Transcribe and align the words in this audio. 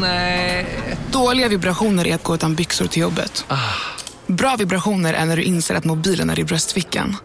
Nej. 0.00 0.66
Dåliga 1.12 1.48
vibrationer 1.48 2.06
är 2.06 2.14
att 2.14 2.22
gå 2.22 2.34
utan 2.34 2.54
byxor 2.54 2.86
till 2.86 3.02
jobbet. 3.02 3.44
Bra 4.26 4.56
vibrationer 4.56 5.14
är 5.14 5.24
när 5.24 5.36
du 5.36 5.42
inser 5.42 5.74
att 5.74 5.84
mobilen 5.84 6.30
är 6.30 6.38
i 6.38 6.44
bröstfickan. 6.44 7.16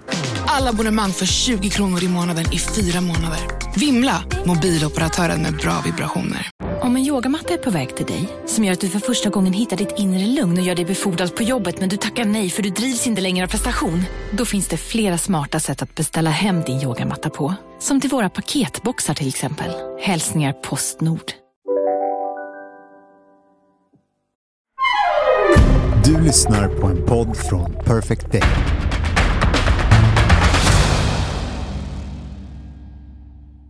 Alla 0.47 0.69
abonnemang 0.69 1.11
för 1.11 1.25
20 1.25 1.69
kronor 1.69 2.03
i 2.03 2.07
månaden 2.07 2.45
i 2.53 2.59
fyra 2.59 3.01
månader. 3.01 3.39
Vimla! 3.75 4.23
Mobiloperatören 4.45 5.41
med 5.41 5.53
bra 5.53 5.81
vibrationer. 5.85 6.49
Om 6.81 6.95
en 6.95 7.05
yogamatta 7.05 7.53
är 7.53 7.57
på 7.57 7.69
väg 7.69 7.95
till 7.95 8.05
dig, 8.05 8.29
som 8.47 8.63
gör 8.63 8.73
att 8.73 8.81
du 8.81 8.89
för 8.89 8.99
första 8.99 9.29
gången 9.29 9.53
hittar 9.53 9.77
ditt 9.77 9.93
inre 9.97 10.27
lugn 10.27 10.57
och 10.57 10.63
gör 10.63 10.75
dig 10.75 10.85
befordrad 10.85 11.35
på 11.35 11.43
jobbet 11.43 11.79
men 11.79 11.89
du 11.89 11.97
tackar 11.97 12.25
nej 12.25 12.49
för 12.49 12.63
du 12.63 12.69
drivs 12.69 13.07
inte 13.07 13.21
längre 13.21 13.45
av 13.45 13.49
prestation. 13.49 14.03
Då 14.31 14.45
finns 14.45 14.67
det 14.67 14.77
flera 14.77 15.17
smarta 15.17 15.59
sätt 15.59 15.81
att 15.81 15.95
beställa 15.95 16.29
hem 16.29 16.61
din 16.61 16.81
yogamatta 16.81 17.29
på. 17.29 17.53
Som 17.79 18.01
till 18.01 18.09
våra 18.09 18.29
paketboxar 18.29 19.13
till 19.13 19.27
exempel. 19.27 19.71
Hälsningar 20.01 20.53
Postnord. 20.53 21.38
Du 26.09 26.23
lyssnar 26.23 26.67
på 26.67 26.87
en 26.87 27.05
podd 27.05 27.37
från 27.37 27.73
Perfect 27.85 28.31
Day. 28.31 28.41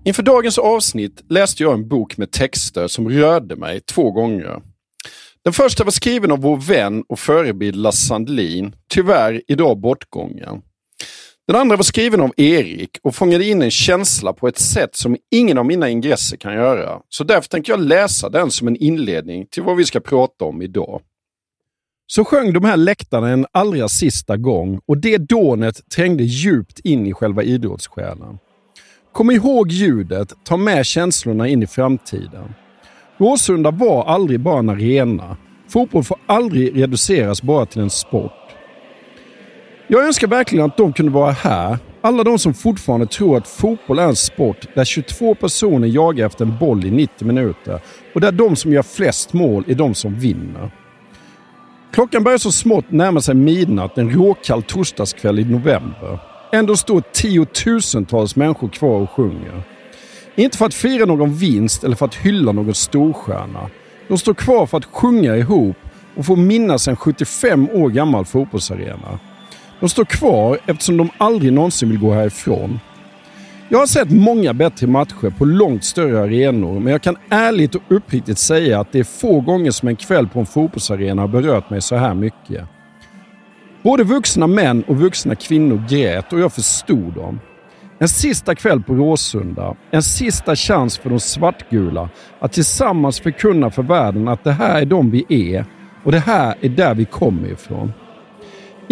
Inför 0.06 0.24
dagens 0.24 0.58
avsnitt 0.58 1.24
läste 1.30 1.64
jag 1.64 1.74
en 1.74 1.88
bok 1.88 2.18
med 2.18 2.32
texter 2.32 2.88
som 2.88 3.10
rörde 3.10 3.56
mig 3.56 3.82
två 3.82 4.12
gånger. 4.12 4.62
Den 5.44 5.54
första 5.54 5.84
var 5.84 5.92
skriven 5.92 6.32
av 6.32 6.42
vår 6.42 6.58
vän 6.58 7.04
och 7.10 7.20
förebild 7.20 7.76
Lasse 7.76 8.08
Sandlin, 8.08 8.76
tyvärr 8.94 9.42
idag 9.48 9.78
bortgången. 9.78 10.62
Den 11.48 11.56
andra 11.56 11.76
var 11.76 11.84
skriven 11.84 12.22
av 12.22 12.34
Erik 12.38 12.98
och 13.04 13.16
fångade 13.16 13.46
in 13.46 13.62
en 13.62 13.72
känsla 13.72 14.34
på 14.34 14.48
ett 14.48 14.60
sätt 14.60 14.96
som 14.96 15.18
ingen 15.32 15.58
av 15.58 15.66
mina 15.66 15.90
ingresser 15.90 16.38
kan 16.38 16.54
göra. 16.54 17.00
Så 17.10 17.24
därför 17.24 17.50
tänker 17.50 17.74
jag 17.74 17.80
läsa 17.80 18.30
den 18.30 18.52
som 18.52 18.68
en 18.68 18.76
inledning 18.76 19.46
till 19.52 19.64
vad 19.64 19.78
vi 19.78 19.86
ska 19.86 20.00
prata 20.00 20.46
om 20.46 20.62
idag. 20.62 21.02
Så 22.12 22.26
sjöng 22.26 22.54
de 22.54 22.64
här 22.64 22.78
läktarna 22.78 23.30
en 23.30 23.46
allra 23.52 23.88
sista 23.88 24.38
gång 24.38 24.82
och 24.86 24.98
det 24.98 25.18
dånet 25.18 25.90
trängde 25.90 26.24
djupt 26.24 26.80
in 26.80 27.08
i 27.08 27.14
själva 27.14 27.44
idrottssjälen. 27.44 28.38
Kom 29.14 29.32
ihåg 29.32 29.72
ljudet, 29.72 30.34
ta 30.44 30.58
med 30.58 30.86
känslorna 30.86 31.48
in 31.48 31.64
i 31.64 31.68
framtiden. 31.68 32.54
Råsunda 33.18 33.72
var 33.72 34.06
aldrig 34.06 34.40
bara 34.40 34.60
en 34.60 34.70
arena. 34.70 35.38
Fotboll 35.68 36.04
får 36.04 36.18
aldrig 36.26 36.82
reduceras 36.82 37.42
bara 37.42 37.66
till 37.66 37.82
en 37.82 37.90
sport. 37.90 38.56
Jag 39.88 40.06
önskar 40.06 40.28
verkligen 40.28 40.66
att 40.66 40.78
de 40.78 40.94
kunde 40.94 41.12
vara 41.12 41.32
här. 41.32 41.78
Alla 42.02 42.24
de 42.24 42.40
som 42.40 42.54
fortfarande 42.54 43.08
tror 43.08 43.38
att 43.38 43.48
fotboll 43.48 44.00
är 44.00 44.08
en 44.08 44.16
sport 44.16 44.68
där 44.76 44.86
22 44.86 45.36
personer 45.36 45.88
jagar 45.88 46.26
efter 46.26 46.46
en 46.46 46.58
boll 46.58 46.86
i 46.86 46.92
90 46.92 47.28
minuter 47.28 47.80
och 48.14 48.22
där 48.22 48.32
de 48.32 48.56
som 48.56 48.74
gör 48.74 48.84
flest 48.84 49.34
mål 49.34 49.64
är 49.68 49.76
de 49.76 49.94
som 49.96 50.20
vinner. 50.20 50.72
Klockan 51.92 52.24
börjar 52.24 52.38
så 52.38 52.52
smått 52.52 52.92
närma 52.92 53.22
sig 53.22 53.36
midnatt 53.36 53.98
en 53.98 54.12
råkall 54.12 54.64
torsdagskväll 54.64 55.40
i 55.40 55.46
november. 55.46 56.20
Ändå 56.52 56.78
står 56.78 57.04
tiotusentals 57.14 58.36
människor 58.36 58.70
kvar 58.70 59.02
och 59.02 59.12
sjunger. 59.12 59.64
Inte 60.36 60.58
för 60.58 60.66
att 60.66 60.74
fira 60.74 61.06
någon 61.06 61.34
vinst 61.34 61.84
eller 61.84 61.96
för 61.96 62.06
att 62.06 62.16
hylla 62.16 62.52
någon 62.52 62.74
storstjärna. 62.74 63.70
De 64.08 64.18
står 64.18 64.34
kvar 64.34 64.66
för 64.66 64.78
att 64.78 64.86
sjunga 64.86 65.36
ihop 65.36 65.78
och 66.16 66.26
få 66.26 66.36
minnas 66.36 66.88
en 66.88 66.96
75 66.96 67.70
år 67.70 67.90
gammal 67.90 68.26
fotbollsarena. 68.26 69.20
De 69.80 69.90
står 69.90 70.06
kvar 70.06 70.60
eftersom 70.66 70.98
de 70.98 71.10
aldrig 71.18 71.54
någonsin 71.54 71.90
vill 71.90 72.00
gå 72.00 72.14
härifrån. 72.14 72.80
Jag 73.72 73.80
har 73.80 73.86
sett 73.86 74.12
många 74.12 74.54
bättre 74.54 74.88
matcher 74.88 75.38
på 75.38 75.46
långt 75.46 75.84
större 75.84 76.20
arenor, 76.20 76.80
men 76.80 76.92
jag 76.92 77.02
kan 77.02 77.18
ärligt 77.30 77.76
och 77.76 77.82
uppriktigt 77.88 78.38
säga 78.38 78.80
att 78.80 78.92
det 78.92 79.00
är 79.00 79.04
få 79.04 79.42
gånger 79.42 79.72
som 79.72 79.88
en 79.88 79.96
kväll 79.96 80.28
på 80.28 80.40
en 80.40 80.46
fotbollsarena 80.46 81.22
har 81.22 81.28
berört 81.28 81.70
mig 81.70 81.82
så 81.82 81.96
här 81.96 82.14
mycket. 82.14 82.64
Både 83.84 84.04
vuxna 84.04 84.48
män 84.48 84.84
och 84.84 84.98
vuxna 84.98 85.36
kvinnor 85.36 85.84
grät 85.90 86.34
och 86.34 86.40
jag 86.40 86.54
förstod 86.54 87.14
dem. 87.14 87.40
En 88.00 88.10
sista 88.10 88.56
kväll 88.56 88.84
på 88.84 88.94
Råsunda. 88.94 89.76
En 89.92 90.04
sista 90.04 90.56
chans 90.56 90.98
för 90.98 91.10
de 91.10 91.20
svartgula 91.20 92.10
att 92.40 92.52
tillsammans 92.52 93.20
förkunna 93.20 93.72
för 93.72 93.84
världen 93.84 94.28
att 94.28 94.44
det 94.44 94.52
här 94.52 94.82
är 94.82 94.86
de 94.86 95.12
vi 95.12 95.26
är 95.30 95.66
och 96.04 96.12
det 96.12 96.20
här 96.20 96.56
är 96.62 96.70
där 96.70 96.96
vi 96.96 97.06
kommer 97.06 97.48
ifrån. 97.52 97.94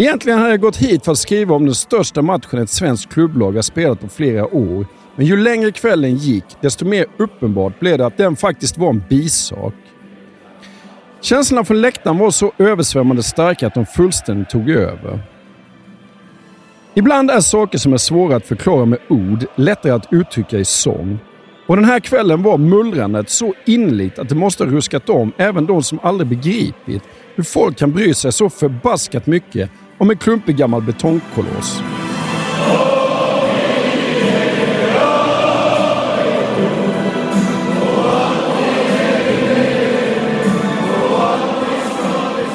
Egentligen 0.00 0.38
hade 0.38 0.50
jag 0.50 0.60
gått 0.60 0.76
hit 0.76 1.04
för 1.04 1.12
att 1.12 1.18
skriva 1.18 1.54
om 1.54 1.64
den 1.64 1.74
största 1.74 2.22
matchen 2.22 2.58
ett 2.58 2.70
svenskt 2.70 3.12
klubblag 3.12 3.52
har 3.52 3.62
spelat 3.62 4.00
på 4.00 4.08
flera 4.08 4.54
år. 4.54 4.86
Men 5.16 5.26
ju 5.26 5.36
längre 5.36 5.72
kvällen 5.72 6.16
gick, 6.16 6.44
desto 6.60 6.84
mer 6.84 7.06
uppenbart 7.16 7.80
blev 7.80 7.98
det 7.98 8.06
att 8.06 8.16
den 8.16 8.36
faktiskt 8.36 8.78
var 8.78 8.90
en 8.90 9.02
bisak. 9.08 9.74
Känslorna 11.20 11.64
från 11.64 11.80
läktaren 11.80 12.18
var 12.18 12.30
så 12.30 12.52
översvämmande 12.58 13.22
starka 13.22 13.66
att 13.66 13.74
de 13.74 13.86
fullständigt 13.86 14.50
tog 14.50 14.70
över. 14.70 15.20
Ibland 16.94 17.30
är 17.30 17.40
saker 17.40 17.78
som 17.78 17.92
är 17.92 17.96
svåra 17.96 18.36
att 18.36 18.46
förklara 18.46 18.84
med 18.84 18.98
ord 19.08 19.46
lättare 19.56 19.92
att 19.92 20.12
uttrycka 20.12 20.58
i 20.58 20.64
sång. 20.64 21.18
Och 21.66 21.76
den 21.76 21.84
här 21.84 22.00
kvällen 22.00 22.42
var 22.42 22.58
mullrandet 22.58 23.30
så 23.30 23.54
innerligt 23.66 24.18
att 24.18 24.28
det 24.28 24.34
måste 24.34 24.64
ha 24.64 24.70
ruskat 24.70 25.08
om 25.08 25.32
även 25.36 25.66
de 25.66 25.82
som 25.82 25.98
aldrig 26.02 26.28
begripit 26.28 27.02
hur 27.34 27.44
folk 27.44 27.78
kan 27.78 27.92
bry 27.92 28.14
sig 28.14 28.32
så 28.32 28.50
förbaskat 28.50 29.26
mycket 29.26 29.70
om 29.98 30.10
en 30.10 30.16
klumpig 30.16 30.56
gammal 30.56 30.82
betongkoloss. 30.82 31.82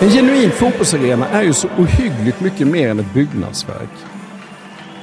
En 0.01 0.09
genuin 0.09 0.51
fotbollsarena 0.51 1.27
är 1.27 1.43
ju 1.43 1.53
så 1.53 1.67
ohyggligt 1.67 2.39
mycket 2.39 2.67
mer 2.67 2.89
än 2.89 2.99
ett 2.99 3.13
byggnadsverk. 3.13 3.89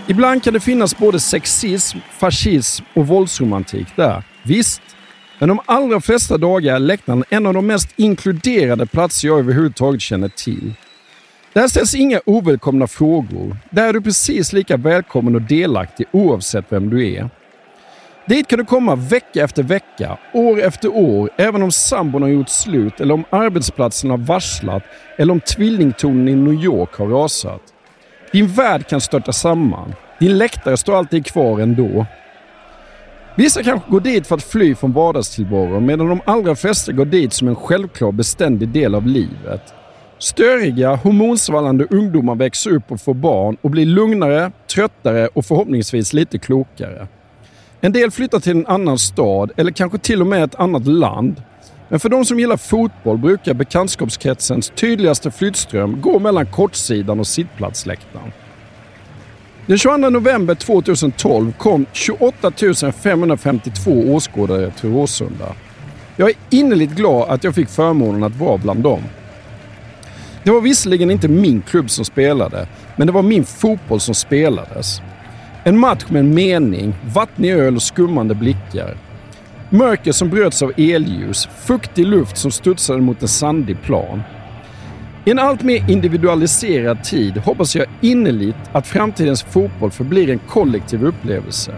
Ibland 0.06 0.42
kan 0.42 0.54
det 0.54 0.60
finnas 0.60 0.98
både 0.98 1.20
sexism, 1.20 1.98
fascism 2.18 2.84
och 2.94 3.06
våldsromantik 3.06 3.86
där. 3.96 4.22
Visst, 4.42 4.82
men 5.38 5.48
de 5.48 5.60
allra 5.66 6.00
flesta 6.00 6.38
dagar 6.38 6.74
är 6.74 6.78
läktaren 6.78 7.24
en 7.28 7.46
av 7.46 7.54
de 7.54 7.66
mest 7.66 7.88
inkluderade 7.96 8.86
platser 8.86 9.28
jag 9.28 9.38
överhuvudtaget 9.38 10.00
känner 10.00 10.28
till. 10.28 10.74
Där 11.52 11.68
ställs 11.68 11.94
inga 11.94 12.20
ovälkomna 12.26 12.86
frågor. 12.86 13.56
Där 13.70 13.88
är 13.88 13.92
du 13.92 14.00
precis 14.00 14.52
lika 14.52 14.76
välkommen 14.76 15.34
och 15.34 15.42
delaktig 15.42 16.06
oavsett 16.12 16.64
vem 16.68 16.90
du 16.90 17.14
är. 17.14 17.30
Dit 18.26 18.48
kan 18.48 18.58
du 18.58 18.64
komma 18.64 18.94
vecka 18.94 19.44
efter 19.44 19.62
vecka, 19.62 20.18
år 20.32 20.62
efter 20.62 20.88
år, 20.88 21.30
även 21.36 21.62
om 21.62 21.72
sambon 21.72 22.22
har 22.22 22.28
gjort 22.28 22.48
slut 22.48 23.00
eller 23.00 23.14
om 23.14 23.24
arbetsplatsen 23.30 24.10
har 24.10 24.18
varslat 24.18 24.82
eller 25.18 25.32
om 25.32 25.40
tvillingtornen 25.40 26.28
i 26.28 26.34
New 26.34 26.64
York 26.64 26.94
har 26.94 27.06
rasat. 27.06 27.60
Din 28.32 28.48
värld 28.48 28.88
kan 28.88 29.00
störta 29.00 29.32
samman. 29.32 29.94
Din 30.18 30.38
läktare 30.38 30.76
står 30.76 30.96
alltid 30.96 31.26
kvar 31.26 31.60
ändå. 31.60 32.06
Vissa 33.34 33.62
kanske 33.62 33.90
går 33.90 34.00
dit 34.00 34.26
för 34.26 34.34
att 34.34 34.42
fly 34.42 34.74
från 34.74 34.92
vardagstillvaron 34.92 35.86
medan 35.86 36.08
de 36.08 36.20
allra 36.24 36.56
flesta 36.56 36.92
går 36.92 37.04
dit 37.04 37.32
som 37.32 37.48
en 37.48 37.56
självklar 37.56 38.12
beständig 38.12 38.68
del 38.68 38.94
av 38.94 39.06
livet. 39.06 39.74
Störiga, 40.22 40.94
hormonsvallande 40.94 41.86
ungdomar 41.90 42.34
växer 42.34 42.70
upp 42.70 42.92
och 42.92 43.00
får 43.00 43.14
barn 43.14 43.56
och 43.62 43.70
blir 43.70 43.86
lugnare, 43.86 44.52
tröttare 44.74 45.26
och 45.26 45.46
förhoppningsvis 45.46 46.12
lite 46.12 46.38
klokare. 46.38 47.08
En 47.80 47.92
del 47.92 48.10
flyttar 48.10 48.40
till 48.40 48.52
en 48.52 48.66
annan 48.66 48.98
stad 48.98 49.52
eller 49.56 49.72
kanske 49.72 49.98
till 49.98 50.20
och 50.20 50.26
med 50.26 50.44
ett 50.44 50.54
annat 50.54 50.86
land. 50.86 51.42
Men 51.88 52.00
för 52.00 52.08
de 52.08 52.24
som 52.24 52.40
gillar 52.40 52.56
fotboll 52.56 53.18
brukar 53.18 53.54
bekantskapskretsens 53.54 54.72
tydligaste 54.74 55.30
flyttström 55.30 56.00
gå 56.00 56.18
mellan 56.18 56.46
kortsidan 56.46 57.20
och 57.20 57.26
sittplatsläktaren. 57.26 58.32
Den 59.66 59.78
22 59.78 59.96
november 59.96 60.54
2012 60.54 61.52
kom 61.52 61.86
28 61.92 62.52
552 62.92 63.90
åskådare 64.14 64.70
till 64.70 64.92
Råsunda. 64.92 65.54
Jag 66.16 66.30
är 66.30 66.36
innerligt 66.50 66.90
glad 66.90 67.30
att 67.30 67.44
jag 67.44 67.54
fick 67.54 67.68
förmånen 67.68 68.22
att 68.24 68.36
vara 68.36 68.58
bland 68.58 68.82
dem. 68.82 69.02
Det 70.44 70.50
var 70.50 70.60
visserligen 70.60 71.10
inte 71.10 71.28
min 71.28 71.62
klubb 71.62 71.90
som 71.90 72.04
spelade, 72.04 72.66
men 72.96 73.06
det 73.06 73.12
var 73.12 73.22
min 73.22 73.44
fotboll 73.44 74.00
som 74.00 74.14
spelades. 74.14 75.02
En 75.64 75.78
match 75.78 76.04
med 76.08 76.20
en 76.20 76.34
mening, 76.34 76.94
vattnig 77.14 77.52
öl 77.52 77.76
och 77.76 77.82
skummande 77.82 78.34
blickar. 78.34 78.96
Mörker 79.70 80.12
som 80.12 80.30
bröts 80.30 80.62
av 80.62 80.72
elljus, 80.76 81.48
fuktig 81.66 82.06
luft 82.06 82.36
som 82.36 82.50
studsade 82.50 83.00
mot 83.00 83.22
en 83.22 83.28
sandig 83.28 83.82
plan. 83.82 84.22
I 85.24 85.30
en 85.30 85.38
allt 85.38 85.62
mer 85.62 85.90
individualiserad 85.90 87.04
tid 87.04 87.36
hoppas 87.36 87.76
jag 87.76 87.86
innerligt 88.00 88.56
att 88.72 88.86
framtidens 88.86 89.42
fotboll 89.42 89.90
förblir 89.90 90.30
en 90.30 90.38
kollektiv 90.38 91.04
upplevelse. 91.04 91.74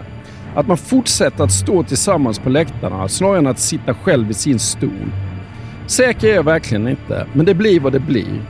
Att 0.55 0.67
man 0.67 0.77
fortsätter 0.77 1.43
att 1.43 1.51
stå 1.51 1.83
tillsammans 1.83 2.39
på 2.39 2.49
läktarna 2.49 3.07
snarare 3.07 3.37
än 3.37 3.47
att 3.47 3.59
sitta 3.59 3.93
själv 3.93 4.31
i 4.31 4.33
sin 4.33 4.59
stol. 4.59 5.11
Säker 5.87 6.27
är 6.27 6.35
jag 6.35 6.43
verkligen 6.43 6.87
inte, 6.87 7.25
men 7.33 7.45
det 7.45 7.53
blir 7.53 7.79
vad 7.79 7.93
det 7.93 7.99
blir. 7.99 8.41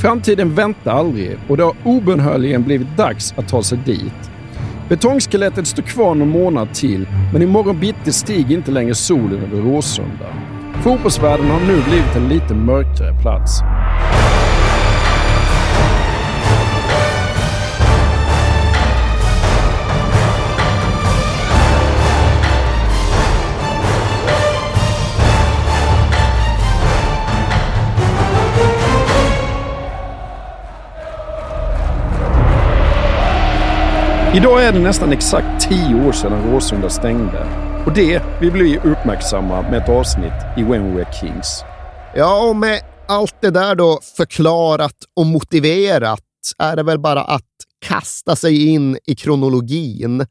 Framtiden 0.00 0.54
väntar 0.54 0.92
aldrig 0.92 1.38
och 1.48 1.56
det 1.56 1.62
har 1.62 1.74
obönhörligen 1.84 2.62
blivit 2.62 2.96
dags 2.96 3.34
att 3.36 3.48
ta 3.48 3.62
sig 3.62 3.78
dit. 3.84 4.30
Betongskelettet 4.88 5.66
står 5.66 5.82
kvar 5.82 6.14
någon 6.14 6.28
månad 6.28 6.74
till, 6.74 7.06
men 7.32 7.42
imorgon 7.42 7.80
bitti 7.80 8.12
stiger 8.12 8.56
inte 8.56 8.70
längre 8.70 8.94
solen 8.94 9.42
över 9.42 9.62
Råsunda. 9.62 10.26
Fotbollsvärlden 10.82 11.46
har 11.50 11.60
nu 11.60 11.82
blivit 11.82 12.16
en 12.16 12.28
lite 12.28 12.54
mörkare 12.54 13.20
plats. 13.22 13.60
Idag 34.34 34.64
är 34.64 34.72
det 34.72 34.78
nästan 34.78 35.12
exakt 35.12 35.68
tio 35.68 36.08
år 36.08 36.12
sedan 36.12 36.52
Råsunda 36.52 36.90
stängde. 36.90 37.46
Och 37.86 37.92
det 37.94 38.22
vill 38.40 38.50
vi 38.52 38.78
uppmärksamma 38.78 39.62
med 39.62 39.82
ett 39.82 39.88
avsnitt 39.88 40.32
i 40.56 40.62
When 40.62 40.94
We 40.94 41.04
Are 41.04 41.12
Kings. 41.20 41.64
Ja, 42.14 42.48
och 42.48 42.56
med 42.56 42.80
allt 43.08 43.34
det 43.40 43.50
där 43.50 43.74
då 43.74 44.00
förklarat 44.16 44.94
och 45.16 45.26
motiverat 45.26 46.24
är 46.58 46.76
det 46.76 46.82
väl 46.82 46.98
bara 46.98 47.22
att 47.22 47.44
kasta 47.86 48.36
sig 48.36 48.68
in 48.68 48.98
i 49.06 49.14
kronologin, 49.14 50.26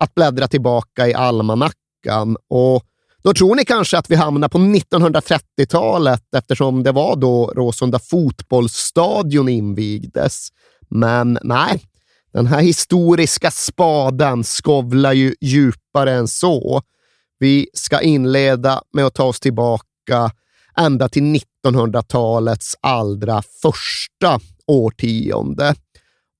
att 0.00 0.14
bläddra 0.14 0.48
tillbaka 0.48 1.08
i 1.08 1.14
almanackan 1.14 2.36
och 2.50 2.82
då 3.22 3.32
tror 3.32 3.54
ni 3.54 3.64
kanske 3.64 3.98
att 3.98 4.10
vi 4.10 4.14
hamnar 4.14 4.48
på 4.48 4.58
1930-talet 4.58 6.34
eftersom 6.36 6.82
det 6.82 6.92
var 6.92 7.16
då 7.16 7.52
Råsunda 7.56 7.98
fotbollsstadion 7.98 9.48
invigdes. 9.48 10.48
Men 10.88 11.38
nej, 11.42 11.82
den 12.32 12.46
här 12.46 12.60
historiska 12.60 13.50
spaden 13.50 14.44
skovlar 14.44 15.12
ju 15.12 15.34
djupare 15.40 16.12
än 16.12 16.28
så. 16.28 16.82
Vi 17.38 17.68
ska 17.72 18.00
inleda 18.00 18.82
med 18.92 19.06
att 19.06 19.14
ta 19.14 19.24
oss 19.24 19.40
tillbaka 19.40 20.30
ända 20.76 21.08
till 21.08 21.22
1900-talets 21.66 22.76
allra 22.80 23.42
första 23.62 24.40
årtionde. 24.66 25.74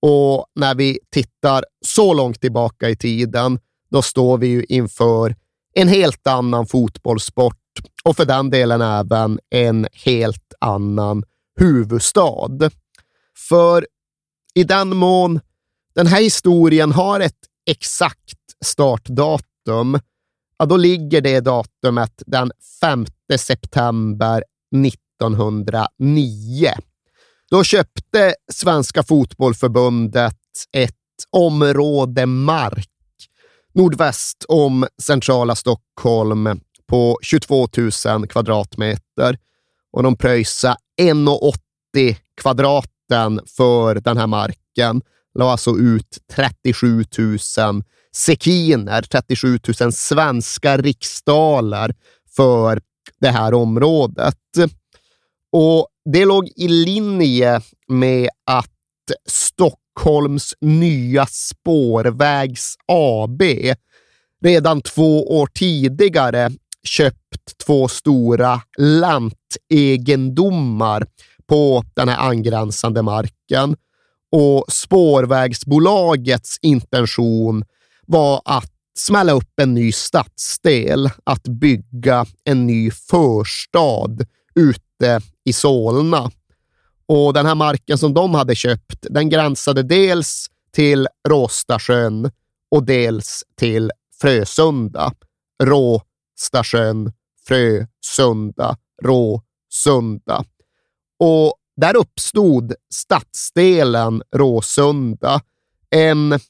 Och 0.02 0.46
när 0.54 0.74
vi 0.74 0.98
tittar 1.10 1.64
så 1.86 2.14
långt 2.14 2.40
tillbaka 2.40 2.88
i 2.88 2.96
tiden, 2.96 3.58
då 3.90 4.02
står 4.02 4.38
vi 4.38 4.46
ju 4.46 4.64
inför 4.68 5.36
en 5.74 5.88
helt 5.88 6.26
annan 6.26 6.66
fotbollssport 6.66 7.56
och 8.04 8.16
för 8.16 8.24
den 8.24 8.50
delen 8.50 8.80
även 8.82 9.38
en 9.50 9.86
helt 9.92 10.54
annan 10.60 11.24
huvudstad. 11.60 12.70
För 13.48 13.86
i 14.54 14.64
den 14.64 14.96
mån 14.96 15.40
den 15.98 16.06
här 16.06 16.22
historien 16.22 16.92
har 16.92 17.20
ett 17.20 17.38
exakt 17.70 18.38
startdatum, 18.64 19.98
ja, 20.58 20.66
då 20.66 20.76
ligger 20.76 21.20
det 21.20 21.40
datumet 21.40 22.22
den 22.26 22.52
5 22.80 23.06
september 23.38 24.44
1909. 24.86 26.70
Då 27.50 27.64
köpte 27.64 28.34
Svenska 28.52 29.02
Fotbollförbundet 29.02 30.38
ett 30.72 30.94
område 31.30 32.26
mark 32.26 32.90
nordväst 33.74 34.44
om 34.48 34.86
centrala 35.02 35.54
Stockholm 35.54 36.60
på 36.86 37.18
22 37.22 37.68
000 38.06 38.28
kvadratmeter. 38.28 39.38
Och 39.92 40.02
de 40.02 40.16
pröjsade 40.16 40.76
1,80 41.00 42.16
kvadraten 42.40 43.40
för 43.56 43.94
den 43.94 44.16
här 44.16 44.26
marken 44.26 45.02
la 45.38 45.52
alltså 45.52 45.78
ut 45.78 46.18
37 46.32 47.04
000 47.18 47.38
sekiner, 48.16 49.02
37 49.02 49.58
000 49.80 49.92
svenska 49.92 50.76
riksdaler 50.76 51.94
för 52.36 52.80
det 53.20 53.28
här 53.28 53.54
området. 53.54 54.36
Och 55.52 55.88
Det 56.12 56.24
låg 56.24 56.48
i 56.56 56.68
linje 56.68 57.60
med 57.88 58.28
att 58.46 58.70
Stockholms 59.26 60.54
nya 60.60 61.26
spårvägs 61.26 62.74
AB 62.86 63.42
redan 64.44 64.80
två 64.80 65.38
år 65.38 65.48
tidigare 65.54 66.50
köpt 66.84 67.58
två 67.66 67.88
stora 67.88 68.60
lantegendomar 68.78 71.06
på 71.46 71.84
den 71.94 72.08
här 72.08 72.28
angränsande 72.28 73.02
marken 73.02 73.76
och 74.32 74.64
spårvägsbolagets 74.68 76.58
intention 76.62 77.64
var 78.06 78.42
att 78.44 78.70
smälla 78.98 79.32
upp 79.32 79.60
en 79.60 79.74
ny 79.74 79.92
stadsdel, 79.92 81.10
att 81.24 81.42
bygga 81.42 82.26
en 82.44 82.66
ny 82.66 82.90
förstad 82.90 84.16
ute 84.54 85.20
i 85.44 85.52
Solna. 85.52 86.30
Och 87.06 87.32
den 87.32 87.46
här 87.46 87.54
marken 87.54 87.98
som 87.98 88.14
de 88.14 88.34
hade 88.34 88.54
köpt, 88.54 89.06
den 89.10 89.28
gränsade 89.28 89.82
dels 89.82 90.46
till 90.72 91.08
Råstasjön 91.28 92.30
och 92.70 92.84
dels 92.84 93.44
till 93.56 93.90
Frösunda. 94.20 95.12
Råstasjön, 95.62 97.12
Frösunda, 97.46 98.76
Råsunda. 99.02 100.44
Och 101.18 101.54
där 101.80 101.96
uppstod 101.96 102.74
stadsdelen 102.94 104.22
Råsunda, 104.36 105.40
en 105.90 106.40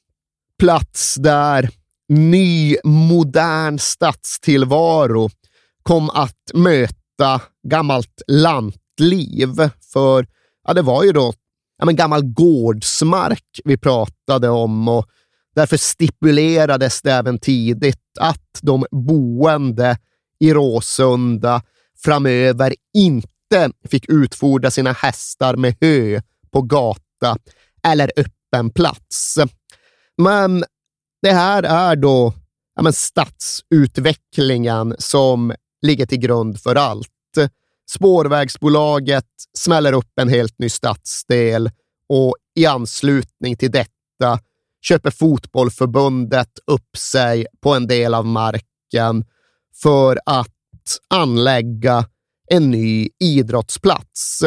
plats 0.58 1.14
där 1.14 1.70
ny 2.08 2.76
modern 2.84 3.78
stadstillvaro 3.78 5.30
kom 5.82 6.10
att 6.10 6.50
möta 6.54 7.40
gammalt 7.68 8.22
lantliv. 8.26 9.70
För 9.92 10.26
ja, 10.66 10.74
det 10.74 10.82
var 10.82 11.04
ju 11.04 11.12
då 11.12 11.32
ja, 11.78 11.84
men 11.84 11.96
gammal 11.96 12.22
gårdsmark 12.22 13.60
vi 13.64 13.76
pratade 13.76 14.48
om 14.48 14.88
och 14.88 15.06
därför 15.54 15.76
stipulerades 15.76 17.02
det 17.02 17.12
även 17.12 17.38
tidigt 17.38 18.18
att 18.20 18.58
de 18.62 18.86
boende 18.90 19.98
i 20.40 20.52
Råsunda 20.52 21.62
framöver 22.04 22.74
inte 22.94 23.28
inte 23.54 23.88
fick 23.88 24.08
utfodra 24.08 24.70
sina 24.70 24.92
hästar 24.92 25.56
med 25.56 25.76
hö 25.80 26.20
på 26.50 26.62
gata 26.62 27.36
eller 27.82 28.12
öppen 28.16 28.70
plats. 28.70 29.38
Men 30.16 30.64
det 31.22 31.32
här 31.32 31.62
är 31.62 31.96
då 31.96 32.34
ja, 32.74 32.82
men 32.82 32.92
stadsutvecklingen 32.92 34.94
som 34.98 35.54
ligger 35.82 36.06
till 36.06 36.18
grund 36.18 36.60
för 36.60 36.76
allt. 36.76 37.08
Spårvägsbolaget 37.90 39.26
smäller 39.58 39.92
upp 39.92 40.18
en 40.20 40.28
helt 40.28 40.58
ny 40.58 40.68
stadsdel 40.68 41.70
och 42.08 42.36
i 42.54 42.66
anslutning 42.66 43.56
till 43.56 43.70
detta 43.70 44.40
köper 44.80 45.10
Fotbollförbundet 45.10 46.58
upp 46.66 46.96
sig 46.96 47.46
på 47.60 47.74
en 47.74 47.86
del 47.86 48.14
av 48.14 48.26
marken 48.26 49.24
för 49.82 50.18
att 50.26 50.54
anlägga 51.08 52.04
en 52.50 52.70
ny 52.70 53.08
idrottsplats. 53.20 54.42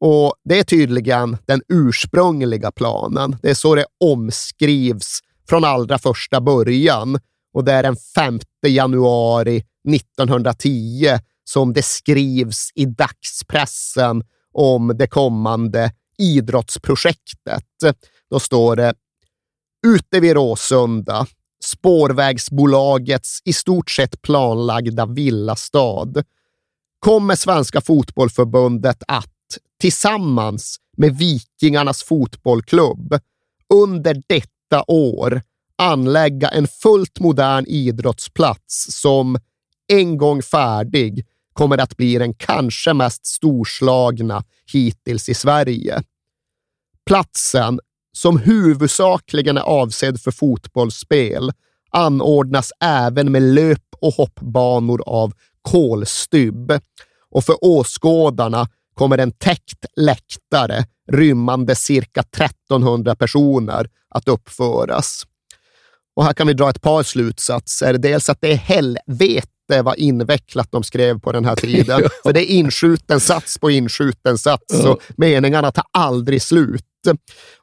Och 0.00 0.34
Det 0.44 0.58
är 0.58 0.64
tydligen 0.64 1.38
den 1.46 1.62
ursprungliga 1.68 2.72
planen. 2.72 3.36
Det 3.42 3.50
är 3.50 3.54
så 3.54 3.74
det 3.74 3.86
omskrivs 4.00 5.20
från 5.48 5.64
allra 5.64 5.98
första 5.98 6.40
början. 6.40 7.18
Och 7.52 7.64
det 7.64 7.72
är 7.72 7.82
den 7.82 7.96
5 8.14 8.40
januari 8.66 9.64
1910 9.94 11.18
som 11.44 11.72
det 11.72 11.82
skrivs 11.82 12.70
i 12.74 12.84
dagspressen 12.84 14.22
om 14.52 14.92
det 14.98 15.06
kommande 15.06 15.92
idrottsprojektet. 16.18 17.96
Då 18.30 18.40
står 18.40 18.76
det 18.76 18.94
ute 19.86 20.20
vid 20.20 20.32
Råsunda, 20.32 21.26
spårvägsbolagets 21.64 23.38
i 23.44 23.52
stort 23.52 23.90
sett 23.90 24.22
planlagda 24.22 25.06
villastad 25.06 26.12
kommer 27.00 27.36
Svenska 27.36 27.80
Fotbollförbundet 27.80 29.02
att 29.08 29.26
tillsammans 29.80 30.76
med 30.96 31.16
Vikingarnas 31.16 32.02
fotbollklubb 32.02 33.18
under 33.74 34.22
detta 34.26 34.84
år 34.88 35.42
anlägga 35.78 36.48
en 36.48 36.66
fullt 36.66 37.20
modern 37.20 37.64
idrottsplats 37.68 39.00
som 39.00 39.38
en 39.92 40.18
gång 40.18 40.42
färdig 40.42 41.26
kommer 41.52 41.78
att 41.78 41.96
bli 41.96 42.18
den 42.18 42.34
kanske 42.34 42.94
mest 42.94 43.26
storslagna 43.26 44.44
hittills 44.72 45.28
i 45.28 45.34
Sverige. 45.34 46.02
Platsen, 47.06 47.80
som 48.12 48.38
huvudsakligen 48.38 49.56
är 49.56 49.62
avsedd 49.62 50.20
för 50.20 50.30
fotbollsspel, 50.30 51.52
anordnas 51.90 52.72
även 52.80 53.32
med 53.32 53.42
löp 53.42 53.94
och 54.00 54.14
hoppbanor 54.14 55.02
av 55.06 55.32
kolstybb 55.62 56.72
och 57.30 57.44
för 57.44 57.64
åskådarna 57.64 58.68
kommer 58.94 59.18
en 59.18 59.32
täckt 59.32 59.84
läktare 59.96 60.84
rymmande 61.12 61.74
cirka 61.74 62.20
1300 62.20 63.16
personer 63.16 63.88
att 64.08 64.28
uppföras. 64.28 65.26
Och 66.16 66.24
här 66.24 66.32
kan 66.32 66.46
vi 66.46 66.52
dra 66.52 66.70
ett 66.70 66.80
par 66.80 67.02
slutsatser. 67.02 67.98
Dels 67.98 68.28
att 68.28 68.40
det 68.40 68.52
är 68.52 68.56
helvete 68.56 69.82
vad 69.82 69.98
invecklat 69.98 70.68
de 70.70 70.82
skrev 70.82 71.20
på 71.20 71.32
den 71.32 71.44
här 71.44 71.56
tiden. 71.56 72.02
För 72.22 72.32
det 72.32 72.50
är 72.50 72.54
inskjuten 72.54 73.20
sats 73.20 73.58
på 73.58 73.70
inskjuten 73.70 74.38
sats, 74.38 74.82
så 74.82 74.98
meningarna 75.16 75.72
tar 75.72 75.84
aldrig 75.92 76.42
slut. 76.42 76.84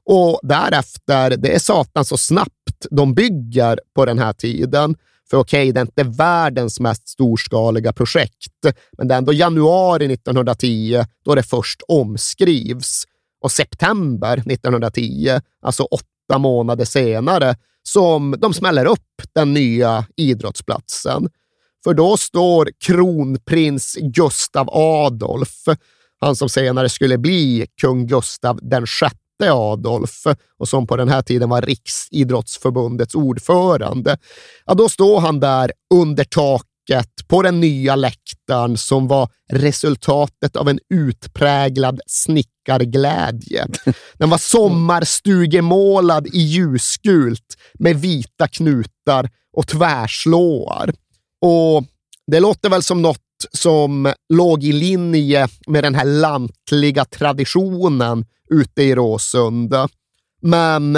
Och 0.06 0.40
därefter, 0.44 1.38
det 1.38 1.56
är 1.56 1.60
satan 1.60 2.06
så 2.06 2.18
snabbt 2.18 2.86
de 2.92 3.14
bygger 3.14 3.80
på 3.96 4.06
den 4.06 4.20
här 4.20 4.34
tiden. 4.34 4.96
För 5.30 5.38
okej, 5.38 5.62
okay, 5.62 5.72
det 5.72 5.80
är 5.80 5.82
inte 5.82 6.04
världens 6.04 6.80
mest 6.80 7.08
storskaliga 7.08 7.94
projekt, 7.94 8.66
men 8.98 9.08
det 9.08 9.14
är 9.14 9.18
ändå 9.18 9.34
januari 9.34 10.14
1910 10.14 11.06
då 11.26 11.36
det 11.36 11.44
först 11.44 11.82
omskrivs. 11.88 13.04
Och 13.42 13.52
september 13.52 14.38
1910, 14.38 15.40
alltså 15.62 15.84
åtta 15.84 16.38
månader 16.38 16.86
senare, 16.86 17.56
som 17.84 18.36
de 18.40 18.54
smäller 18.54 18.86
upp 18.86 19.22
den 19.36 19.54
nya 19.54 20.06
idrottsplatsen. 20.16 21.30
För 21.84 21.94
då 21.94 22.18
står 22.18 22.70
kronprins 22.86 23.98
Gustav 24.02 24.70
Adolf, 24.72 25.66
han 26.20 26.36
som 26.36 26.50
senare 26.50 26.90
skulle 26.90 27.18
bli 27.18 27.68
kung 27.82 28.08
Gustav 28.08 28.60
den 28.62 28.88
sjätte 28.88 29.18
Adolf 29.46 30.24
och 30.60 30.68
som 30.68 30.88
på 30.88 30.96
den 30.96 31.10
här 31.10 31.22
tiden 31.22 31.50
var 31.50 31.62
Riksidrottsförbundets 31.62 33.16
ordförande. 33.16 34.18
Ja, 34.66 34.74
då 34.74 34.90
står 34.90 35.20
han 35.20 35.40
där 35.40 35.72
under 35.94 36.24
taket 36.24 37.28
på 37.28 37.42
den 37.42 37.60
nya 37.60 37.96
läktaren 37.96 38.78
som 38.78 39.08
var 39.08 39.30
resultatet 39.52 40.56
av 40.56 40.70
en 40.70 40.80
utpräglad 40.94 42.02
snickarglädje. 42.08 43.68
Den 44.14 44.30
var 44.30 44.38
sommarstugemålad 44.38 46.28
i 46.28 46.40
ljusgult 46.40 47.58
med 47.74 47.96
vita 47.96 48.48
knutar 48.48 49.30
och 49.58 49.68
tvärslåar. 49.68 50.94
Och 51.42 51.84
det 52.32 52.40
låter 52.40 52.70
väl 52.70 52.84
som 52.84 53.02
något 53.02 53.22
som 53.52 54.14
låg 54.34 54.64
i 54.64 54.72
linje 54.72 55.48
med 55.68 55.84
den 55.84 55.96
här 55.96 56.06
lantliga 56.06 57.06
traditionen 57.06 58.26
ute 58.50 58.84
i 58.84 58.96
Råsunda. 58.96 59.88
Men 60.42 60.98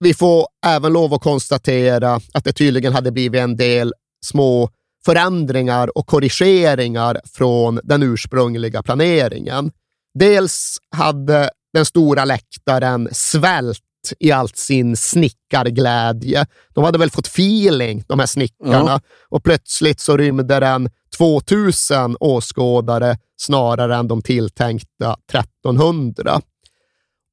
vi 0.00 0.14
får 0.14 0.46
även 0.66 0.92
lov 0.92 1.14
att 1.14 1.22
konstatera 1.22 2.20
att 2.32 2.44
det 2.44 2.52
tydligen 2.52 2.92
hade 2.92 3.12
blivit 3.12 3.40
en 3.40 3.56
del 3.56 3.92
små 4.26 4.70
förändringar 5.04 5.98
och 5.98 6.06
korrigeringar 6.06 7.20
från 7.24 7.80
den 7.82 8.02
ursprungliga 8.02 8.82
planeringen. 8.82 9.70
Dels 10.18 10.78
hade 10.90 11.50
den 11.72 11.84
stora 11.84 12.24
läktaren 12.24 13.08
svält 13.12 13.82
i 14.18 14.32
allt 14.32 14.56
sin 14.56 14.96
snickarglädje. 14.96 16.46
De 16.74 16.84
hade 16.84 16.98
väl 16.98 17.10
fått 17.10 17.26
feeling, 17.26 18.04
de 18.08 18.18
här 18.18 18.26
snickarna, 18.26 18.90
ja. 18.90 19.00
och 19.28 19.44
plötsligt 19.44 20.00
så 20.00 20.16
rymde 20.16 20.60
den 20.60 20.90
2000 21.18 22.16
åskådare 22.20 23.18
snarare 23.40 23.96
än 23.96 24.08
de 24.08 24.22
tilltänkta 24.22 25.16
1300. 25.32 26.40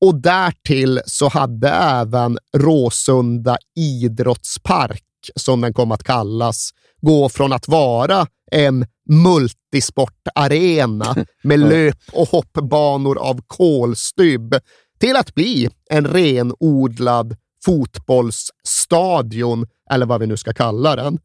Och 0.05 0.21
därtill 0.21 1.01
så 1.05 1.29
hade 1.29 1.69
även 1.69 2.37
Råsunda 2.57 3.57
idrottspark, 3.75 5.03
som 5.35 5.61
den 5.61 5.73
kom 5.73 5.91
att 5.91 6.03
kallas, 6.03 6.69
gå 7.01 7.29
från 7.29 7.53
att 7.53 7.67
vara 7.67 8.27
en 8.51 8.85
multisportarena 9.09 11.15
med 11.43 11.59
löp 11.59 11.97
och 12.11 12.29
hoppbanor 12.29 13.17
av 13.17 13.41
kolstybb 13.47 14.55
till 14.99 15.15
att 15.15 15.35
bli 15.35 15.69
en 15.89 16.07
renodlad 16.07 17.35
fotbollsstadion, 17.65 19.67
eller 19.91 20.05
vad 20.05 20.19
vi 20.19 20.27
nu 20.27 20.37
ska 20.37 20.53
kalla 20.53 20.95
den. 20.95 21.19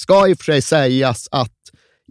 Ska 0.00 0.28
i 0.28 0.34
och 0.34 0.38
för 0.38 0.44
sig 0.44 0.62
sägas 0.62 1.28
att 1.30 1.58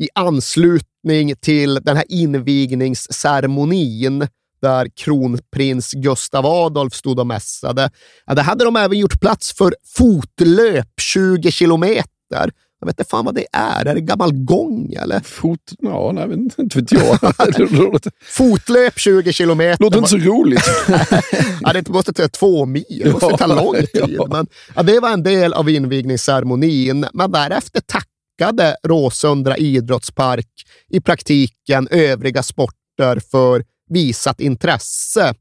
i 0.02 0.10
anslutning 0.16 1.36
till 1.42 1.76
den 1.76 1.98
här 1.98 2.06
invigningsceremonin 2.10 4.28
där 4.64 4.88
kronprins 4.96 5.92
Gustav 5.92 6.46
Adolf 6.46 6.94
stod 6.94 7.20
och 7.20 7.28
mässade, 7.28 7.90
ja, 8.26 8.34
där 8.34 8.44
hade 8.44 8.66
de 8.66 8.76
även 8.76 9.00
gjort 9.00 9.22
plats 9.22 9.54
för 9.54 9.76
fotlöp 9.98 10.88
20 11.02 11.52
kilometer 11.52 12.52
jag 12.84 12.88
vet 12.88 13.00
inte 13.00 13.10
fan 13.10 13.26
vad 13.26 13.36
det 13.36 13.46
är. 13.52 13.86
Är 13.86 13.96
det 13.96 14.02
gammal 14.02 14.34
gång 14.34 14.94
eller? 14.94 15.20
Fot... 15.20 15.60
Ja, 15.80 16.12
nej, 16.12 16.34
inte 16.58 16.80
vet 16.80 16.92
jag. 16.92 17.20
Fotlöp 18.22 19.00
20 19.00 19.34
kilometer. 19.34 19.84
Låter 19.84 19.98
inte 19.98 20.10
så 20.10 20.18
roligt. 20.18 20.64
ja, 21.62 21.74
det 21.74 21.90
måste 21.90 22.14
ta 22.14 22.28
två 22.28 22.66
mil. 22.66 23.02
Det 23.04 23.12
måste 23.12 23.38
ta 23.38 23.48
lång 23.48 23.76
tid. 23.94 24.20
Men, 24.30 24.48
ja, 24.76 24.84
det 24.84 25.00
var 25.00 25.10
en 25.10 25.24
del 25.24 25.54
av 25.54 25.70
invigningsceremonin, 25.70 27.06
men 27.14 27.32
därefter 27.32 27.82
tackade 27.82 28.76
Råsundra 28.84 29.58
idrottspark 29.58 30.48
i 30.90 31.02
praktiken 31.02 31.88
övriga 31.92 32.44
sporter 32.44 33.20
för 33.32 33.64
visat 33.94 34.40
intresse 34.40 35.34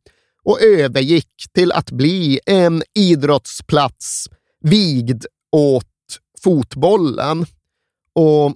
och 0.45 0.61
övergick 0.63 1.35
till 1.55 1.73
att 1.73 1.91
bli 1.91 2.41
en 2.47 2.83
idrottsplats 2.95 4.29
vigd 4.61 5.25
åt 5.53 5.85
fotbollen. 6.45 7.47
Och 8.15 8.55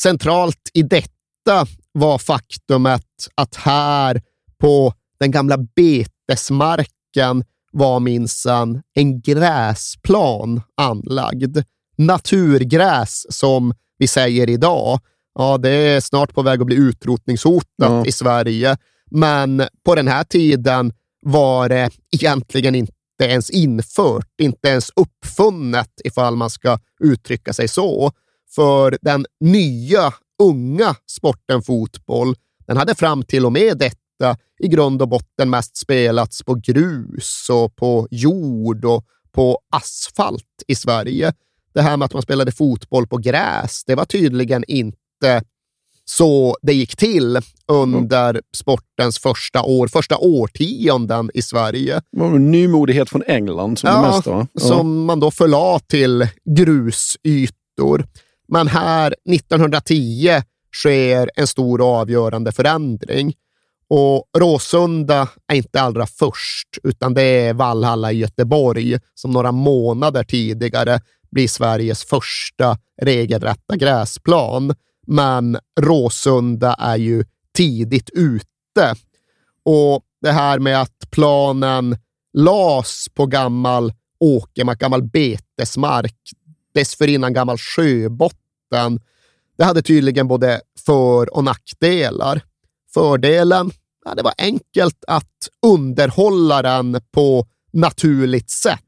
centralt 0.00 0.70
i 0.72 0.82
detta 0.82 1.66
var 1.92 2.18
faktumet 2.18 3.28
att 3.34 3.54
här 3.54 4.22
på 4.58 4.94
den 5.20 5.30
gamla 5.30 5.58
betesmarken 5.58 7.44
var 7.72 8.00
minsann 8.00 8.82
en 8.94 9.20
gräsplan 9.20 10.62
anlagd. 10.76 11.58
Naturgräs 11.96 13.26
som 13.28 13.74
vi 13.98 14.06
säger 14.06 14.50
idag. 14.50 15.00
Ja, 15.34 15.58
det 15.58 15.70
är 15.70 16.00
snart 16.00 16.34
på 16.34 16.42
väg 16.42 16.60
att 16.60 16.66
bli 16.66 16.76
utrotningshotat 16.76 17.66
ja. 17.76 18.06
i 18.06 18.12
Sverige, 18.12 18.76
men 19.10 19.62
på 19.84 19.94
den 19.94 20.08
här 20.08 20.24
tiden 20.24 20.92
var 21.20 21.68
det 21.68 21.90
egentligen 22.10 22.74
inte 22.74 22.92
ens 23.22 23.50
infört, 23.50 24.40
inte 24.40 24.68
ens 24.68 24.90
uppfunnet, 24.96 25.90
ifall 26.04 26.36
man 26.36 26.50
ska 26.50 26.78
uttrycka 27.00 27.52
sig 27.52 27.68
så. 27.68 28.12
För 28.54 28.98
den 29.02 29.26
nya, 29.40 30.14
unga 30.42 30.94
sporten 31.10 31.62
fotboll, 31.62 32.34
den 32.66 32.76
hade 32.76 32.94
fram 32.94 33.22
till 33.22 33.46
och 33.46 33.52
med 33.52 33.78
detta 33.78 34.36
i 34.58 34.68
grund 34.68 35.02
och 35.02 35.08
botten 35.08 35.50
mest 35.50 35.76
spelats 35.76 36.42
på 36.42 36.54
grus 36.54 37.48
och 37.50 37.76
på 37.76 38.08
jord 38.10 38.84
och 38.84 39.04
på 39.32 39.58
asfalt 39.70 40.44
i 40.66 40.74
Sverige. 40.74 41.32
Det 41.74 41.82
här 41.82 41.96
med 41.96 42.06
att 42.06 42.12
man 42.12 42.22
spelade 42.22 42.52
fotboll 42.52 43.06
på 43.06 43.16
gräs, 43.16 43.84
det 43.86 43.94
var 43.94 44.04
tydligen 44.04 44.64
inte 44.68 45.42
så 46.04 46.56
det 46.62 46.72
gick 46.72 46.96
till 46.96 47.38
under 47.68 48.30
mm. 48.30 48.42
sportens 48.56 49.18
första 49.18 49.62
år, 49.62 49.88
första 49.88 50.18
årtionden 50.18 51.30
i 51.34 51.42
Sverige. 51.42 52.02
Nymodighet 52.38 53.10
från 53.10 53.22
England 53.26 53.78
som 53.78 53.90
ja, 53.90 53.96
det 53.96 54.08
mesta? 54.08 54.46
Ja. 54.52 54.60
Som 54.60 55.04
man 55.04 55.20
då 55.20 55.30
förlade 55.30 55.84
till 55.86 56.28
grusytor. 56.44 58.06
Men 58.48 58.68
här 58.68 59.14
1910 59.30 60.42
sker 60.74 61.30
en 61.34 61.46
stor 61.46 61.80
och 61.80 61.86
avgörande 61.86 62.52
förändring. 62.52 63.34
Och 63.88 64.24
Råsunda 64.38 65.28
är 65.52 65.56
inte 65.56 65.80
allra 65.80 66.06
först, 66.06 66.78
utan 66.82 67.14
det 67.14 67.22
är 67.22 67.54
Vallhalla 67.54 68.12
i 68.12 68.16
Göteborg 68.16 68.98
som 69.14 69.30
några 69.30 69.52
månader 69.52 70.24
tidigare 70.24 71.00
blir 71.30 71.48
Sveriges 71.48 72.04
första 72.04 72.78
regelrätta 73.02 73.76
gräsplan 73.76 74.74
men 75.06 75.58
Råsunda 75.80 76.74
är 76.74 76.96
ju 76.96 77.24
tidigt 77.56 78.10
ute. 78.10 78.94
Och 79.64 80.02
det 80.20 80.32
här 80.32 80.58
med 80.58 80.80
att 80.80 81.10
planen 81.10 81.96
las 82.32 83.06
på 83.14 83.26
gammal 83.26 83.92
åkermark, 84.20 84.78
gammal 84.78 85.02
betesmark, 85.02 86.16
dessförinnan 86.74 87.32
gammal 87.32 87.58
sjöbotten, 87.58 89.00
det 89.58 89.64
hade 89.64 89.82
tydligen 89.82 90.28
både 90.28 90.60
för 90.86 91.36
och 91.36 91.44
nackdelar. 91.44 92.42
Fördelen, 92.94 93.70
ja, 94.04 94.14
det 94.14 94.22
var 94.22 94.34
enkelt 94.38 95.04
att 95.06 95.48
underhålla 95.66 96.62
den 96.62 97.00
på 97.12 97.46
naturligt 97.72 98.50
sätt. 98.50 98.80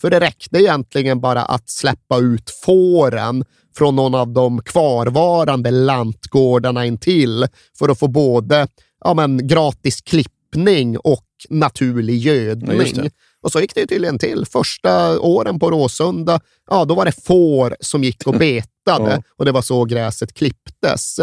För 0.00 0.10
det 0.10 0.20
räckte 0.20 0.58
egentligen 0.58 1.20
bara 1.20 1.42
att 1.42 1.70
släppa 1.70 2.18
ut 2.18 2.50
fåren 2.50 3.44
från 3.76 3.96
någon 3.96 4.14
av 4.14 4.32
de 4.32 4.62
kvarvarande 4.62 5.70
lantgårdarna 5.70 6.86
intill 6.86 7.46
för 7.78 7.88
att 7.88 7.98
få 7.98 8.08
både 8.08 8.68
ja, 9.04 9.14
men, 9.14 9.48
gratis 9.48 10.00
klippning 10.00 10.98
och 10.98 11.26
naturlig 11.48 12.18
gödning. 12.18 12.80
Ja, 12.94 13.10
och 13.42 13.52
så 13.52 13.60
gick 13.60 13.74
det 13.74 13.86
tydligen 13.86 14.18
till. 14.18 14.46
Första 14.46 15.20
åren 15.20 15.58
på 15.58 15.70
Råsunda, 15.70 16.40
ja, 16.70 16.84
då 16.84 16.94
var 16.94 17.04
det 17.04 17.24
får 17.24 17.76
som 17.80 18.04
gick 18.04 18.26
och 18.26 18.34
betade 18.38 19.10
ja. 19.10 19.22
och 19.36 19.44
det 19.44 19.52
var 19.52 19.62
så 19.62 19.84
gräset 19.84 20.34
klipptes. 20.34 21.20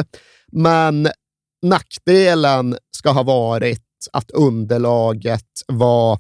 Men 0.52 1.10
nackdelen 1.62 2.78
ska 2.92 3.10
ha 3.12 3.24
varit 3.24 3.82
att 4.14 4.32
underlaget 4.32 5.48
var 5.68 6.20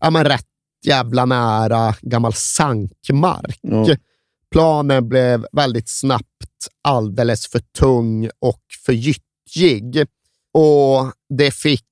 ja, 0.00 0.10
men 0.10 0.24
rätt 0.24 0.46
jävla 0.86 1.24
nära 1.24 1.94
gammal 2.00 2.32
sankmark. 2.32 3.58
Ja. 3.62 3.86
Planen 4.50 5.08
blev 5.08 5.46
väldigt 5.52 5.88
snabbt 5.88 6.68
alldeles 6.82 7.46
för 7.46 7.58
tung 7.58 8.30
och 8.38 8.62
för 8.86 8.92
gyttjig 8.92 10.06
och 10.52 11.12
det 11.28 11.50
fick 11.50 11.84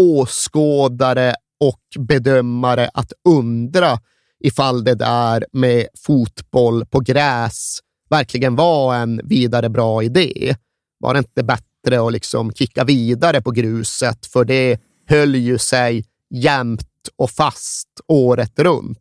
åskådare 0.00 1.34
och 1.60 1.80
bedömare 1.98 2.90
att 2.94 3.12
undra 3.28 3.98
ifall 4.40 4.84
det 4.84 4.94
där 4.94 5.44
med 5.52 5.86
fotboll 5.98 6.86
på 6.86 7.00
gräs 7.00 7.78
verkligen 8.10 8.56
var 8.56 8.96
en 8.96 9.20
vidare 9.24 9.68
bra 9.68 10.02
idé. 10.02 10.56
Var 10.98 11.14
det 11.14 11.18
inte 11.18 11.42
bättre 11.42 12.06
att 12.06 12.12
liksom 12.12 12.52
kicka 12.52 12.84
vidare 12.84 13.42
på 13.42 13.50
gruset, 13.50 14.26
för 14.26 14.44
det 14.44 14.80
höll 15.06 15.34
ju 15.34 15.58
sig 15.58 16.04
jämnt 16.30 16.88
och 17.16 17.30
fast 17.30 17.88
året 18.08 18.58
runt. 18.58 18.98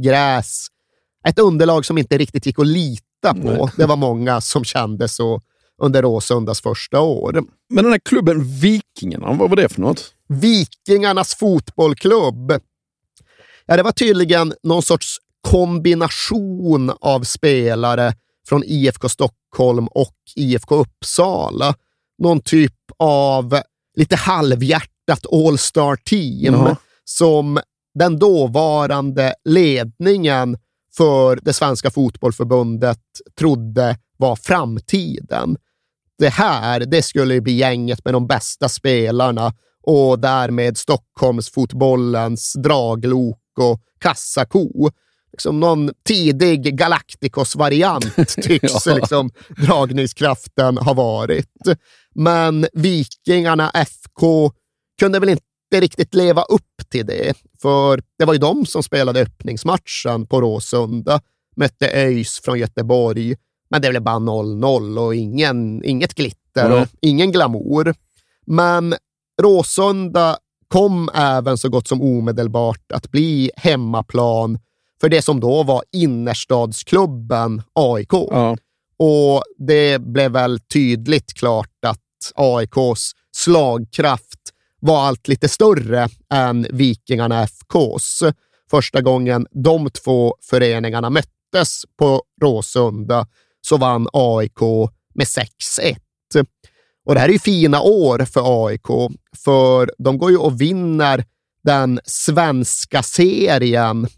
Gräs, 0.00 0.66
ett 1.28 1.38
underlag 1.38 1.84
som 1.84 1.98
inte 1.98 2.18
riktigt 2.18 2.46
gick 2.46 2.58
att 2.58 2.66
lita 2.66 3.34
på. 3.34 3.38
Nej. 3.38 3.68
Det 3.76 3.86
var 3.86 3.96
många 3.96 4.40
som 4.40 4.64
kände 4.64 5.08
så 5.08 5.40
under 5.82 6.02
Råsundas 6.02 6.60
första 6.60 7.00
år. 7.00 7.44
Men 7.70 7.84
den 7.84 7.92
här 7.92 8.00
klubben 8.04 8.44
Vikingarna, 8.60 9.32
vad 9.32 9.50
var 9.50 9.56
det 9.56 9.68
för 9.68 9.80
något? 9.80 10.14
Vikingarnas 10.28 11.34
fotbollklubb. 11.34 12.52
Ja, 13.66 13.76
det 13.76 13.82
var 13.82 13.92
tydligen 13.92 14.54
någon 14.62 14.82
sorts 14.82 15.18
kombination 15.40 16.92
av 17.00 17.22
spelare 17.22 18.14
från 18.48 18.62
IFK 18.64 19.08
Stockholm 19.08 19.86
och 19.86 20.14
IFK 20.34 20.74
Uppsala. 20.74 21.74
Någon 22.18 22.40
typ 22.40 22.74
av 22.98 23.60
lite 23.96 24.16
halvhjärtat 24.16 25.26
all-star 25.32 25.96
team 25.96 26.54
Jaha. 26.54 26.76
Som 27.08 27.60
den 27.94 28.18
dåvarande 28.18 29.34
ledningen 29.44 30.58
för 30.96 31.38
det 31.42 31.52
svenska 31.52 31.90
fotbollförbundet 31.90 33.00
trodde 33.38 33.98
var 34.16 34.36
framtiden. 34.36 35.56
Det 36.18 36.28
här, 36.28 36.80
det 36.80 37.02
skulle 37.02 37.40
bli 37.40 37.52
gänget 37.52 38.04
med 38.04 38.14
de 38.14 38.26
bästa 38.26 38.68
spelarna 38.68 39.52
och 39.82 40.18
därmed 40.18 40.78
Stockholmsfotbollens 40.78 42.52
draglok 42.52 43.40
och 43.58 43.80
kassako. 44.00 44.90
Liksom 45.32 45.60
någon 45.60 45.90
tidig 46.04 46.78
Galacticos-variant 46.78 48.26
tycks 48.42 48.86
Ja. 48.86 48.94
liksom, 48.94 49.30
dragningskraften 49.56 50.78
ha 50.78 50.94
varit. 50.94 51.52
Men 52.14 52.66
Vikingarna 52.72 53.70
FK 53.70 54.52
kunde 54.98 55.18
väl 55.18 55.28
inte 55.28 55.44
riktigt 55.74 56.14
leva 56.14 56.42
upp 56.42 56.88
till 56.88 57.06
det, 57.06 57.36
för 57.62 58.02
det 58.18 58.24
var 58.24 58.32
ju 58.32 58.38
de 58.38 58.66
som 58.66 58.82
spelade 58.82 59.20
öppningsmatchen 59.20 60.26
på 60.26 60.40
Råsunda, 60.40 61.20
mötte 61.56 61.90
ÖIS 61.90 62.40
från 62.44 62.58
Göteborg, 62.58 63.36
men 63.70 63.82
det 63.82 63.90
blev 63.90 64.02
bara 64.02 64.18
0-0 64.18 64.98
och 64.98 65.14
ingen, 65.14 65.84
inget 65.84 66.14
glitter 66.14 66.82
och 66.82 66.88
ingen 67.00 67.32
glamour. 67.32 67.94
Men 68.46 68.94
Råsunda 69.42 70.36
kom 70.68 71.10
även 71.14 71.58
så 71.58 71.68
gott 71.68 71.88
som 71.88 72.02
omedelbart 72.02 72.92
att 72.92 73.10
bli 73.10 73.50
hemmaplan 73.56 74.58
för 75.00 75.08
det 75.08 75.22
som 75.22 75.40
då 75.40 75.62
var 75.62 75.82
innerstadsklubben 75.92 77.62
AIK. 77.72 78.12
Ja. 78.12 78.56
Och 78.98 79.42
det 79.58 79.98
blev 79.98 80.32
väl 80.32 80.60
tydligt 80.60 81.34
klart 81.34 81.84
att 81.86 82.00
AIKs 82.34 83.12
slagkraft 83.36 84.40
var 84.80 85.06
allt 85.06 85.28
lite 85.28 85.48
större 85.48 86.08
än 86.32 86.66
Vikingarna 86.70 87.42
FKs. 87.42 88.22
Första 88.70 89.00
gången 89.00 89.46
de 89.50 89.90
två 89.90 90.34
föreningarna 90.42 91.10
möttes 91.10 91.82
på 91.98 92.22
Råsunda 92.42 93.26
så 93.60 93.76
vann 93.76 94.08
AIK 94.12 94.60
med 95.14 95.26
6-1. 95.26 95.96
Och 97.06 97.14
det 97.14 97.20
här 97.20 97.28
är 97.28 97.32
ju 97.32 97.38
fina 97.38 97.80
år 97.80 98.24
för 98.24 98.66
AIK, 98.66 99.16
för 99.44 99.90
de 99.98 100.18
går 100.18 100.30
ju 100.30 100.36
och 100.36 100.60
vinner 100.60 101.24
den 101.64 102.00
svenska 102.04 103.02
serien 103.02 104.08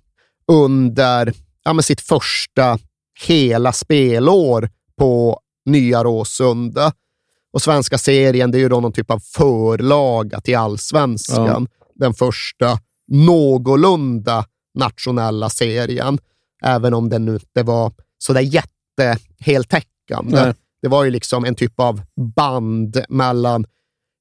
under 0.52 1.32
ja, 1.64 1.82
sitt 1.82 2.00
första 2.00 2.78
hela 3.26 3.72
spelår 3.72 4.70
på 4.98 5.40
Nya 5.66 6.04
Råsunda. 6.04 6.92
Och 7.52 7.62
svenska 7.62 7.98
serien, 7.98 8.50
det 8.50 8.58
är 8.58 8.60
ju 8.60 8.68
då 8.68 8.80
någon 8.80 8.92
typ 8.92 9.10
av 9.10 9.18
förlaga 9.18 10.40
till 10.40 10.56
allsvenskan. 10.56 11.68
Den 11.94 12.14
första 12.14 12.78
någorlunda 13.12 14.44
nationella 14.74 15.50
serien, 15.50 16.18
även 16.64 16.94
om 16.94 17.08
den 17.08 17.24
nu 17.24 17.32
inte 17.32 17.62
var 17.62 17.92
sådär 18.18 18.40
jätteheltäckande. 18.40 20.44
Nej. 20.44 20.54
Det 20.82 20.88
var 20.88 21.04
ju 21.04 21.10
liksom 21.10 21.44
en 21.44 21.54
typ 21.54 21.80
av 21.80 22.02
band 22.36 23.04
mellan, 23.08 23.64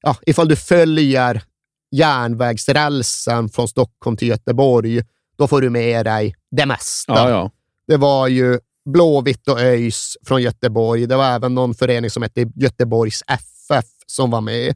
ja, 0.02 0.16
ifall 0.26 0.48
du 0.48 0.56
följer 0.56 1.42
järnvägsrälsen 1.90 3.48
från 3.48 3.68
Stockholm 3.68 4.16
till 4.16 4.28
Göteborg, 4.28 5.02
då 5.36 5.46
får 5.46 5.60
du 5.60 5.70
med 5.70 6.06
dig 6.06 6.34
det 6.50 6.66
mesta. 6.66 7.12
Ja, 7.12 7.30
ja. 7.30 7.50
Det 7.86 7.96
var 7.96 8.28
ju 8.28 8.60
Blåvitt 8.92 9.48
och 9.48 9.60
ÖIS 9.60 10.16
från 10.26 10.42
Göteborg. 10.42 11.06
Det 11.06 11.16
var 11.16 11.24
även 11.24 11.54
någon 11.54 11.74
förening 11.74 12.10
som 12.10 12.22
hette 12.22 12.50
Göteborgs 12.54 13.22
FF 13.28 13.86
som 14.06 14.30
var 14.30 14.40
med. 14.40 14.74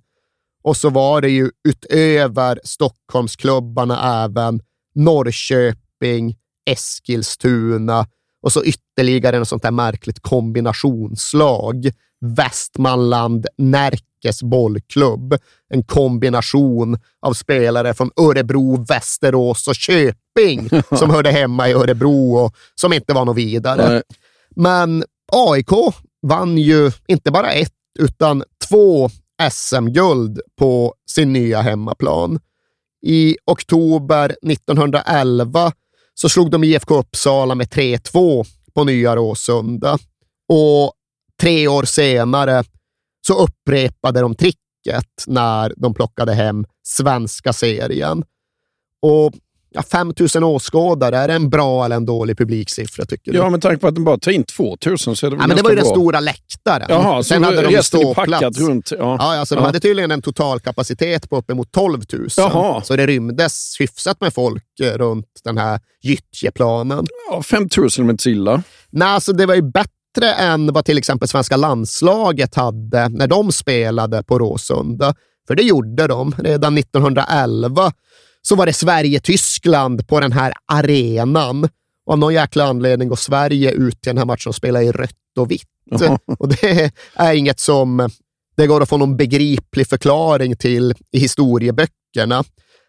Och 0.62 0.77
så 0.77 0.90
var 0.90 1.20
det 1.20 1.29
ju 1.29 1.51
utöver 1.68 2.61
Stockholmsklubbarna 2.64 4.25
även 4.25 4.61
Norrköping, 4.94 6.37
Eskilstuna 6.70 8.07
och 8.42 8.53
så 8.53 8.64
ytterligare 8.64 9.37
en 9.37 9.46
sånt 9.46 9.64
här 9.64 9.70
märkligt 9.70 10.20
kombinationslag. 10.20 11.90
Västmanland 12.20 13.46
Närke, 13.59 14.03
Närkes 14.23 14.43
bollklubb. 14.43 15.39
En 15.69 15.83
kombination 15.85 16.99
av 17.23 17.33
spelare 17.33 17.95
från 17.95 18.11
Örebro, 18.21 18.85
Västerås 18.85 19.69
och 19.69 19.75
Köping 19.75 20.69
som 20.99 21.11
hörde 21.11 21.31
hemma 21.31 21.69
i 21.69 21.73
Örebro 21.73 22.37
och 22.37 22.55
som 22.75 22.93
inte 22.93 23.13
var 23.13 23.25
något 23.25 23.37
vidare. 23.37 23.89
Nej. 23.89 24.03
Men 24.57 25.05
AIK 25.33 25.71
vann 26.23 26.59
ju 26.59 26.91
inte 27.07 27.31
bara 27.31 27.53
ett, 27.53 27.73
utan 27.99 28.45
två 28.69 29.11
SM-guld 29.51 30.41
på 30.59 30.95
sin 31.11 31.33
nya 31.33 31.61
hemmaplan. 31.61 32.41
I 33.07 33.37
oktober 33.47 34.37
1911 34.51 35.73
så 36.15 36.29
slog 36.29 36.51
de 36.51 36.65
IFK 36.65 36.99
Uppsala 36.99 37.55
med 37.55 37.67
3-2 37.67 38.47
på 38.75 38.85
Nya 38.85 39.17
Råsunda. 39.17 39.99
Och 40.49 40.93
tre 41.41 41.69
år 41.69 41.85
senare 41.85 42.65
så 43.27 43.35
upprepade 43.45 44.21
de 44.21 44.35
tricket 44.35 45.05
när 45.27 45.73
de 45.77 45.95
plockade 45.95 46.35
hem 46.35 46.65
svenska 46.83 47.53
serien. 47.53 48.25
Och 49.03 49.33
ja, 49.71 49.83
5 49.83 50.13
000 50.35 50.45
åskådare, 50.45 51.19
är 51.19 51.29
det 51.29 51.35
en 51.35 51.51
bra 51.51 51.85
eller 51.85 51.97
en 51.97 52.07
dålig 52.07 52.39
publiksiffra 52.39 53.05
tycker 53.05 53.33
du? 53.33 53.39
ja, 53.39 53.51
med 53.51 53.63
tanke 53.63 53.79
på 53.79 53.87
att 53.89 53.95
den 53.95 54.05
bara 54.05 54.19
tar 54.19 54.31
in 54.33 54.45
2000 54.45 55.17
så 55.17 55.27
är 55.27 55.31
det 55.31 55.37
väl 55.37 55.43
Ja, 55.43 55.47
men 55.47 55.57
det 55.57 55.63
var 55.63 55.71
ju 55.71 55.77
den 55.77 55.85
bra. 55.85 55.93
stora 55.95 56.21
läktaren. 56.21 56.87
Jaha, 56.89 57.23
Sen 57.23 57.41
så 57.43 57.45
hade 57.51 57.63
de 57.63 57.75
är 57.75 57.83
ståplats. 57.83 58.59
runt. 58.61 58.91
Ja. 58.91 58.99
Ja, 58.99 59.39
alltså, 59.39 59.55
de 59.55 59.61
Ja. 59.61 59.67
hade 59.67 59.81
tydligen 59.81 60.11
en 60.11 60.23
totalkapacitet 60.23 61.31
på 61.31 61.37
uppemot 61.37 61.73
12 61.73 62.03
000. 62.13 62.29
Jaha. 62.37 62.83
Så 62.83 62.97
det 62.97 63.07
rymdes 63.07 63.77
hyfsat 63.81 64.21
med 64.21 64.35
folk 64.35 64.65
eh, 64.83 64.87
runt 64.99 65.27
den 65.45 65.59
här 65.59 65.81
gyttjeplanen. 66.03 67.07
Ja, 67.31 67.43
5000 67.43 68.07
med 68.07 68.27
illa. 68.27 68.63
Nej, 68.91 69.09
alltså 69.09 69.33
det 69.33 69.47
var 69.47 69.55
ju 69.55 69.63
bättre 69.63 69.91
än 70.20 70.72
vad 70.72 70.85
till 70.85 70.98
exempel 70.98 71.29
svenska 71.29 71.57
landslaget 71.57 72.55
hade 72.55 73.09
när 73.09 73.27
de 73.27 73.53
spelade 73.53 74.22
på 74.22 74.38
Råsunda. 74.38 75.14
För 75.46 75.55
det 75.55 75.62
gjorde 75.62 76.07
de. 76.07 76.35
Redan 76.38 76.79
1911 76.79 77.92
så 78.42 78.57
var 78.57 78.66
det 78.66 78.72
Sverige-Tyskland 78.72 80.09
på 80.09 80.20
den 80.20 80.33
här 80.33 80.53
arenan. 80.66 81.64
Och 82.07 82.12
av 82.12 82.18
någon 82.18 82.35
jäkla 82.35 82.64
anledning 82.64 83.09
går 83.09 83.16
Sverige 83.16 83.70
ut 83.70 84.01
till 84.01 84.11
den 84.11 84.18
här 84.18 84.25
matchen 84.25 84.48
och 84.48 84.55
spelar 84.55 84.81
i 84.81 84.92
rött 84.92 85.38
och 85.38 85.51
vitt. 85.51 85.68
Och 86.38 86.48
det 86.48 86.90
är 87.14 87.33
inget 87.33 87.61
som 87.61 88.11
det 88.57 88.66
går 88.66 88.81
att 88.83 88.88
få 88.88 88.96
någon 88.96 89.16
begriplig 89.16 89.87
förklaring 89.87 90.57
till 90.57 90.94
i 91.12 91.18
historieböckerna. 91.18 92.44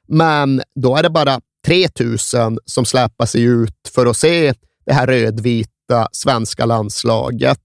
Men 0.07 0.61
då 0.75 0.95
är 0.95 1.03
det 1.03 1.09
bara 1.09 1.41
3000 1.65 2.59
som 2.65 2.85
släpar 2.85 3.25
sig 3.25 3.41
ut 3.41 3.91
för 3.95 4.05
att 4.05 4.17
se 4.17 4.53
det 4.85 4.93
här 4.93 5.07
rödvita 5.07 5.69
svenska 6.11 6.65
landslaget. 6.65 7.59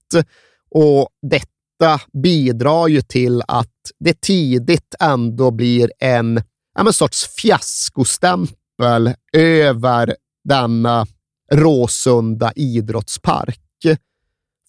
Och 0.71 1.09
detta 1.21 2.01
bidrar 2.23 2.87
ju 2.87 3.01
till 3.01 3.41
att 3.47 3.75
det 3.99 4.21
tidigt 4.21 4.95
ändå 4.99 5.51
blir 5.51 5.91
en 5.99 6.41
en 6.79 6.93
sorts 6.93 7.27
fiaskostämpel 7.27 9.13
över 9.33 10.15
denna 10.43 11.07
Råsunda 11.51 12.51
idrottspark. 12.55 13.59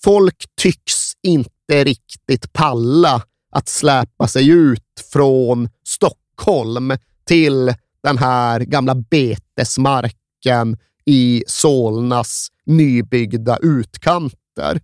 Folk 0.05 0.45
tycks 0.61 1.13
inte 1.23 1.85
riktigt 1.85 2.53
palla 2.53 3.23
att 3.53 3.69
släpa 3.69 4.29
sig 4.29 4.49
ut 4.49 5.05
från 5.13 5.69
Stockholm 5.85 6.93
till 7.27 7.75
den 8.03 8.19
här 8.19 8.61
gamla 8.61 8.95
betesmarken 8.95 10.79
i 11.11 11.45
Solnas 11.47 12.49
nybyggda 12.67 13.59
utkanter. 13.63 14.81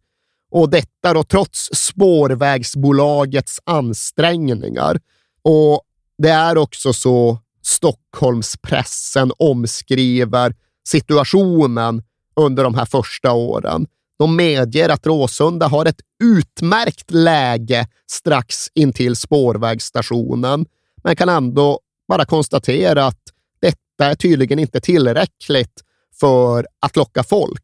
Och 0.50 0.70
detta 0.70 1.14
då 1.14 1.22
trots 1.22 1.70
spårvägsbolagets 1.72 3.60
ansträngningar. 3.64 5.00
Och 5.42 5.82
det 6.18 6.28
är 6.28 6.58
också 6.58 6.92
så 6.92 7.38
Stockholmspressen 7.62 9.32
omskriver 9.38 10.54
situationen 10.88 12.02
under 12.36 12.64
de 12.64 12.74
här 12.74 12.84
första 12.84 13.32
åren. 13.32 13.86
De 14.18 14.36
medger 14.36 14.88
att 14.88 15.06
Råsunda 15.06 15.68
har 15.68 15.86
ett 15.86 16.00
utmärkt 16.24 17.10
läge 17.10 17.88
strax 18.10 18.68
intill 18.74 19.16
spårvägsstationen, 19.16 20.66
men 21.04 21.16
kan 21.16 21.28
ändå 21.28 21.80
bara 22.08 22.24
konstatera 22.24 23.06
att 23.06 23.22
detta 23.60 24.10
är 24.10 24.14
tydligen 24.14 24.58
inte 24.58 24.80
tillräckligt 24.80 25.82
för 26.20 26.66
att 26.81 26.96
locka 26.96 27.22
folk. 27.22 27.62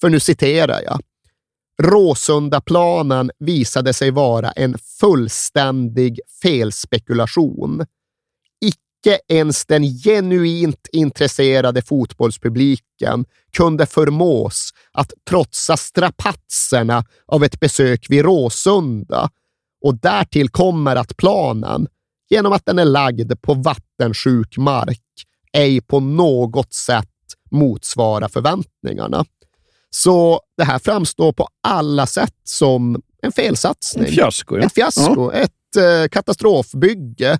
För 0.00 0.08
nu 0.08 0.20
citerar 0.20 0.82
jag. 0.82 1.00
Råsundaplanen 1.82 3.30
visade 3.38 3.92
sig 3.92 4.10
vara 4.10 4.50
en 4.50 4.78
fullständig 5.00 6.20
felspekulation. 6.42 7.86
Icke 8.60 9.20
ens 9.28 9.66
den 9.66 9.84
genuint 9.84 10.88
intresserade 10.92 11.82
fotbollspubliken 11.82 13.24
kunde 13.52 13.86
förmås 13.86 14.70
att 14.92 15.12
trotsa 15.28 15.76
strapatserna 15.76 17.04
av 17.26 17.44
ett 17.44 17.60
besök 17.60 18.06
vid 18.08 18.24
Råsunda 18.24 19.30
och 19.84 19.94
därtill 19.94 20.48
kommer 20.48 20.96
att 20.96 21.16
planen, 21.16 21.86
genom 22.30 22.52
att 22.52 22.66
den 22.66 22.78
är 22.78 22.84
lagd 22.84 23.32
på 23.40 23.54
vattensjuk 23.54 24.56
mark, 24.56 25.02
ej 25.52 25.80
på 25.80 26.00
något 26.00 26.72
sätt 26.72 27.11
motsvara 27.52 28.28
förväntningarna. 28.28 29.24
Så 29.90 30.40
det 30.56 30.64
här 30.64 30.78
framstår 30.78 31.32
på 31.32 31.48
alla 31.62 32.06
sätt 32.06 32.34
som 32.44 33.02
en 33.22 33.32
felsatsning. 33.32 34.04
En 34.04 34.12
fiasko, 34.12 34.56
ja. 34.56 34.62
Ett 34.62 34.72
fiasko, 34.72 35.32
ja. 35.32 35.32
ett 35.32 35.76
eh, 35.76 36.08
katastrofbygge. 36.08 37.38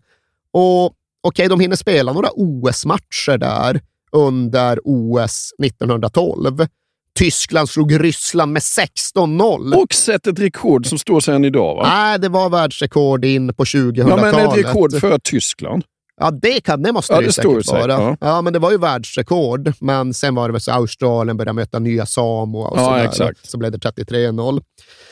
Och 0.53 0.85
okej, 0.85 0.94
okay, 1.22 1.48
de 1.48 1.61
hinner 1.61 1.77
spela 1.77 2.12
några 2.12 2.29
OS-matcher 2.31 3.38
där 3.38 3.81
under 4.12 4.81
OS 4.85 5.53
1912. 5.64 6.66
Tyskland 7.14 7.68
slog 7.68 8.05
Ryssland 8.05 8.53
med 8.53 8.62
16-0. 8.62 9.75
Och 9.75 9.94
sett 9.94 10.27
ett 10.27 10.38
rekord 10.38 10.87
som 10.87 10.98
står 10.98 11.29
än 11.31 11.44
idag, 11.44 11.75
va? 11.75 11.83
Nej, 11.88 12.18
det 12.18 12.29
var 12.29 12.51
världsrekord 12.51 13.25
in 13.25 13.55
på 13.55 13.64
2000-talet. 13.64 14.09
Ja, 14.09 14.16
men 14.16 14.48
ett 14.48 14.66
rekord 14.66 15.01
för 15.01 15.18
Tyskland. 15.18 15.85
Ja, 16.23 16.31
det, 16.31 16.61
kan, 16.61 16.83
det 16.83 16.93
måste 16.93 17.13
ja, 17.13 17.21
det, 17.21 17.27
det 17.27 17.33
säkert 17.33 17.67
vara. 17.67 17.93
Ja. 17.93 18.17
ja. 18.21 18.43
men 18.43 18.53
det 18.53 18.59
var 18.59 18.71
ju 18.71 18.79
världsrekord. 18.79 19.73
Men 19.81 20.15
sen 20.15 20.35
var 20.35 20.49
det 20.49 20.53
väl 20.53 20.61
så 20.61 20.73
Australien 20.73 21.37
började 21.37 21.53
möta 21.53 21.79
nya 21.79 22.07
Samoa 22.07 22.69
och 22.69 22.79
ja, 22.79 23.05
exakt. 23.05 23.51
Så 23.51 23.59
blev 23.59 23.73
det 23.73 23.79
33-0. 23.79 24.63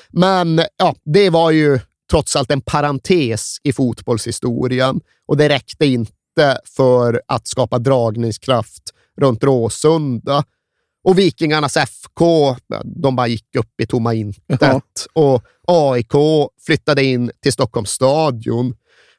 Men 0.08 0.62
ja, 0.76 0.94
det 1.04 1.30
var 1.30 1.50
ju 1.50 1.80
trots 2.10 2.36
allt 2.36 2.50
en 2.50 2.60
parentes 2.60 3.56
i 3.62 3.72
fotbollshistorien 3.72 5.00
och 5.26 5.36
det 5.36 5.48
räckte 5.48 5.86
inte 5.86 6.58
för 6.76 7.22
att 7.28 7.46
skapa 7.46 7.78
dragningskraft 7.78 8.82
runt 9.20 9.44
Råsunda. 9.44 10.44
Och 11.04 11.18
Vikingarnas 11.18 11.76
FK, 11.76 12.56
de 12.84 13.16
bara 13.16 13.26
gick 13.26 13.56
upp 13.56 13.80
i 13.80 13.86
tomma 13.86 14.14
intet. 14.14 14.60
Ja. 14.60 14.80
Och 15.12 15.42
AIK 15.66 16.12
flyttade 16.66 17.04
in 17.04 17.30
till 17.42 17.52
Stockholms 17.52 17.90
stadion 17.90 18.74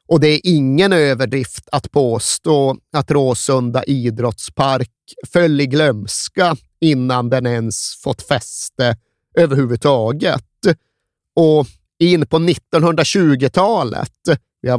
och 0.08 0.20
det 0.20 0.28
är 0.28 0.40
ingen 0.44 0.92
överdrift 0.92 1.68
att 1.72 1.90
påstå 1.90 2.76
att 2.92 3.10
Råsunda 3.10 3.84
idrottspark 3.84 4.90
föll 5.32 5.60
i 5.60 5.66
glömska 5.66 6.56
innan 6.80 7.30
den 7.30 7.46
ens 7.46 7.94
fått 8.02 8.22
fäste 8.22 8.96
överhuvudtaget. 9.34 10.44
Och 11.36 11.66
in 11.98 12.26
på 12.26 12.38
1920-talet, 12.38 14.12
vi 14.62 14.70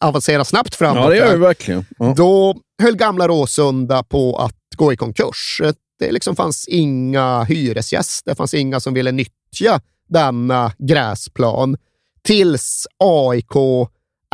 avancerar 0.00 0.44
snabbt 0.44 0.74
framåt, 0.74 1.02
ja, 1.02 1.08
det 1.10 1.16
gör 1.16 1.32
vi 1.32 1.38
verkligen. 1.38 1.86
Ja. 1.98 2.14
då 2.16 2.56
höll 2.82 2.96
gamla 2.96 3.28
Råsunda 3.28 4.02
på 4.02 4.36
att 4.36 4.56
gå 4.76 4.92
i 4.92 4.96
konkurs. 4.96 5.60
Det 5.98 6.12
liksom 6.12 6.36
fanns 6.36 6.68
inga 6.68 7.44
hyresgäster, 7.44 8.30
det 8.30 8.36
fanns 8.36 8.54
inga 8.54 8.80
som 8.80 8.94
ville 8.94 9.12
nyttja 9.12 9.80
denna 10.08 10.72
gräsplan 10.78 11.76
tills 12.22 12.86
AIK 12.98 13.54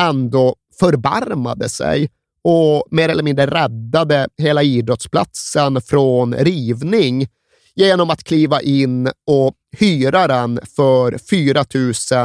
ändå 0.01 0.57
förbarmade 0.81 1.69
sig 1.69 2.11
och 2.45 2.85
mer 2.91 3.09
eller 3.09 3.23
mindre 3.23 3.47
räddade 3.47 4.29
hela 4.39 4.63
idrottsplatsen 4.63 5.81
från 5.81 6.35
rivning 6.35 7.29
genom 7.75 8.11
att 8.11 8.25
kliva 8.25 8.63
in 8.63 9.11
och 9.27 9.55
hyra 9.79 10.27
den 10.27 10.61
för 10.77 11.19
4 11.31 11.65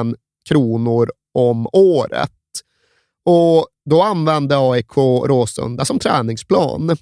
000 0.03 0.15
kronor 0.49 1.09
om 1.33 1.67
året. 1.73 2.31
Och 3.25 3.67
då 3.85 4.01
använde 4.01 4.57
AIK 4.57 4.97
Råsunda 5.25 5.85
som 5.85 5.99
träningsplan 5.99 6.97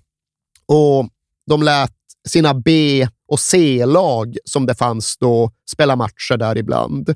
och 0.66 1.10
de 1.48 1.64
lät 1.64 1.92
sina 2.28 2.54
B 2.54 3.08
och 3.28 3.40
C-lag, 3.40 4.38
som 4.46 4.66
det 4.66 4.76
fanns 4.76 5.18
då, 5.18 5.52
spela 5.72 5.96
matcher 5.96 6.38
där 6.38 6.58
ibland 6.58 7.16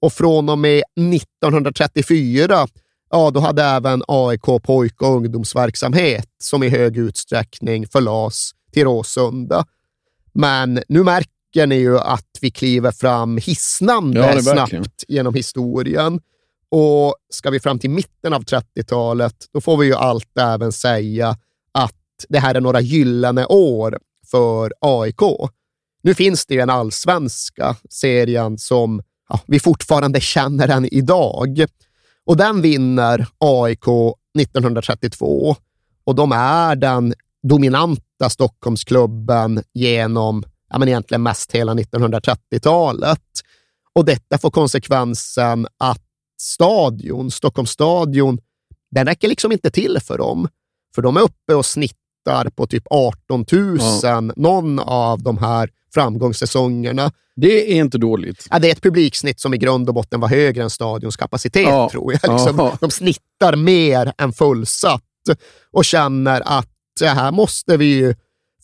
och 0.00 0.12
från 0.12 0.48
och 0.48 0.58
med 0.58 0.82
1934 1.14 2.66
ja, 3.10 3.30
då 3.30 3.40
hade 3.40 3.62
även 3.62 4.02
AIK 4.08 4.62
pojk 4.62 5.02
och 5.02 5.16
ungdomsverksamhet 5.16 6.28
som 6.42 6.62
i 6.62 6.68
hög 6.68 6.96
utsträckning 6.96 7.86
förlas 7.86 8.50
till 8.72 8.84
Råsunda. 8.84 9.66
Men 10.32 10.82
nu 10.88 11.02
märker 11.02 11.66
ni 11.66 11.74
ju 11.74 11.98
att 11.98 12.38
vi 12.40 12.50
kliver 12.50 12.90
fram 12.90 13.36
hisnande 13.36 14.20
ja, 14.20 14.42
snabbt 14.42 15.04
genom 15.08 15.34
historien. 15.34 16.20
Och 16.70 17.14
ska 17.30 17.50
vi 17.50 17.60
fram 17.60 17.78
till 17.78 17.90
mitten 17.90 18.32
av 18.32 18.44
30-talet, 18.44 19.34
då 19.52 19.60
får 19.60 19.76
vi 19.76 19.86
ju 19.86 19.94
allt 19.94 20.38
även 20.38 20.72
säga 20.72 21.36
att 21.72 21.94
det 22.28 22.38
här 22.38 22.54
är 22.54 22.60
några 22.60 22.80
gyllene 22.80 23.46
år 23.46 23.98
för 24.30 24.72
AIK. 24.80 25.20
Nu 26.02 26.14
finns 26.14 26.46
det 26.46 26.54
ju 26.54 26.60
en 26.60 26.70
allsvenska 26.70 27.76
serien 27.90 28.58
som 28.58 29.02
ja, 29.28 29.40
vi 29.46 29.60
fortfarande 29.60 30.20
känner 30.20 30.68
den 30.68 30.94
idag. 30.94 31.64
Och 32.24 32.36
den 32.36 32.62
vinner 32.62 33.26
AIK 33.38 33.88
1932 34.38 35.56
och 36.04 36.14
de 36.14 36.32
är 36.32 36.76
den 36.76 37.14
dominanta 37.42 38.30
Stockholmsklubben 38.30 39.62
genom 39.72 40.44
ja, 40.70 40.78
men 40.78 40.88
egentligen 40.88 41.22
mest 41.22 41.52
hela 41.52 41.74
1930-talet. 41.74 43.22
Och 43.92 44.04
detta 44.04 44.38
får 44.38 44.50
konsekvensen 44.50 45.66
att 45.78 46.02
stadion, 46.40 47.30
Stockholms 47.30 47.70
stadion, 47.70 48.38
den 48.90 49.06
räcker 49.06 49.28
liksom 49.28 49.52
inte 49.52 49.70
till 49.70 49.98
för 50.02 50.18
dem. 50.18 50.48
För 50.94 51.02
de 51.02 51.16
är 51.16 51.20
uppe 51.20 51.54
och 51.54 51.66
snittar 51.66 51.98
på 52.56 52.66
typ 52.66 52.84
18 52.90 53.44
000 53.52 53.78
ja. 54.02 54.20
någon 54.20 54.78
av 54.78 55.22
de 55.22 55.38
här 55.38 55.70
framgångssäsongerna. 55.94 57.12
Det 57.36 57.72
är 57.72 57.76
inte 57.76 57.98
dåligt. 57.98 58.46
Ja, 58.50 58.58
det 58.58 58.68
är 58.68 58.72
ett 58.72 58.82
publiksnitt 58.82 59.40
som 59.40 59.54
i 59.54 59.58
grund 59.58 59.88
och 59.88 59.94
botten 59.94 60.20
var 60.20 60.28
högre 60.28 60.62
än 60.62 60.70
stadions 60.70 61.16
kapacitet, 61.16 61.62
ja. 61.62 61.88
tror 61.90 62.12
jag. 62.12 62.32
Liksom, 62.32 62.70
de 62.80 62.90
snittar 62.90 63.56
mer 63.56 64.12
än 64.18 64.32
fullsatt 64.32 65.02
och 65.72 65.84
känner 65.84 66.42
att 66.44 66.68
det 67.00 67.08
här 67.08 67.32
måste 67.32 67.76
vi 67.76 68.14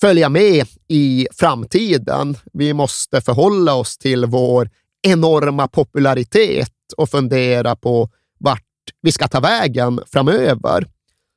följa 0.00 0.28
med 0.28 0.66
i 0.88 1.26
framtiden. 1.32 2.36
Vi 2.52 2.72
måste 2.72 3.20
förhålla 3.20 3.74
oss 3.74 3.98
till 3.98 4.26
vår 4.26 4.70
enorma 5.02 5.68
popularitet 5.68 6.72
och 6.96 7.10
fundera 7.10 7.76
på 7.76 8.10
vart 8.38 8.60
vi 9.02 9.12
ska 9.12 9.28
ta 9.28 9.40
vägen 9.40 10.00
framöver. 10.12 10.86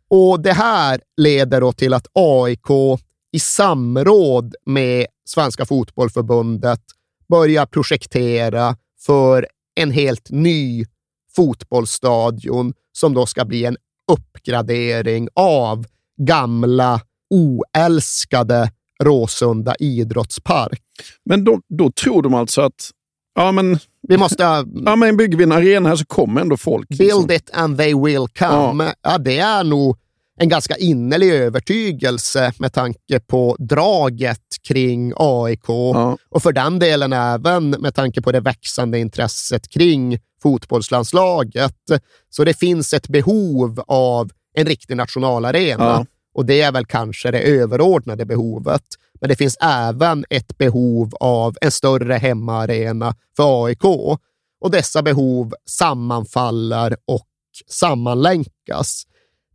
Och 0.09 0.41
Det 0.41 0.53
här 0.53 1.01
leder 1.17 1.61
då 1.61 1.73
till 1.73 1.93
att 1.93 2.07
AIK 2.13 2.99
i 3.31 3.39
samråd 3.39 4.55
med 4.65 5.05
Svenska 5.25 5.65
fotbollförbundet 5.65 6.81
börjar 7.29 7.65
projektera 7.65 8.75
för 8.99 9.47
en 9.75 9.91
helt 9.91 10.29
ny 10.29 10.85
fotbollsstadion 11.35 12.73
som 12.91 13.13
då 13.13 13.25
ska 13.25 13.45
bli 13.45 13.65
en 13.65 13.77
uppgradering 14.11 15.29
av 15.35 15.85
gamla 16.21 17.01
oälskade 17.29 18.71
Råsunda 19.03 19.75
idrottspark. 19.79 20.81
Men 21.25 21.43
då, 21.43 21.61
då 21.69 21.91
tror 21.91 22.21
de 22.21 22.33
alltså 22.33 22.61
att 22.61 22.91
Ja, 23.39 23.51
men, 23.51 23.79
vi 24.07 24.17
måste, 24.17 24.43
ja, 24.85 24.95
men 24.95 25.17
bygger 25.17 25.37
vi 25.37 25.43
en 25.43 25.51
arena 25.51 25.89
här 25.89 25.95
så 25.95 26.05
kommer 26.05 26.41
ändå 26.41 26.57
folk. 26.57 26.89
Build 26.89 27.01
liksom. 27.01 27.31
it 27.31 27.49
and 27.53 27.77
they 27.77 27.93
will 27.93 28.27
come. 28.39 28.83
Ja. 28.83 28.93
ja. 29.01 29.17
det 29.17 29.39
är 29.39 29.63
nog 29.63 29.97
en 30.39 30.49
ganska 30.49 30.75
innerlig 30.77 31.33
övertygelse 31.33 32.53
med 32.57 32.73
tanke 32.73 33.19
på 33.19 33.55
draget 33.59 34.41
kring 34.67 35.13
AIK 35.15 35.65
ja. 35.67 36.17
och 36.29 36.43
för 36.43 36.51
den 36.51 36.79
delen 36.79 37.13
även 37.13 37.69
med 37.69 37.95
tanke 37.95 38.21
på 38.21 38.31
det 38.31 38.39
växande 38.39 38.99
intresset 38.99 39.69
kring 39.69 40.19
fotbollslandslaget. 40.41 41.75
Så 42.29 42.43
det 42.43 42.59
finns 42.59 42.93
ett 42.93 43.07
behov 43.07 43.83
av 43.87 44.29
en 44.53 44.65
riktig 44.65 44.97
nationalarena. 44.97 45.83
Ja. 45.83 46.05
och 46.33 46.45
det 46.45 46.61
är 46.61 46.71
väl 46.71 46.85
kanske 46.85 47.31
det 47.31 47.39
överordnade 47.39 48.25
behovet. 48.25 48.83
Men 49.21 49.29
det 49.29 49.35
finns 49.35 49.57
även 49.61 50.25
ett 50.29 50.57
behov 50.57 51.13
av 51.19 51.55
en 51.61 51.71
större 51.71 52.13
hemmaarena 52.13 53.15
för 53.37 53.65
AIK 53.65 53.83
och 54.61 54.71
dessa 54.71 55.03
behov 55.03 55.53
sammanfaller 55.65 56.95
och 57.05 57.27
sammanlänkas. 57.67 59.03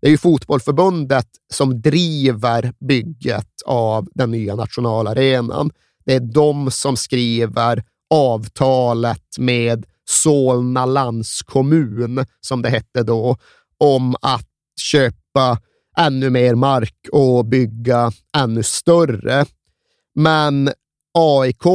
Det 0.00 0.06
är 0.06 0.10
ju 0.10 0.18
fotbollförbundet 0.18 1.26
som 1.52 1.80
driver 1.80 2.72
bygget 2.80 3.48
av 3.66 4.08
den 4.14 4.30
nya 4.30 4.54
nationalarenan. 4.54 5.70
Det 6.04 6.14
är 6.14 6.20
de 6.20 6.70
som 6.70 6.96
skriver 6.96 7.84
avtalet 8.10 9.38
med 9.38 9.86
Solna 10.08 10.86
landskommun, 10.86 12.26
som 12.40 12.62
det 12.62 12.68
hette 12.70 13.02
då, 13.02 13.36
om 13.78 14.16
att 14.22 14.48
köpa 14.80 15.58
ännu 15.96 16.30
mer 16.30 16.54
mark 16.54 17.08
och 17.12 17.44
bygga 17.44 18.12
ännu 18.36 18.62
större. 18.62 19.44
Men 20.14 20.70
AIK 21.18 21.66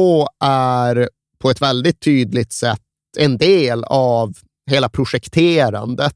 är 0.44 1.08
på 1.38 1.50
ett 1.50 1.62
väldigt 1.62 2.00
tydligt 2.00 2.52
sätt 2.52 2.80
en 3.18 3.38
del 3.38 3.84
av 3.84 4.34
hela 4.70 4.88
projekterandet. 4.88 6.14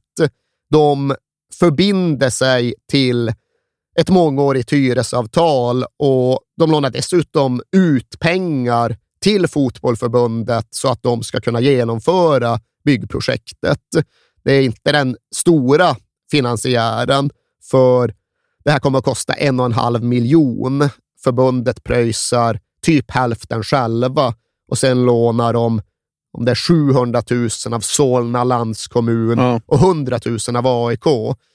De 0.71 1.15
förbinder 1.59 2.31
sig 2.31 2.75
till 2.91 3.33
ett 3.99 4.11
mångårigt 4.11 4.73
hyresavtal 4.73 5.85
och 5.99 6.41
de 6.59 6.71
lånar 6.71 6.91
dessutom 6.91 7.63
ut 7.77 8.19
pengar 8.21 8.97
till 9.21 9.49
fotbollförbundet 9.49 10.67
så 10.71 10.89
att 10.89 11.03
de 11.03 11.23
ska 11.23 11.41
kunna 11.41 11.61
genomföra 11.61 12.61
byggprojektet. 12.85 13.81
Det 14.45 14.53
är 14.53 14.63
inte 14.63 14.93
den 14.93 15.17
stora 15.35 15.97
finansiären, 16.31 17.31
för 17.71 18.15
det 18.65 18.71
här 18.71 18.79
kommer 18.79 18.99
att 18.99 19.05
kosta 19.05 19.33
en 19.33 19.61
och 19.61 19.67
en 19.67 19.73
halv 19.73 20.05
miljon. 20.05 20.89
Förbundet 21.25 21.85
pröjsar 21.85 22.61
typ 22.83 23.11
hälften 23.11 23.63
själva 23.63 24.35
och 24.69 24.79
sen 24.79 25.05
lånar 25.05 25.53
de 25.53 25.83
om 26.33 26.45
det 26.45 26.51
är 26.51 26.55
700 26.55 27.23
000 27.31 27.75
av 27.75 27.81
Solna 27.81 28.45
landskommun 28.45 29.39
ja. 29.39 29.61
och 29.67 29.79
100 29.79 30.19
000 30.25 30.57
av 30.57 30.87
AIK. 30.87 31.05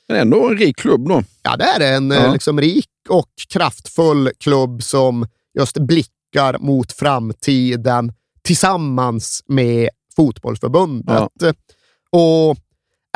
Men 0.08 0.18
ändå 0.18 0.50
en 0.50 0.58
rik 0.58 0.78
klubb 0.78 1.08
då. 1.08 1.24
Ja, 1.44 1.58
det 1.58 1.64
är 1.64 1.96
en 1.96 2.12
ja. 2.12 2.34
liksom, 2.34 2.62
rik 2.62 2.90
och 3.10 3.30
kraftfull 3.50 4.32
klubb 4.38 4.84
som 4.84 5.28
just 5.60 5.78
blickar 5.78 6.58
mot 6.60 6.92
framtiden 6.92 8.14
tillsammans 8.42 9.44
med 9.48 9.90
fotbollsförbundet. 10.16 11.32
Ja. 11.40 11.54
Och 12.12 12.58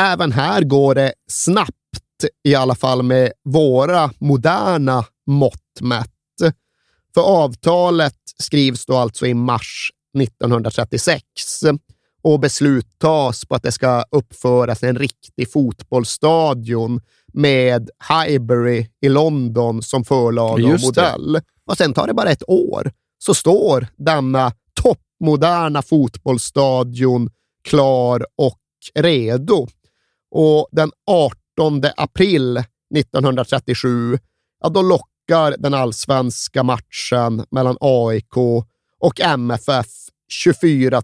även 0.01 0.32
här 0.32 0.62
går 0.62 0.95
det 0.95 1.13
snabbt, 1.30 1.71
i 2.43 2.55
alla 2.55 2.75
fall 2.75 3.03
med 3.03 3.31
våra 3.43 4.12
moderna 4.19 5.05
mått 5.27 5.81
mätt. 5.81 6.10
För 7.13 7.21
avtalet 7.21 8.15
skrivs 8.38 8.86
då 8.86 8.97
alltså 8.97 9.27
i 9.27 9.34
mars 9.34 9.91
1936 10.19 11.23
och 12.21 12.39
beslut 12.39 12.88
tas 12.97 13.45
på 13.45 13.55
att 13.55 13.63
det 13.63 13.71
ska 13.71 14.03
uppföras 14.12 14.84
en 14.84 14.95
riktig 14.95 15.51
fotbollsstadion 15.51 17.01
med 17.34 17.89
Highbury 18.10 18.88
i 19.01 19.10
London 19.10 19.84
som 19.84 20.03
förlag 20.03 20.53
och 20.73 20.81
modell. 20.81 21.41
Och 21.65 21.77
sen 21.77 21.93
tar 21.93 22.07
det 22.07 22.13
bara 22.13 22.31
ett 22.31 22.49
år 22.49 22.91
så 23.17 23.34
står 23.34 23.88
denna 23.97 24.51
toppmoderna 24.81 25.81
fotbollsstadion 25.81 27.29
klar 27.63 28.25
och 28.36 28.60
redo. 28.95 29.67
Och 30.31 30.67
den 30.71 30.91
18 31.07 31.40
april 31.98 32.58
1937, 32.96 34.20
ja, 34.64 34.70
då 34.70 34.82
lockar 34.82 35.56
den 35.58 35.74
allsvenska 35.74 36.64
matchen 36.64 37.46
mellan 37.52 37.78
AIK 37.80 38.38
och 39.00 39.20
MFF 39.22 39.88
24 40.32 41.02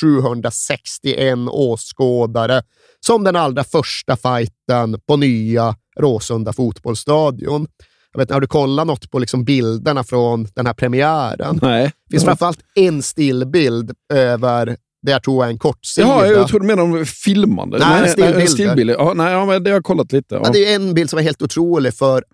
761 0.00 1.38
åskådare 1.50 2.62
som 3.06 3.24
den 3.24 3.36
allra 3.36 3.64
första 3.64 4.16
fighten 4.16 5.00
på 5.06 5.16
nya 5.16 5.74
Råsunda 5.98 6.52
fotbollsstadion. 6.52 7.66
Jag 8.12 8.20
vet, 8.20 8.30
har 8.30 8.40
du 8.40 8.46
kollat 8.46 8.86
något 8.86 9.10
på 9.10 9.18
liksom 9.18 9.44
bilderna 9.44 10.04
från 10.04 10.48
den 10.54 10.66
här 10.66 10.74
premiären? 10.74 11.58
Nej. 11.62 11.84
Det 11.84 12.14
finns 12.14 12.24
framförallt 12.24 12.60
en 12.74 13.02
stillbild 13.02 13.92
över 14.12 14.76
jag 15.00 15.22
tror 15.22 15.44
är 15.44 15.48
en 15.48 15.58
kortsida. 15.58 16.06
Ja, 16.06 16.26
jag 16.26 16.48
tror 16.48 16.60
du 16.60 16.66
menar 16.66 16.82
om 16.82 17.06
filmande. 17.06 17.78
Nej, 17.78 18.00
nej, 18.00 18.10
stillbilder. 18.10 18.46
stillbilder. 18.46 18.94
Ja, 18.94 19.12
nej, 19.14 19.32
ja, 19.32 19.46
men 19.46 19.64
det 19.64 19.70
har 19.70 19.76
jag 19.76 19.84
kollat 19.84 20.12
lite. 20.12 20.34
Ja. 20.34 20.40
Ja, 20.44 20.50
det 20.52 20.72
är 20.72 20.74
en 20.74 20.94
bild 20.94 21.10
som 21.10 21.18
är 21.18 21.22
helt 21.22 21.42
otrolig, 21.42 21.94
för 21.94 22.24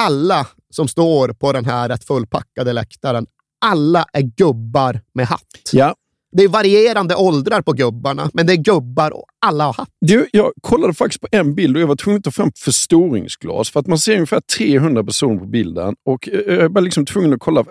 alla 0.00 0.46
som 0.70 0.88
står 0.88 1.28
på 1.28 1.52
den 1.52 1.64
här 1.64 1.88
rätt 1.88 2.04
fullpackade 2.04 2.72
läktaren 2.72 3.26
alla 3.60 4.04
är 4.12 4.22
gubbar 4.22 5.00
med 5.14 5.26
hatt. 5.26 5.70
Ja. 5.72 5.94
Det 6.32 6.42
är 6.42 6.48
varierande 6.48 7.14
åldrar 7.14 7.62
på 7.62 7.72
gubbarna, 7.72 8.30
men 8.32 8.46
det 8.46 8.52
är 8.52 8.56
gubbar 8.56 9.10
och 9.10 9.24
alla 9.46 9.64
har 9.64 9.72
hatt. 9.72 9.88
Du, 10.00 10.28
jag 10.32 10.52
kollade 10.60 10.94
faktiskt 10.94 11.20
på 11.20 11.28
en 11.32 11.54
bild 11.54 11.76
och 11.76 11.82
jag 11.82 11.86
var 11.86 11.96
tvungen 11.96 12.18
att 12.18 12.24
ta 12.24 12.30
fram 12.30 12.52
förstoringsglas 12.56 13.70
för 13.70 13.80
att 13.80 13.86
man 13.86 13.98
ser 13.98 14.14
ungefär 14.14 14.40
300 14.40 15.04
personer 15.04 15.38
på 15.38 15.46
bilden. 15.46 15.94
Och 16.04 16.28
jag 16.46 16.72
var 16.72 16.80
liksom 16.80 17.06
tvungen 17.06 17.32
att 17.32 17.40
kolla 17.40 17.64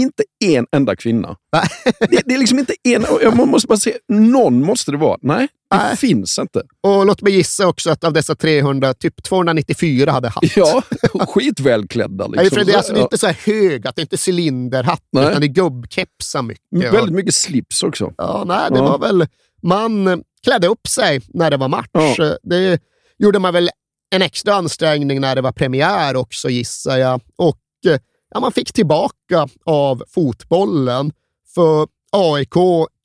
inte 0.00 0.22
en 0.44 0.66
enda 0.72 0.96
kvinna. 0.96 1.36
det, 2.10 2.22
det, 2.26 2.34
är 2.34 2.38
liksom 2.38 2.58
inte 2.58 2.74
en. 2.84 3.04
Man 3.36 3.48
måste 3.48 3.68
bara 3.68 3.78
se, 3.78 3.96
någon 4.08 4.64
måste 4.64 4.90
det 4.90 4.96
vara. 4.96 5.18
Nej, 5.22 5.48
det 5.70 5.76
Nej. 5.76 5.96
finns 5.96 6.38
inte. 6.38 6.62
Och 6.82 7.06
låt 7.06 7.22
mig 7.22 7.32
gissa 7.32 7.66
också 7.66 7.90
att 7.90 8.04
av 8.04 8.12
dessa 8.12 8.34
300, 8.34 8.94
typ 8.94 9.22
294 9.22 10.10
hade 10.10 10.28
hatt. 10.28 10.56
Ja, 10.56 10.82
skitvälklädda. 11.28 12.26
Liksom. 12.26 12.42
Nej, 12.42 12.50
för 12.50 12.64
det 12.64 12.72
är 12.72 12.76
alltså 12.76 12.96
inte 12.96 13.18
så 13.18 13.26
här 13.26 13.38
hög, 13.46 13.86
att 13.86 13.96
det 13.96 14.00
är 14.00 14.04
inte 14.04 14.30
cylinderhatt, 14.30 15.04
nej. 15.12 15.28
utan 15.28 15.40
det 15.40 15.46
är 15.46 15.48
gubbkepsar 15.48 16.42
mycket. 16.42 16.94
Väldigt 16.94 17.14
mycket 17.14 17.34
slips 17.34 17.82
också. 17.82 18.12
Ja, 18.18 18.44
nej, 18.46 18.70
det 18.70 18.78
ja. 18.78 18.82
var 18.82 18.98
väl... 18.98 19.26
Man 19.62 20.22
klädde 20.44 20.66
upp 20.66 20.88
sig 20.88 21.20
när 21.28 21.50
det 21.50 21.56
var 21.56 21.68
match. 21.68 21.88
Ja. 21.92 22.36
Det 22.42 22.80
gjorde 23.18 23.38
man 23.38 23.54
väl 23.54 23.70
en 24.14 24.22
extra 24.22 24.54
ansträngning 24.54 25.20
när 25.20 25.34
det 25.34 25.40
var 25.40 25.52
premiär 25.52 26.16
också, 26.16 26.48
gissar 26.48 26.96
jag. 26.96 27.20
Och 27.36 27.58
ja, 28.30 28.40
man 28.40 28.52
fick 28.52 28.72
tillbaka 28.72 29.48
av 29.64 30.02
fotbollen. 30.08 31.12
För 31.54 31.88
AIK 32.12 32.54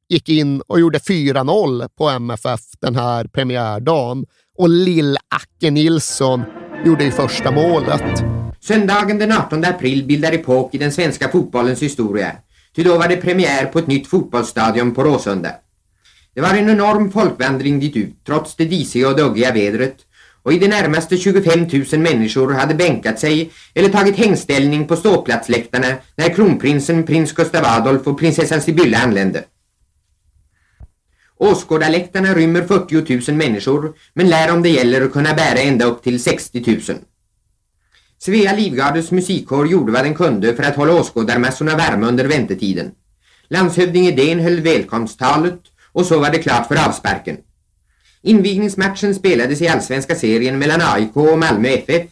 gick 0.09 0.29
in 0.29 0.61
och 0.61 0.79
gjorde 0.79 0.99
4-0 0.99 1.89
på 1.97 2.09
MFF 2.09 2.61
den 2.81 2.95
här 2.95 3.27
premiärdagen. 3.27 4.25
Och 4.57 4.69
Lill-Acke 4.69 5.71
Nilsson 5.71 6.43
gjorde 6.85 7.03
ju 7.03 7.11
första 7.11 7.51
målet. 7.51 8.23
Söndagen 8.61 9.17
den 9.17 9.31
18 9.31 9.65
april 9.65 10.05
bildar 10.05 10.31
epok 10.31 10.75
i 10.75 10.77
den 10.77 10.91
svenska 10.91 11.29
fotbollens 11.29 11.81
historia. 11.83 12.31
Ty 12.75 12.83
då 12.83 12.97
var 12.97 13.07
det 13.07 13.17
premiär 13.17 13.65
på 13.65 13.79
ett 13.79 13.87
nytt 13.87 14.07
fotbollsstadion 14.07 14.93
på 14.93 15.03
Råsunda. 15.03 15.51
Det 16.33 16.41
var 16.41 16.49
en 16.49 16.69
enorm 16.69 17.11
folkvandring 17.11 17.79
dit 17.79 17.95
ut, 17.95 18.15
trots 18.25 18.55
det 18.55 18.65
disiga 18.65 19.09
och 19.09 19.17
duggiga 19.17 19.51
vädret 19.51 19.97
och 20.45 20.53
i 20.53 20.59
det 20.59 20.67
närmaste 20.67 21.17
25 21.17 21.59
000 21.91 22.01
människor 22.01 22.53
hade 22.53 22.73
bänkat 22.73 23.19
sig 23.19 23.51
eller 23.73 23.89
tagit 23.89 24.15
hängställning 24.15 24.87
på 24.87 24.95
ståplatsläktarna 24.95 25.87
när 26.15 26.29
kronprinsen 26.29 27.03
prins 27.03 27.33
Gustav 27.33 27.65
Adolf 27.65 28.07
och 28.07 28.19
prinsessan 28.19 28.61
Sibylla 28.61 28.97
anlände. 28.97 29.43
Åskådarläktarna 31.37 32.33
rymmer 32.33 32.61
40 32.61 33.31
000 33.31 33.37
människor 33.37 33.93
men 34.13 34.29
lär 34.29 34.53
om 34.53 34.63
det 34.63 34.69
gäller 34.69 35.01
att 35.01 35.11
kunna 35.11 35.33
bära 35.33 35.59
ända 35.59 35.85
upp 35.85 36.03
till 36.03 36.23
60 36.23 36.63
000. 36.67 36.97
Svea 38.19 38.53
Livgardes 38.55 39.11
musikkår 39.11 39.67
gjorde 39.67 39.91
vad 39.91 40.03
den 40.03 40.15
kunde 40.15 40.55
för 40.55 40.63
att 40.63 40.75
hålla 40.75 40.93
åskådarmassorna 40.93 41.77
varma 41.77 42.07
under 42.07 42.25
väntetiden. 42.25 42.91
Landshövding 43.47 44.07
Edén 44.07 44.39
höll 44.39 44.61
välkomsttalet 44.61 45.59
och 45.91 46.05
så 46.05 46.19
var 46.19 46.29
det 46.29 46.37
klart 46.39 46.67
för 46.67 46.87
avsparken. 46.87 47.37
Invigningsmatchen 48.25 49.15
spelades 49.15 49.61
i 49.61 49.67
allsvenska 49.67 50.15
serien 50.15 50.59
mellan 50.59 50.81
AIK 50.81 51.17
och 51.17 51.39
Malmö 51.39 51.67
FF. 51.67 52.03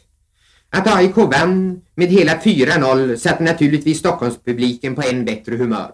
Att 0.69 0.95
AIK 0.97 1.17
vann 1.17 1.81
med 1.95 2.07
hela 2.07 2.33
4-0 2.33 3.15
satte 3.15 3.43
naturligtvis 3.43 3.99
Stockholmspubliken 3.99 4.95
på 4.95 5.01
en 5.01 5.25
bättre 5.25 5.55
humör. 5.55 5.91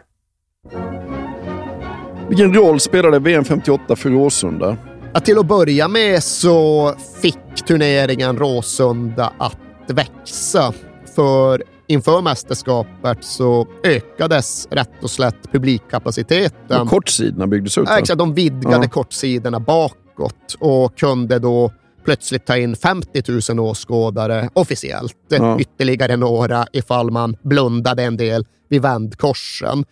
Vilken 2.29 2.53
roll 2.53 2.79
spelade 2.79 3.19
VM 3.19 3.45
58 3.45 3.95
för 3.95 4.09
Råsunda? 4.09 4.77
Ja, 5.13 5.19
till 5.19 5.39
att 5.39 5.45
börja 5.45 5.87
med 5.87 6.23
så 6.23 6.93
fick 7.21 7.65
turneringen 7.67 8.37
Råsunda 8.37 9.33
att 9.37 9.57
växa. 9.87 10.73
För 11.15 11.63
inför 11.87 12.21
mästerskapet 12.21 13.17
så 13.23 13.67
ökades 13.83 14.67
rätt 14.71 15.03
och 15.03 15.11
slätt 15.11 15.51
publikkapaciteten. 15.51 16.81
Och 16.81 16.89
kortsidorna 16.89 17.47
byggdes 17.47 17.77
ut? 17.77 17.85
Ja, 17.87 17.99
exakt. 17.99 18.19
De 18.19 18.33
vidgade 18.33 18.85
ja. 18.85 18.89
kortsidorna 18.89 19.59
bak 19.59 19.95
bakåt 20.19 20.55
och 20.59 20.97
kunde 20.97 21.39
då 21.39 21.71
plötsligt 22.05 22.45
ta 22.45 22.57
in 22.57 22.75
50 22.75 23.23
000 23.53 23.59
åskådare 23.59 24.49
officiellt. 24.53 25.17
Ja. 25.29 25.59
Ytterligare 25.59 26.17
några 26.17 26.67
ifall 26.71 27.11
man 27.11 27.37
blundade 27.43 28.03
en 28.03 28.17
del 28.17 28.45
vid 28.69 28.81
vändkorsen. 28.81 29.85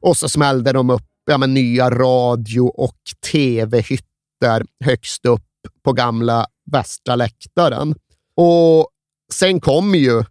Och 0.00 0.16
så 0.16 0.28
smällde 0.28 0.72
de 0.72 0.90
upp 0.90 1.02
ja, 1.26 1.38
men, 1.38 1.54
nya 1.54 1.90
radio 1.90 2.60
och 2.60 2.98
tv-hytter 3.32 4.64
högst 4.84 5.26
upp 5.26 5.42
på 5.84 5.92
gamla 5.92 6.46
västra 6.72 7.16
läktaren. 7.16 7.94
Och 8.36 8.88
sen 9.32 9.60
kommer 9.60 9.98
ju, 9.98 10.24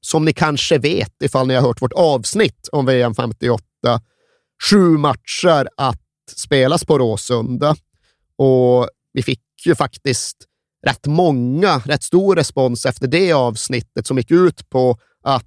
som 0.00 0.24
ni 0.24 0.32
kanske 0.32 0.78
vet 0.78 1.22
ifall 1.22 1.46
ni 1.46 1.54
har 1.54 1.62
hört 1.62 1.82
vårt 1.82 1.92
avsnitt 1.92 2.68
om 2.72 2.86
VM 2.86 3.14
58, 3.14 3.64
sju 4.70 4.88
matcher 4.88 5.68
att 5.76 6.00
spelas 6.36 6.84
på 6.84 6.98
Råsunda. 6.98 7.76
Och 8.42 8.88
vi 9.12 9.22
fick 9.22 9.42
ju 9.66 9.74
faktiskt 9.74 10.36
rätt 10.86 11.06
många, 11.06 11.78
rätt 11.78 12.02
stor 12.02 12.36
respons 12.36 12.86
efter 12.86 13.06
det 13.06 13.32
avsnittet 13.32 14.06
som 14.06 14.18
gick 14.18 14.30
ut 14.30 14.70
på 14.70 14.98
att 15.24 15.46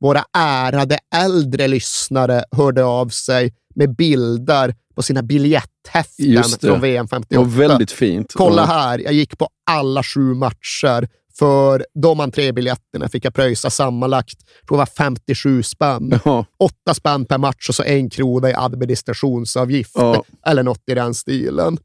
våra 0.00 0.24
ärade 0.32 0.98
äldre 1.14 1.68
lyssnare 1.68 2.44
hörde 2.50 2.84
av 2.84 3.08
sig 3.08 3.54
med 3.74 3.96
bilder 3.96 4.74
på 4.94 5.02
sina 5.02 5.22
biljetthäften 5.22 6.44
från 6.60 6.80
VM 6.80 7.08
58. 7.08 7.26
Det 7.28 7.38
var 7.38 7.44
väldigt 7.44 7.92
fint. 7.92 8.32
Kolla 8.34 8.64
här, 8.66 8.98
jag 8.98 9.12
gick 9.12 9.38
på 9.38 9.48
alla 9.70 10.02
sju 10.02 10.34
matcher. 10.34 11.08
För 11.38 11.86
de 11.94 12.20
entrébiljetterna 12.20 13.08
fick 13.08 13.24
jag 13.24 13.34
pröjsa 13.34 13.70
sammanlagt, 13.70 14.38
tror 14.68 14.78
var 14.78 14.86
57 14.86 15.62
spänn. 15.62 16.20
Ja. 16.24 16.44
Åtta 16.58 16.94
spänn 16.94 17.24
per 17.24 17.38
match 17.38 17.68
och 17.68 17.74
så 17.74 17.82
en 17.82 18.10
krona 18.10 18.50
i 18.50 18.54
administrationsavgift. 18.54 19.92
Ja. 19.94 20.24
Eller 20.46 20.62
något 20.62 20.82
i 20.86 20.94
den 20.94 21.14
stilen. 21.14 21.78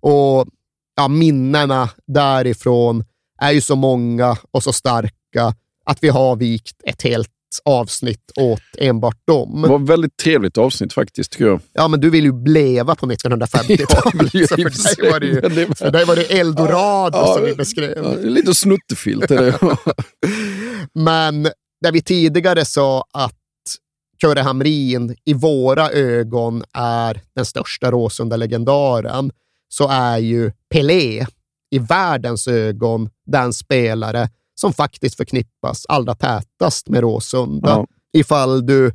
Och 0.00 0.46
ja, 0.96 1.08
minnena 1.08 1.90
därifrån 2.06 3.04
är 3.40 3.52
ju 3.52 3.60
så 3.60 3.76
många 3.76 4.36
och 4.50 4.62
så 4.62 4.72
starka 4.72 5.54
att 5.84 6.02
vi 6.02 6.08
har 6.08 6.36
vikt 6.36 6.76
ett 6.84 7.02
helt 7.02 7.30
avsnitt 7.64 8.32
åt 8.36 8.60
enbart 8.78 9.26
dem. 9.26 9.62
Det 9.62 9.68
var 9.68 9.80
ett 9.80 9.88
väldigt 9.88 10.16
trevligt 10.16 10.58
avsnitt 10.58 10.92
faktiskt, 10.92 11.32
tycker 11.32 11.46
jag. 11.46 11.60
Ja, 11.72 11.88
men 11.88 12.00
du 12.00 12.10
vill 12.10 12.24
ju 12.24 12.44
leva 12.44 12.94
på 12.94 13.06
1950-talet. 13.06 14.34
ja, 14.34 14.46
för 14.46 15.00
dig 15.00 15.10
var 15.10 15.20
det 15.20 15.26
ju 15.26 15.74
för 15.74 15.90
dig 15.90 16.04
var 16.04 16.16
det 16.16 16.38
eldorado 16.40 17.18
ja, 17.18 17.34
som 17.34 17.44
vi 17.44 17.54
beskrev. 17.54 17.92
Ja, 17.96 18.14
lite 18.22 18.54
snuttefilt 18.54 19.30
är 19.30 19.42
det. 19.42 19.58
men 21.00 21.42
där 21.80 21.92
vi 21.92 22.02
tidigare 22.02 22.64
sa 22.64 23.04
att 23.12 23.34
Kurre 24.20 24.40
Hamrin 24.40 25.16
i 25.24 25.34
våra 25.34 25.90
ögon 25.90 26.64
är 26.72 27.20
den 27.34 27.44
största 27.44 27.90
Råsunda-legendaren, 27.90 29.30
så 29.68 29.88
är 29.88 30.18
ju 30.18 30.52
Pelé 30.70 31.26
i 31.70 31.78
världens 31.78 32.48
ögon 32.48 33.10
den 33.26 33.52
spelare 33.52 34.28
som 34.60 34.72
faktiskt 34.72 35.16
förknippas 35.16 35.86
allra 35.88 36.14
tätast 36.14 36.88
med 36.88 37.00
Råsunda. 37.00 37.70
Ja. 37.70 37.86
Ifall 38.12 38.66
du 38.66 38.92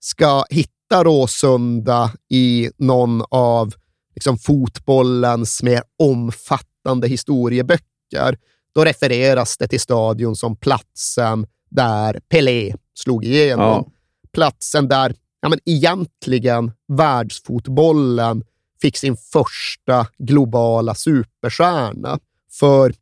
ska 0.00 0.44
hitta 0.50 1.04
Råsunda 1.04 2.12
i 2.30 2.70
någon 2.76 3.22
av 3.30 3.74
liksom, 4.14 4.38
fotbollens 4.38 5.62
mer 5.62 5.82
omfattande 5.98 7.08
historieböcker, 7.08 8.38
då 8.74 8.84
refereras 8.84 9.56
det 9.56 9.68
till 9.68 9.80
stadion 9.80 10.36
som 10.36 10.56
platsen 10.56 11.46
där 11.70 12.20
Pelé 12.28 12.74
slog 12.94 13.24
igenom. 13.24 13.66
Ja. 13.66 13.86
Platsen 14.32 14.88
där 14.88 15.14
ja, 15.40 15.48
men 15.48 15.58
egentligen 15.64 16.72
världsfotbollen 16.88 18.44
fick 18.80 18.96
sin 18.96 19.16
första 19.16 20.06
globala 20.18 20.94
superstjärna. 20.94 22.18
För 22.50 22.94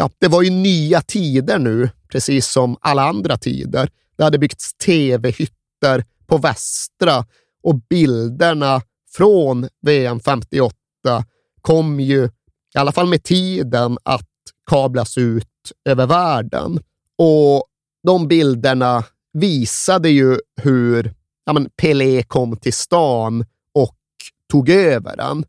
ja, 0.00 0.10
det 0.18 0.28
var 0.28 0.42
ju 0.42 0.50
nya 0.50 1.00
tider 1.00 1.58
nu, 1.58 1.90
precis 2.08 2.46
som 2.50 2.76
alla 2.80 3.02
andra 3.02 3.36
tider. 3.36 3.90
Det 4.16 4.24
hade 4.24 4.38
byggts 4.38 4.74
tv-hytter 4.74 6.04
på 6.26 6.38
Västra 6.38 7.24
och 7.62 7.74
bilderna 7.90 8.82
från 9.16 9.68
VM 9.82 10.20
58 10.20 10.74
kom 11.60 12.00
ju, 12.00 12.24
i 12.74 12.78
alla 12.78 12.92
fall 12.92 13.06
med 13.08 13.22
tiden, 13.22 13.98
att 14.02 14.28
kablas 14.70 15.18
ut 15.18 15.46
över 15.84 16.06
världen. 16.06 16.80
Och 17.18 17.64
de 18.06 18.28
bilderna 18.28 19.04
visade 19.32 20.10
ju 20.10 20.38
hur 20.62 21.14
ja, 21.46 21.52
men 21.52 21.70
Pelé 21.76 22.22
kom 22.22 22.56
till 22.56 22.74
stan 22.74 23.44
och 23.74 23.96
tog 24.50 24.68
över 24.68 25.16
den. 25.16 25.44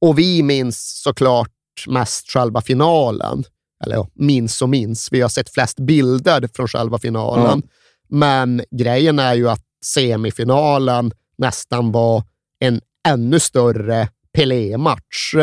Och 0.00 0.18
vi 0.18 0.42
minns 0.42 1.02
såklart 1.02 1.55
mest 1.88 2.30
själva 2.30 2.60
finalen. 2.60 3.44
Eller 3.84 3.96
ja, 3.96 4.08
minns 4.14 4.62
och 4.62 4.68
minns. 4.68 5.12
Vi 5.12 5.20
har 5.20 5.28
sett 5.28 5.54
flest 5.54 5.80
bilder 5.80 6.48
från 6.54 6.68
själva 6.68 6.98
finalen. 6.98 7.46
Mm. 7.46 7.62
Men 8.08 8.62
grejen 8.70 9.18
är 9.18 9.34
ju 9.34 9.48
att 9.48 9.64
semifinalen 9.84 11.12
nästan 11.38 11.92
var 11.92 12.22
en 12.58 12.80
ännu 13.08 13.40
större 13.40 14.08
Pelé-match. 14.32 15.34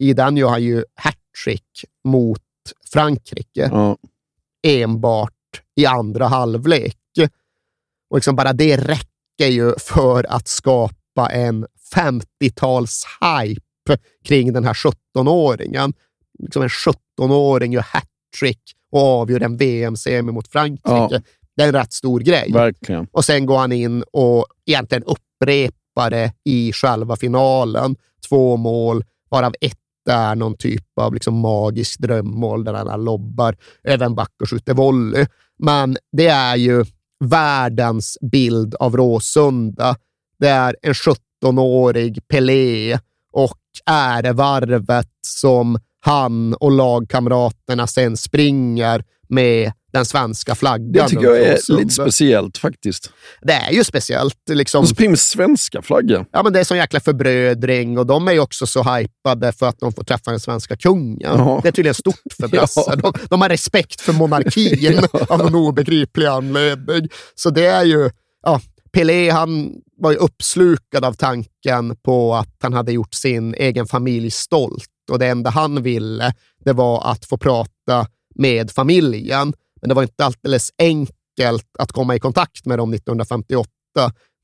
I 0.00 0.12
den 0.12 0.36
gör 0.36 0.48
han 0.48 0.62
ju 0.62 0.84
hattrick 0.94 1.84
mot 2.04 2.42
Frankrike. 2.92 3.64
Mm. 3.64 3.96
Enbart 4.66 5.32
i 5.76 5.86
andra 5.86 6.28
halvlek. 6.28 6.98
Och 8.10 8.16
liksom 8.16 8.36
bara 8.36 8.52
det 8.52 8.76
räcker 8.76 9.46
ju 9.46 9.74
för 9.78 10.26
att 10.28 10.48
skapa 10.48 11.30
en 11.30 11.66
50-tals-hype 11.94 13.62
kring 14.24 14.52
den 14.52 14.64
här 14.64 14.74
17-åringen. 14.74 15.92
Liksom 16.38 16.62
en 16.62 16.68
17-åring 16.68 17.72
gör 17.72 17.82
hattrick 17.82 18.62
och 18.92 19.00
avgör 19.00 19.40
en 19.40 19.56
VM-semi 19.56 20.32
mot 20.32 20.48
Frankrike. 20.48 21.08
Ja. 21.10 21.20
Det 21.56 21.62
är 21.62 21.68
en 21.68 21.74
rätt 21.74 21.92
stor 21.92 22.20
grej. 22.20 22.52
Verkligen. 22.52 23.06
Och 23.12 23.24
sen 23.24 23.46
går 23.46 23.58
han 23.58 23.72
in 23.72 24.04
och 24.12 24.46
egentligen 24.66 25.04
upprepar 25.04 26.10
det 26.10 26.32
i 26.44 26.72
själva 26.72 27.16
finalen. 27.16 27.96
Två 28.28 28.56
mål, 28.56 29.04
varav 29.30 29.54
ett 29.60 29.78
är 30.10 30.34
någon 30.34 30.56
typ 30.56 30.98
av 31.00 31.14
liksom 31.14 31.34
magisk 31.34 32.00
drömmål 32.00 32.64
där 32.64 32.74
han 32.74 33.04
lobbar 33.04 33.56
över 33.84 34.06
en 34.06 34.14
back 34.14 34.32
och 34.42 34.50
skjuter 34.50 34.74
volley. 34.74 35.26
Men 35.58 35.96
det 36.12 36.26
är 36.26 36.56
ju 36.56 36.84
världens 37.24 38.18
bild 38.20 38.74
av 38.74 38.96
Råsunda. 38.96 39.96
Det 40.38 40.48
är 40.48 40.76
en 40.82 40.92
17-årig 40.92 42.28
Pelé 42.28 42.98
och 43.72 43.92
ärevarvet 43.92 45.08
som 45.26 45.78
han 46.00 46.54
och 46.54 46.72
lagkamraterna 46.72 47.86
sen 47.86 48.16
springer 48.16 49.04
med 49.28 49.72
den 49.92 50.04
svenska 50.04 50.54
flaggan. 50.54 50.92
Det 50.92 51.08
tycker 51.08 51.24
jag 51.24 51.38
är 51.38 51.76
lite 51.76 51.90
speciellt 51.90 52.58
faktiskt. 52.58 53.10
Det 53.42 53.52
är 53.52 53.70
ju 53.72 53.84
speciellt. 53.84 54.36
Liksom. 54.50 54.84
De 54.84 54.88
springer 54.88 55.10
med 55.10 55.18
svenska 55.18 55.82
flaggan. 55.82 56.24
Ja, 56.32 56.42
men 56.42 56.52
det 56.52 56.60
är 56.60 56.64
som 56.64 56.76
jäkla 56.76 57.00
förbrödring 57.00 57.98
och 57.98 58.06
de 58.06 58.28
är 58.28 58.32
ju 58.32 58.40
också 58.40 58.66
så 58.66 58.82
hypade 58.82 59.52
för 59.52 59.68
att 59.68 59.80
de 59.80 59.92
får 59.92 60.04
träffa 60.04 60.30
den 60.30 60.40
svenska 60.40 60.76
kungen. 60.76 61.18
Ja. 61.20 61.60
Det 61.62 61.68
är 61.68 61.72
tydligen 61.72 61.94
stort 61.94 62.32
för 62.40 62.48
brassar. 62.48 62.84
Ja. 62.86 62.96
De, 62.96 63.12
de, 63.30 63.40
har 63.40 63.48
respekt 63.48 64.00
för 64.00 64.12
monarkin 64.12 64.78
ja. 65.12 65.26
av 65.28 65.38
någon 65.38 65.54
obegriplig 65.54 66.26
anledning. 66.26 67.08
Så 67.34 67.50
det 67.50 67.66
är 67.66 67.84
ju... 67.84 68.10
Ja, 68.42 68.60
Pelé 68.92 69.30
han 69.30 69.74
var 69.96 70.10
ju 70.10 70.16
uppslukad 70.16 71.04
av 71.04 71.12
tanken 71.12 71.96
på 71.96 72.34
att 72.34 72.56
han 72.62 72.72
hade 72.72 72.92
gjort 72.92 73.14
sin 73.14 73.54
egen 73.54 73.86
familj 73.86 74.30
stolt 74.30 74.88
och 75.10 75.18
det 75.18 75.26
enda 75.26 75.50
han 75.50 75.82
ville 75.82 76.34
det 76.64 76.72
var 76.72 77.10
att 77.10 77.24
få 77.24 77.36
prata 77.36 78.06
med 78.34 78.70
familjen. 78.70 79.52
Men 79.80 79.88
det 79.88 79.94
var 79.94 80.02
inte 80.02 80.24
alldeles 80.24 80.70
enkelt 80.78 81.66
att 81.78 81.92
komma 81.92 82.16
i 82.16 82.20
kontakt 82.20 82.66
med 82.66 82.78
dem 82.78 82.94
1958. 82.94 83.70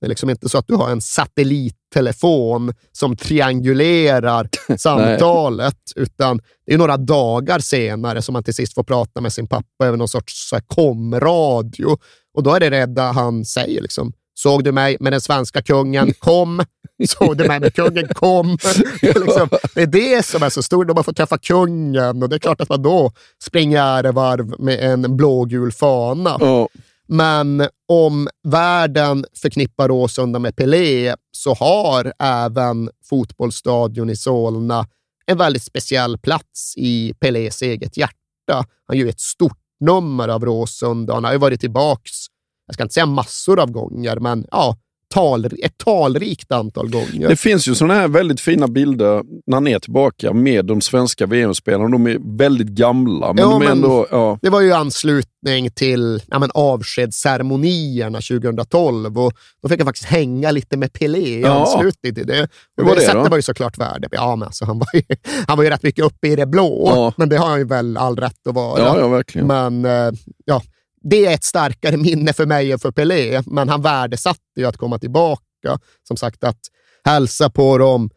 Det 0.01 0.07
är 0.07 0.09
liksom 0.09 0.31
inte 0.31 0.49
så 0.49 0.59
att 0.59 0.67
du 0.67 0.75
har 0.75 0.91
en 0.91 1.01
satellittelefon 1.01 2.75
som 2.93 3.17
triangulerar 3.17 4.49
samtalet, 4.79 5.79
utan 5.97 6.41
det 6.67 6.75
är 6.75 6.79
några 6.79 6.97
dagar 6.97 7.59
senare 7.59 8.23
som 8.23 8.33
man 8.33 8.43
till 8.43 8.55
sist 8.55 8.75
får 8.75 8.85
prata 8.85 9.21
med 9.21 9.33
sin 9.33 9.47
pappa 9.47 9.87
över 9.87 9.97
någon 9.97 10.09
sorts 10.09 10.51
komradio. 10.67 11.99
Och 12.35 12.43
då 12.43 12.55
är 12.55 12.61
det 12.61 12.71
rädda 12.71 13.13
han 13.13 13.45
säger 13.45 13.83
liksom, 13.83 14.13
Såg 14.39 14.65
du 14.65 14.73
mig 14.73 14.97
med 15.01 15.13
den 15.13 15.21
svenska 15.21 15.63
kungen? 15.63 16.15
Kom! 16.19 16.63
Såg 17.09 17.37
du 17.37 17.49
mig 17.49 17.61
med 17.61 17.75
kungen? 17.75 18.09
Kom! 18.09 18.59
Det 19.01 19.09
är, 19.09 19.21
liksom, 19.21 19.49
det 19.75 19.83
är 19.83 19.87
det 19.87 20.25
som 20.25 20.43
är 20.43 20.51
så 20.51 20.63
stort. 20.63 20.97
Har 20.97 21.03
fått 21.03 21.17
träffa 21.17 21.39
kungen 21.39 22.23
och 22.23 22.29
det 22.29 22.37
är 22.37 22.39
klart 22.39 22.61
att 22.61 22.69
man 22.69 22.83
då 22.83 23.13
springer 23.45 24.13
varv 24.13 24.61
med 24.61 24.93
en 24.93 25.17
blågul 25.17 25.73
fana. 25.73 26.37
Oh. 26.37 26.67
Men 27.09 27.69
om 27.89 28.29
världen 28.49 29.25
förknippar 29.43 29.89
Råsunda 29.89 30.39
med 30.39 30.57
Pelé 30.57 31.15
så 31.33 31.55
har 31.55 32.13
även 32.19 32.91
fotbollsstadion 33.05 34.11
i 34.11 34.17
Solna 34.17 34.87
en 35.27 35.39
väldigt 35.39 35.63
speciell 35.63 36.19
plats 36.19 36.75
i 36.77 37.15
Pelés 37.21 37.63
eget 37.63 37.97
hjärta. 37.97 38.65
Han 38.87 38.99
gör 38.99 39.07
ett 39.07 39.21
stort 39.21 39.59
nummer 39.81 40.29
av 40.29 40.45
Råsunda. 40.45 41.15
Han 41.15 41.25
har 41.25 41.33
ju 41.33 41.39
varit 41.39 41.61
tillbaks 41.61 42.27
jag 42.69 42.75
ska 42.75 42.83
inte 42.83 42.95
säga 42.95 43.07
massor 43.07 43.61
av 43.61 43.71
gånger, 43.71 44.17
men 44.17 44.47
ja, 44.51 44.77
tal, 45.15 45.45
ett 45.45 45.79
talrikt 45.85 46.53
antal 46.53 46.91
gånger. 46.91 47.29
Det 47.29 47.37
finns 47.37 47.69
ju 47.69 47.75
sådana 47.75 47.95
här 47.95 48.09
väldigt 48.09 48.41
fina 48.41 48.69
bilder 48.69 49.23
när 49.47 49.57
han 49.57 49.67
är 49.69 49.79
tillbaka 49.79 50.33
med 50.33 50.65
de 50.65 50.81
svenska 50.81 51.27
VM-spelarna. 51.27 51.89
De 51.89 52.07
är 52.07 52.19
väldigt 52.39 52.67
gamla, 52.69 53.33
men 53.33 53.45
Ja, 53.45 53.51
de 53.51 53.63
är 53.63 53.71
ändå... 53.71 54.07
Ja. 54.11 54.39
Det 54.43 54.51
var 54.51 54.61
ju 54.61 54.73
anslutning 54.73 55.71
till 55.75 56.23
ja, 56.31 56.39
men 56.39 56.51
avskedsceremonierna 56.55 58.19
2012 58.21 59.19
och 59.19 59.33
då 59.63 59.69
fick 59.69 59.81
jag 59.81 59.87
faktiskt 59.87 60.07
hänga 60.09 60.51
lite 60.51 60.77
med 60.77 60.93
Pelé 60.93 61.19
i 61.19 61.41
Ja. 61.41 61.61
anslutning 61.77 62.15
till 62.15 62.27
det. 62.27 62.49
Hur 62.77 62.85
var 62.85 62.95
det 62.95 63.01
sättet 63.01 63.25
då? 63.25 63.31
var 63.31 63.37
ju 63.37 63.43
såklart 63.43 63.79
värde. 63.79 64.09
Ja, 64.11 64.37
men 64.37 64.47
alltså, 64.47 64.65
han, 64.65 64.79
var 64.79 64.89
ju, 64.93 65.03
han 65.47 65.57
var 65.57 65.65
ju 65.65 65.71
rätt 65.71 65.83
mycket 65.83 66.05
uppe 66.05 66.29
i 66.29 66.37
det 66.37 66.47
blå, 66.47 66.83
Ja. 66.95 67.13
men 67.17 67.29
det 67.29 67.37
har 67.37 67.47
han 67.49 67.59
ju 67.59 67.65
väl 67.65 67.97
all 67.97 68.17
rätt 68.17 68.47
att 68.49 68.55
vara. 68.55 68.81
Ja, 68.83 68.99
ja, 69.01 69.09
verkligen. 69.09 69.47
Men 69.47 69.85
eh, 69.85 70.13
ja, 70.45 70.63
det 71.11 71.27
är 71.27 71.35
ett 71.35 71.45
starkare 71.45 71.97
minne 71.97 72.33
för 72.33 72.47
mig 72.47 72.73
än 72.73 72.79
för 72.79 72.91
Pelé, 72.91 73.43
men 73.47 73.69
han 73.69 73.83
värdesatte 73.83 74.41
ju 74.57 74.65
att 74.65 74.77
komma 74.77 74.99
tillbaka. 74.99 75.79
Som 76.09 76.17
sagt, 76.17 76.45
att 76.45 76.61
hälsa 77.05 77.51
på 77.51 77.79
de 77.79 78.11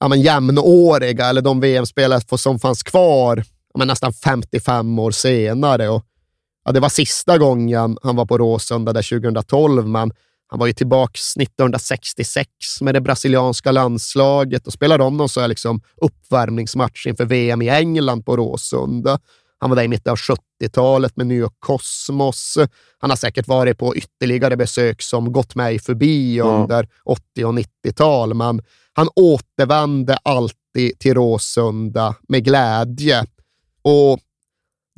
ja, 0.00 0.08
men 0.08 0.20
jämnåriga 0.20 1.26
eller 1.26 1.42
de 1.42 1.60
VM-spelare 1.60 2.38
som 2.38 2.58
fanns 2.58 2.82
kvar 2.82 3.44
ja, 3.74 3.78
men 3.78 3.88
nästan 3.88 4.12
55 4.12 4.98
år 4.98 5.10
senare. 5.10 5.88
Och, 5.88 6.04
ja, 6.64 6.72
det 6.72 6.80
var 6.80 6.88
sista 6.88 7.38
gången 7.38 7.98
han 8.02 8.16
var 8.16 8.26
på 8.26 8.38
Råsunda 8.38 8.92
där 8.92 9.20
2012, 9.20 9.86
men 9.86 10.12
han 10.46 10.58
var 10.58 10.66
ju 10.66 10.72
tillbaka 10.72 11.18
1966 11.40 12.50
med 12.80 12.94
det 12.94 13.00
brasilianska 13.00 13.72
landslaget 13.72 14.66
och 14.66 14.72
spelade 14.72 15.04
om 15.04 15.16
någon 15.16 15.28
så 15.28 15.40
här 15.40 15.48
liksom 15.48 15.80
uppvärmningsmatch 15.96 17.06
inför 17.06 17.24
VM 17.24 17.62
i 17.62 17.68
England 17.68 18.22
på 18.22 18.36
Råsunda. 18.36 19.18
Han 19.62 19.70
var 19.70 19.76
där 19.76 19.84
i 19.84 19.88
mitten 19.88 20.10
av 20.10 20.18
70-talet 20.18 21.16
med 21.16 21.26
New 21.26 21.38
York 21.38 21.56
Cosmos. 21.58 22.58
Han 22.98 23.10
har 23.10 23.16
säkert 23.16 23.48
varit 23.48 23.78
på 23.78 23.96
ytterligare 23.96 24.56
besök 24.56 25.02
som 25.02 25.32
gått 25.32 25.54
mig 25.54 25.78
förbi 25.78 26.36
Ja. 26.36 26.44
under 26.44 26.88
80 27.04 27.44
och 27.44 27.54
90-tal, 27.54 28.34
men 28.34 28.62
han 28.92 29.08
återvände 29.16 30.16
alltid 30.22 30.98
till 30.98 31.14
Råsunda 31.14 32.14
med 32.28 32.44
glädje. 32.44 33.24
Och 33.82 34.18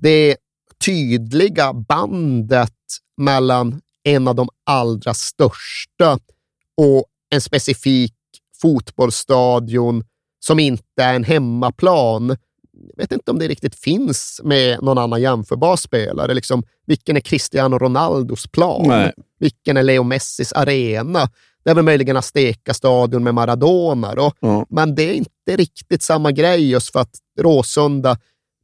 det 0.03 0.37
tydliga 0.85 1.73
bandet 1.73 2.73
mellan 3.17 3.81
en 4.05 4.29
av 4.29 4.35
de 4.35 4.49
allra 4.67 5.15
största 5.15 6.19
och 6.77 7.05
en 7.31 7.41
specifik 7.41 8.15
fotbollsstadion 8.62 10.05
som 10.41 10.59
inte 10.59 11.03
är 11.03 11.15
en 11.15 11.25
hemmaplan. 11.25 12.37
Jag 12.89 13.03
vet 13.03 13.12
inte 13.12 13.30
om 13.30 13.39
det 13.39 13.49
riktigt 13.49 13.74
finns 13.74 14.41
med 14.45 14.82
någon 14.82 14.99
annan 14.99 15.22
jämförbar 15.22 15.76
spelare. 15.76 16.35
Liksom, 16.35 16.62
vilken 16.87 17.16
är 17.16 17.20
Cristiano 17.20 17.78
Ronaldos 17.78 18.47
plan? 18.47 18.85
Nej. 18.89 19.12
Vilken 19.39 19.76
är 19.76 19.82
Leo 19.82 20.03
Messis 20.03 20.53
arena? 20.53 21.28
Det 21.64 21.70
är 21.70 21.74
väl 21.74 21.85
möjligen 21.85 22.16
Azteca-stadion 22.16 23.24
med 23.24 23.35
Maradona. 23.35 24.14
Då. 24.14 24.32
Ja. 24.41 24.66
Men 24.70 24.95
det 24.95 25.03
är 25.03 25.14
inte 25.14 25.57
riktigt 25.57 26.03
samma 26.03 26.32
grej 26.32 26.70
just 26.70 26.93
för 26.93 27.01
att 27.01 27.14
Råsunda, 27.41 28.16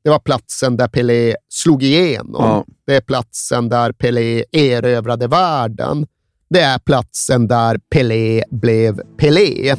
det 0.05 0.11
var 0.11 0.19
platsen 0.19 0.77
där 0.77 0.89
Pelé 0.89 1.37
slog 1.49 1.83
igenom. 1.83 2.45
Ja. 2.45 2.65
Det 2.87 2.97
är 2.97 3.01
platsen 3.01 3.69
där 3.69 3.93
Pelé 3.93 4.45
erövrade 4.53 5.27
världen. 5.27 6.07
Det 6.51 6.61
är 6.61 6.79
platsen 6.79 7.49
där 7.49 7.79
Pelé 7.91 8.43
blev 8.51 9.01
Pelé. 9.17 9.77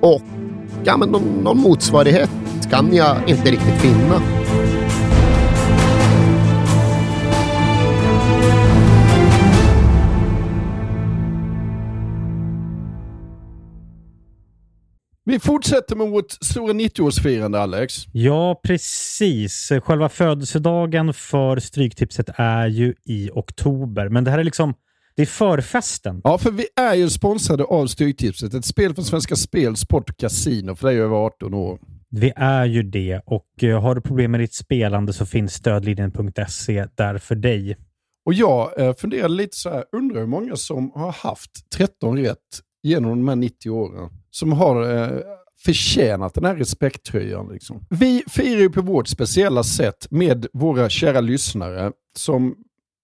Och 0.00 0.22
ja, 0.84 0.96
men 0.96 1.08
någon, 1.08 1.22
någon 1.22 1.58
motsvarighet 1.58 2.30
kan 2.70 2.94
jag 2.94 3.28
inte 3.28 3.50
riktigt 3.50 3.80
finna. 3.80 4.22
Vi 15.24 15.38
fortsätter 15.38 15.96
med 15.96 16.08
vårt 16.08 16.30
stora 16.30 16.72
90-årsfirande, 16.72 17.58
Alex. 17.58 17.94
Ja, 18.12 18.60
precis. 18.64 19.72
Själva 19.82 20.08
födelsedagen 20.08 21.14
för 21.14 21.58
Stryktipset 21.58 22.30
är 22.34 22.66
ju 22.66 22.94
i 23.04 23.30
oktober, 23.32 24.08
men 24.08 24.24
det 24.24 24.30
här 24.30 24.38
är 24.38 24.44
liksom 24.44 24.74
det 25.16 25.22
är 25.22 25.26
förfesten. 25.26 26.20
Ja, 26.24 26.38
för 26.38 26.50
vi 26.50 26.66
är 26.76 26.94
ju 26.94 27.08
sponsrade 27.10 27.64
av 27.64 27.86
Stryktipset. 27.86 28.54
Ett 28.54 28.64
spel 28.64 28.94
från 28.94 29.04
Svenska 29.04 29.36
Spel, 29.36 29.76
Sport 29.76 30.10
och 30.10 30.16
Casino 30.16 30.74
för 30.74 30.88
dig 30.88 31.00
över 31.00 31.16
18 31.16 31.54
år. 31.54 31.78
Vi 32.10 32.32
är 32.36 32.64
ju 32.64 32.82
det 32.82 33.20
och 33.26 33.64
eh, 33.64 33.82
har 33.82 33.94
du 33.94 34.00
problem 34.00 34.30
med 34.30 34.40
ditt 34.40 34.54
spelande 34.54 35.12
så 35.12 35.26
finns 35.26 35.54
stödlinjen.se 35.54 36.86
där 36.94 37.18
för 37.18 37.34
dig. 37.34 37.76
Och 38.26 38.34
jag 38.34 38.80
eh, 38.80 38.94
funderar 38.94 39.28
lite 39.28 39.56
så 39.56 39.70
här, 39.70 39.84
undrar 39.92 40.20
hur 40.20 40.26
många 40.26 40.56
som 40.56 40.90
har 40.94 41.12
haft 41.12 41.70
13 41.76 42.18
rätt 42.18 42.60
genom 42.82 43.10
de 43.10 43.28
här 43.28 43.36
90 43.36 43.70
åren. 43.70 44.10
Som 44.30 44.52
har 44.52 44.96
eh, 44.96 45.20
förtjänat 45.64 46.34
den 46.34 46.44
här 46.44 46.56
respekttröjan. 46.56 47.48
Liksom. 47.52 47.86
Vi 47.90 48.22
firar 48.26 48.60
ju 48.60 48.70
på 48.70 48.82
vårt 48.82 49.08
speciella 49.08 49.62
sätt 49.64 50.06
med 50.10 50.46
våra 50.52 50.88
kära 50.88 51.20
lyssnare 51.20 51.92
som 52.16 52.54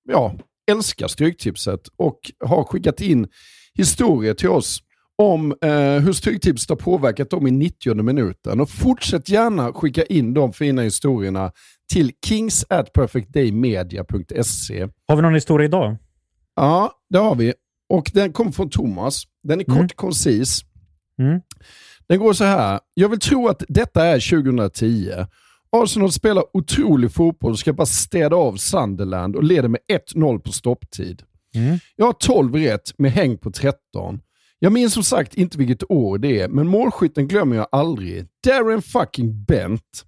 ja, 0.08 0.34
älskar 0.70 1.08
Stryktipset 1.08 1.80
och 1.96 2.18
har 2.44 2.64
skickat 2.64 3.00
in 3.00 3.28
historier 3.74 4.34
till 4.34 4.48
oss 4.48 4.80
om 5.18 5.54
eh, 5.62 5.70
hur 6.04 6.12
Stryktipset 6.12 6.68
har 6.68 6.76
påverkat 6.76 7.30
dem 7.30 7.46
i 7.46 7.50
90 7.50 8.02
minuten. 8.02 8.60
Och 8.60 8.70
fortsätt 8.70 9.28
gärna 9.28 9.72
skicka 9.72 10.04
in 10.04 10.34
de 10.34 10.52
fina 10.52 10.82
historierna 10.82 11.52
till 11.92 12.12
kings 12.26 12.64
at 12.68 12.92
perfectdaymedia.se. 12.92 14.88
Har 15.08 15.16
vi 15.16 15.22
någon 15.22 15.34
historia 15.34 15.64
idag? 15.64 15.96
Ja, 16.56 16.92
det 17.10 17.18
har 17.18 17.34
vi. 17.34 17.54
Och 17.88 18.10
den 18.14 18.32
kommer 18.32 18.50
från 18.52 18.70
Thomas. 18.70 19.22
Den 19.42 19.60
är 19.60 19.64
kort 19.64 19.76
Mm. 19.76 19.88
koncis. 19.88 20.60
Mm. 21.18 21.40
Den 22.08 22.18
går 22.18 22.32
så 22.32 22.44
här. 22.44 22.80
Jag 22.94 23.08
vill 23.08 23.20
tro 23.20 23.48
att 23.48 23.62
detta 23.68 24.04
är 24.04 24.20
2010. 24.42 25.10
Arsenal 25.72 26.12
spelar 26.12 26.44
otrolig 26.52 27.12
fotboll 27.12 27.52
och 27.52 27.58
ska 27.58 27.72
bara 27.72 27.86
städa 27.86 28.36
av 28.36 28.56
Sunderland 28.56 29.36
och 29.36 29.44
leder 29.44 29.68
med 29.68 29.80
1-0 29.92 30.38
på 30.38 30.52
stopptid. 30.52 31.22
Mm. 31.54 31.78
Jag 31.96 32.06
har 32.06 32.12
12 32.12 32.54
rätt 32.54 32.98
med 32.98 33.12
häng 33.12 33.38
på 33.38 33.50
13. 33.50 34.20
Jag 34.64 34.72
minns 34.72 34.94
som 34.94 35.04
sagt 35.04 35.34
inte 35.34 35.58
vilket 35.58 35.90
år 35.90 36.18
det 36.18 36.40
är, 36.40 36.48
men 36.48 36.68
målskytten 36.68 37.28
glömmer 37.28 37.56
jag 37.56 37.66
aldrig. 37.72 38.26
Darren 38.46 38.82
fucking 38.82 39.44
Bent. 39.44 40.04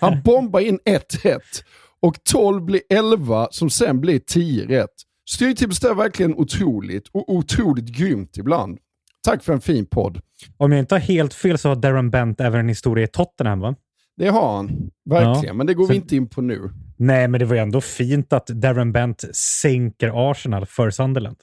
Han 0.00 0.22
bombar 0.24 0.60
in 0.60 0.78
1 0.84 1.24
rätt 1.24 1.64
och 2.00 2.24
12 2.24 2.64
blir 2.64 2.80
11 2.88 3.48
som 3.50 3.70
sen 3.70 4.00
blir 4.00 4.18
10 4.18 4.66
rätt. 4.66 4.90
Styrtipset 5.30 5.90
är 5.90 5.94
verkligen 5.94 6.34
otroligt 6.34 7.08
och 7.08 7.34
otroligt 7.34 7.84
grymt 7.84 8.36
ibland. 8.36 8.78
Tack 9.24 9.44
för 9.44 9.52
en 9.52 9.60
fin 9.60 9.86
podd. 9.86 10.20
Om 10.56 10.72
jag 10.72 10.78
inte 10.78 10.94
har 10.94 11.00
helt 11.00 11.34
fel 11.34 11.58
så 11.58 11.68
har 11.68 11.76
Darren 11.76 12.10
Bent 12.10 12.40
även 12.40 12.60
en 12.60 12.68
historia 12.68 13.04
i 13.04 13.08
Tottenham, 13.08 13.60
va? 13.60 13.74
Det 14.16 14.28
har 14.28 14.56
han, 14.56 14.90
verkligen. 15.10 15.44
Ja. 15.44 15.54
Men 15.54 15.66
det 15.66 15.74
går 15.74 15.84
vi 15.84 15.94
Sen- 15.94 16.02
inte 16.02 16.16
in 16.16 16.26
på 16.26 16.42
nu. 16.42 16.70
Nej, 16.96 17.28
men 17.28 17.40
det 17.40 17.46
var 17.46 17.54
ju 17.54 17.62
ändå 17.62 17.80
fint 17.80 18.32
att 18.32 18.46
Darren 18.46 18.92
Bent 18.92 19.24
sänker 19.36 20.30
Arsenal 20.30 20.66
för 20.66 20.90
Sunderland. 20.90 21.36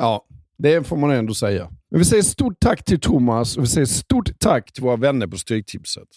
Ja, 0.00 0.26
det 0.58 0.86
får 0.86 0.96
man 0.96 1.10
ändå 1.10 1.34
säga. 1.34 1.70
Men 1.90 1.98
vi 1.98 2.04
säger 2.04 2.22
stort 2.22 2.56
tack 2.60 2.84
till 2.84 3.00
Thomas 3.00 3.56
och 3.56 3.62
vi 3.62 3.66
säger 3.66 3.86
stort 3.86 4.38
tack 4.38 4.72
till 4.72 4.82
våra 4.82 4.96
vänner 4.96 5.26
på 5.26 5.36
Stryktipset. 5.36 6.08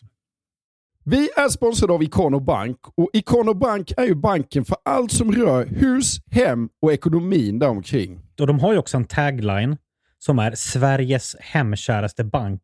Vi 1.05 1.29
är 1.35 1.49
sponsrade 1.49 1.93
av 1.93 2.03
Ikano 2.03 2.39
Bank 2.39 2.77
och 2.95 3.09
Ikano 3.13 3.53
Bank 3.53 3.93
är 3.97 4.05
ju 4.05 4.15
banken 4.15 4.65
för 4.65 4.77
allt 4.85 5.11
som 5.11 5.31
rör 5.31 5.65
hus, 5.65 6.17
hem 6.31 6.69
och 6.81 6.93
ekonomin 6.93 7.59
däromkring. 7.59 8.19
Och 8.39 8.47
de 8.47 8.59
har 8.59 8.73
ju 8.73 8.79
också 8.79 8.97
en 8.97 9.05
tagline 9.05 9.77
som 10.19 10.39
är 10.39 10.55
Sveriges 10.55 11.35
hemkäraste 11.39 12.23
bank. 12.23 12.61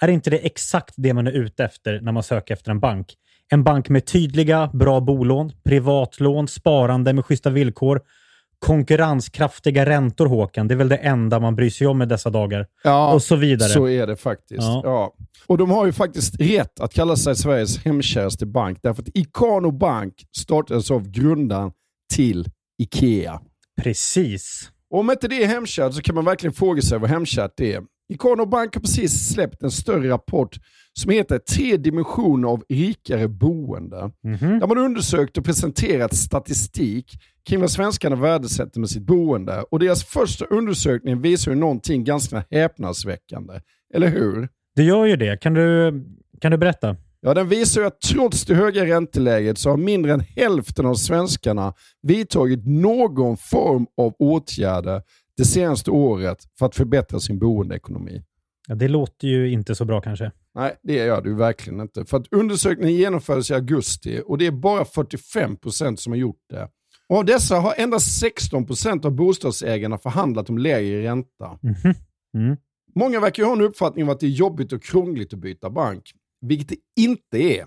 Är 0.00 0.08
inte 0.08 0.30
det 0.30 0.38
exakt 0.38 0.94
det 0.96 1.14
man 1.14 1.26
är 1.26 1.32
ute 1.32 1.64
efter 1.64 2.00
när 2.00 2.12
man 2.12 2.22
söker 2.22 2.54
efter 2.54 2.70
en 2.70 2.80
bank? 2.80 3.14
En 3.50 3.64
bank 3.64 3.88
med 3.88 4.06
tydliga, 4.06 4.70
bra 4.72 5.00
bolån, 5.00 5.52
privatlån, 5.64 6.48
sparande 6.48 7.12
med 7.12 7.24
schyssta 7.24 7.50
villkor, 7.50 8.00
konkurrenskraftiga 8.66 9.86
räntor, 9.86 10.26
Håkan. 10.26 10.68
Det 10.68 10.74
är 10.74 10.76
väl 10.76 10.88
det 10.88 10.96
enda 10.96 11.40
man 11.40 11.56
bryr 11.56 11.70
sig 11.70 11.86
om 11.86 12.02
i 12.02 12.06
dessa 12.06 12.30
dagar. 12.30 12.66
Ja, 12.84 13.14
Och 13.14 13.22
så 13.22 13.36
vidare. 13.36 13.68
Så 13.68 13.88
är 13.88 14.06
det 14.06 14.16
faktiskt. 14.16 14.62
Ja. 14.62 14.80
Ja. 14.84 15.14
Och 15.46 15.58
de 15.58 15.70
har 15.70 15.86
ju 15.86 15.92
faktiskt 15.92 16.40
rätt 16.40 16.80
att 16.80 16.94
kalla 16.94 17.16
sig 17.16 17.36
Sveriges 17.36 17.78
hemkäraste 17.84 18.46
bank 18.46 18.78
därför 18.82 19.02
att 19.02 19.08
Ikano 19.14 19.70
Bank 19.70 20.14
startades 20.36 20.90
av 20.90 21.10
grundaren 21.10 21.72
till 22.14 22.48
Ikea. 22.82 23.40
Precis. 23.82 24.70
Och 24.90 25.00
om 25.00 25.10
inte 25.10 25.28
det 25.28 25.42
är 25.42 25.46
hemkärt 25.46 25.94
så 25.94 26.02
kan 26.02 26.14
man 26.14 26.24
verkligen 26.24 26.54
fråga 26.54 26.82
sig 26.82 26.98
vad 26.98 27.10
hemkärt 27.10 27.60
är. 27.60 27.82
Ikano 28.08 28.46
Bank 28.46 28.74
har 28.74 28.80
precis 28.80 29.32
släppt 29.32 29.62
en 29.62 29.70
större 29.70 30.08
rapport 30.08 30.56
som 30.92 31.10
heter 31.12 31.38
Tre 31.38 31.76
dimensioner 31.76 32.48
av 32.48 32.64
rikare 32.68 33.28
boende. 33.28 34.10
Mhm. 34.24 34.58
Där 34.58 34.66
man 34.66 34.78
undersökt 34.78 35.38
och 35.38 35.44
presenterat 35.44 36.16
statistik 36.16 37.12
kring 37.48 37.60
vad 37.60 37.70
svenskarna 37.70 38.16
värdesätter 38.16 38.80
med 38.80 38.90
sitt 38.90 39.02
boende. 39.02 39.64
Och 39.70 39.78
deras 39.78 40.04
första 40.04 40.44
undersökning 40.44 41.20
visar 41.20 41.52
ju 41.52 41.58
någonting 41.58 42.04
ganska 42.04 42.44
häpnadsväckande. 42.50 43.60
Eller 43.94 44.08
hur? 44.08 44.48
Det 44.76 44.82
gör 44.82 45.04
ju 45.04 45.16
det. 45.16 45.40
Kan 45.40 45.54
du, 45.54 45.92
kan 46.40 46.52
du 46.52 46.58
berätta? 46.58 46.96
Ja, 47.20 47.34
den 47.34 47.48
visar 47.48 47.80
ju 47.80 47.86
att 47.86 48.00
trots 48.00 48.44
det 48.44 48.54
höga 48.54 48.84
ränteläget 48.84 49.58
så 49.58 49.70
har 49.70 49.76
mindre 49.76 50.12
än 50.12 50.20
hälften 50.20 50.86
av 50.86 50.94
svenskarna 50.94 51.74
vidtagit 52.02 52.66
någon 52.66 53.36
form 53.36 53.86
av 53.96 54.14
åtgärder 54.18 55.02
det 55.38 55.44
senaste 55.44 55.90
året 55.90 56.38
för 56.58 56.66
att 56.66 56.76
förbättra 56.76 57.20
sin 57.20 57.38
boendeekonomi. 57.38 58.22
Ja, 58.68 58.74
det 58.74 58.88
låter 58.88 59.28
ju 59.28 59.50
inte 59.50 59.74
så 59.74 59.84
bra 59.84 60.00
kanske. 60.00 60.32
Nej, 60.54 60.76
det 60.82 60.94
gör 60.94 61.22
du 61.22 61.34
verkligen 61.34 61.80
inte. 61.80 62.04
För 62.04 62.16
att 62.16 62.32
undersökningen 62.32 62.96
genomfördes 62.96 63.50
i 63.50 63.54
augusti 63.54 64.22
och 64.26 64.38
det 64.38 64.46
är 64.46 64.50
bara 64.50 64.84
45 64.84 65.56
procent 65.56 66.00
som 66.00 66.12
har 66.12 66.18
gjort 66.18 66.42
det. 66.50 66.68
Och 67.08 67.16
av 67.16 67.24
dessa 67.24 67.56
har 67.56 67.74
endast 67.76 68.20
16 68.20 68.66
procent 68.66 69.04
av 69.04 69.12
bostadsägarna 69.12 69.98
förhandlat 69.98 70.50
om 70.50 70.58
lägre 70.58 71.02
ränta. 71.02 71.58
Mhm. 71.62 71.94
Mm. 72.34 72.56
Många 72.94 73.20
verkar 73.20 73.42
ju 73.42 73.46
ha 73.46 73.56
en 73.56 73.60
uppfattning 73.60 74.04
om 74.04 74.10
att 74.10 74.20
det 74.20 74.26
är 74.26 74.30
jobbigt 74.30 74.72
och 74.72 74.82
krångligt 74.82 75.32
att 75.32 75.38
byta 75.38 75.70
bank, 75.70 76.12
vilket 76.40 76.68
det 76.68 77.02
inte 77.02 77.38
är. 77.38 77.66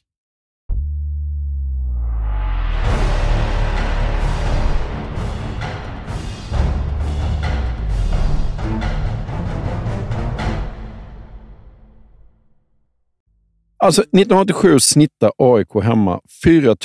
Alltså 13.81 14.01
1987 14.01 14.79
snittar 14.79 15.31
AIK 15.37 15.83
hemma 15.83 16.21
4 16.43 16.75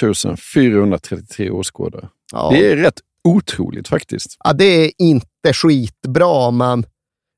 433 0.55 1.51
åskådare. 1.51 2.09
Ja. 2.33 2.51
Det 2.51 2.73
är 2.73 2.77
rätt 2.77 3.01
otroligt 3.25 3.89
faktiskt. 3.89 4.37
Ja, 4.45 4.53
det 4.53 4.65
är 4.65 4.91
inte 4.99 5.53
skitbra, 5.53 6.51
men 6.51 6.87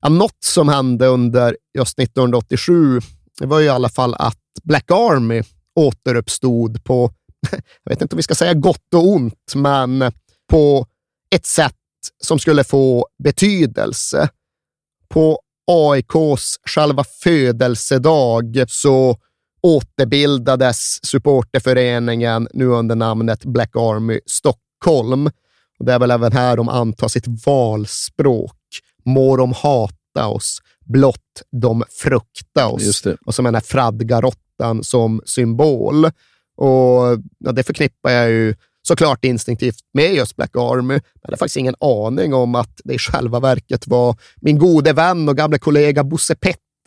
ja, 0.02 0.08
något 0.08 0.44
som 0.44 0.68
hände 0.68 1.06
under 1.06 1.56
just 1.78 1.98
1987 1.98 3.00
det 3.38 3.46
var 3.46 3.60
ju 3.60 3.66
i 3.66 3.68
alla 3.68 3.88
fall 3.88 4.14
att 4.14 4.38
Black 4.62 4.90
Army 4.90 5.42
återuppstod 5.74 6.84
på, 6.84 7.10
jag 7.84 7.90
vet 7.90 8.02
inte 8.02 8.14
om 8.14 8.16
vi 8.16 8.22
ska 8.22 8.34
säga 8.34 8.54
gott 8.54 8.94
och 8.94 9.08
ont, 9.08 9.54
men 9.54 10.12
på 10.50 10.86
ett 11.34 11.46
sätt 11.46 11.74
som 12.22 12.38
skulle 12.38 12.64
få 12.64 13.06
betydelse. 13.22 14.28
På 15.08 15.40
AIKs 15.70 16.56
själva 16.64 17.04
födelsedag 17.22 18.64
så 18.68 19.16
återbildades 19.62 21.06
supporterföreningen 21.06 22.48
nu 22.52 22.66
under 22.66 22.96
namnet 22.96 23.44
Black 23.44 23.76
Army 23.76 24.20
Stockholm. 24.26 25.26
Och 25.78 25.84
det 25.84 25.92
är 25.92 25.98
väl 25.98 26.10
även 26.10 26.32
här 26.32 26.56
de 26.56 26.68
antar 26.68 27.08
sitt 27.08 27.46
valspråk. 27.46 28.56
Må 29.04 29.36
de 29.36 29.52
hata 29.52 30.26
oss, 30.26 30.58
blott 30.84 31.42
de 31.52 31.84
frukta 31.90 32.68
oss. 32.68 32.82
Och 33.26 33.34
med 33.42 33.52
den 33.52 33.54
här 33.54 33.66
fradgarottan 33.66 34.84
som 34.84 35.22
symbol. 35.24 36.04
Och 36.56 37.18
ja, 37.38 37.52
Det 37.52 37.62
förknippar 37.62 38.10
jag 38.10 38.30
ju 38.30 38.54
såklart 38.88 39.24
instinktivt 39.24 39.80
med 39.94 40.14
just 40.14 40.36
Black 40.36 40.56
Army. 40.56 40.94
Jag 40.94 41.02
hade 41.22 41.36
faktiskt 41.36 41.56
ingen 41.56 41.74
aning 41.80 42.34
om 42.34 42.54
att 42.54 42.80
det 42.84 42.94
i 42.94 42.98
själva 42.98 43.40
verket 43.40 43.86
var 43.86 44.16
min 44.40 44.58
gode 44.58 44.92
vän 44.92 45.28
och 45.28 45.36
gamla 45.36 45.58
kollega 45.58 46.04
Bosse 46.04 46.34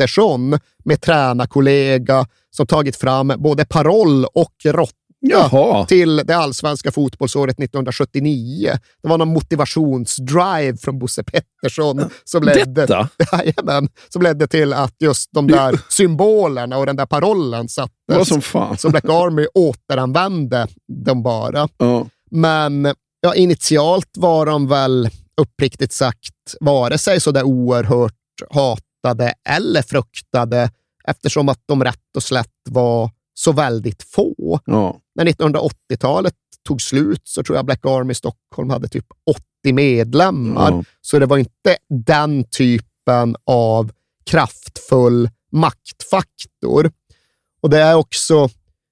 Pettersson 0.02 0.60
med 0.86 1.02
tränarkollega 1.02 2.26
som 2.56 2.68
tagit 2.68 2.95
fram 2.95 3.34
både 3.38 3.66
paroll 3.66 4.26
och 4.26 4.54
råtta 4.66 4.95
Jaha. 5.20 5.86
till 5.86 6.16
det 6.16 6.34
allsvenska 6.34 6.91
fotbollsåret 6.91 7.60
1979. 7.60 8.72
Det 9.02 9.10
var 9.10 9.18
någon 9.18 9.34
motivationsdrive 9.34 10.78
från 10.78 10.99
Bosse 10.99 11.24
Pettersson 11.24 12.10
som 12.24 12.43
ledde, 12.43 12.82
Detta? 12.82 13.10
Jajamän, 13.32 13.89
som 14.10 14.22
ledde 14.22 14.47
till 14.47 14.74
att 14.74 14.95
just 14.99 15.30
de 15.34 15.47
där 15.47 15.80
symbolerna 15.89 16.78
och 16.78 16.86
den 16.86 16.95
där 16.95 17.06
parollen 17.06 17.70
sattes. 17.70 17.93
Vad 18.08 18.28
som 18.28 18.41
fan. 18.41 18.78
Så 18.78 18.89
Black 18.89 19.06
Army 19.06 19.47
återanvände 19.54 20.68
dem 21.06 21.24
bara. 21.24 21.68
Ja. 21.78 22.08
Men 22.32 22.93
ja, 23.22 23.36
initialt 23.36 24.10
var 24.18 24.45
de 24.45 24.68
väl 24.68 25.10
uppriktigt 25.41 25.93
sagt 25.93 26.56
vare 26.60 26.97
sig 26.97 27.20
så 27.20 27.32
där 27.32 27.43
oerhört 27.43 28.14
hatade 29.04 29.34
eller 29.49 29.82
fruktade 29.82 30.70
eftersom 31.04 31.49
att 31.49 31.60
de 31.66 31.84
rätt 31.84 32.16
och 32.16 32.24
slätt 32.24 32.47
var 32.70 33.12
så 33.34 33.52
väldigt 33.52 34.04
få. 34.04 34.60
Ja. 34.66 34.99
När 35.16 35.26
1980-talet 35.26 36.34
tog 36.68 36.82
slut 36.82 37.22
så 37.24 37.43
tror 37.43 37.56
jag 37.56 37.66
Black 37.66 37.86
Army 37.86 38.14
Stockholm 38.14 38.70
hade 38.70 38.88
typ 38.88 39.06
80 39.64 39.74
medlemmar. 39.74 40.72
Ja. 40.72 40.84
Så 41.02 41.20
det 41.20 41.26
var 41.26 41.38
inte 41.38 41.78
den 41.89 42.43
typen 42.43 43.36
av 43.45 43.91
kraftfull 44.26 45.30
maktfaktor. 45.52 46.91
Och 47.62 47.70
det 47.70 47.80
är 47.80 47.95
också 47.95 48.49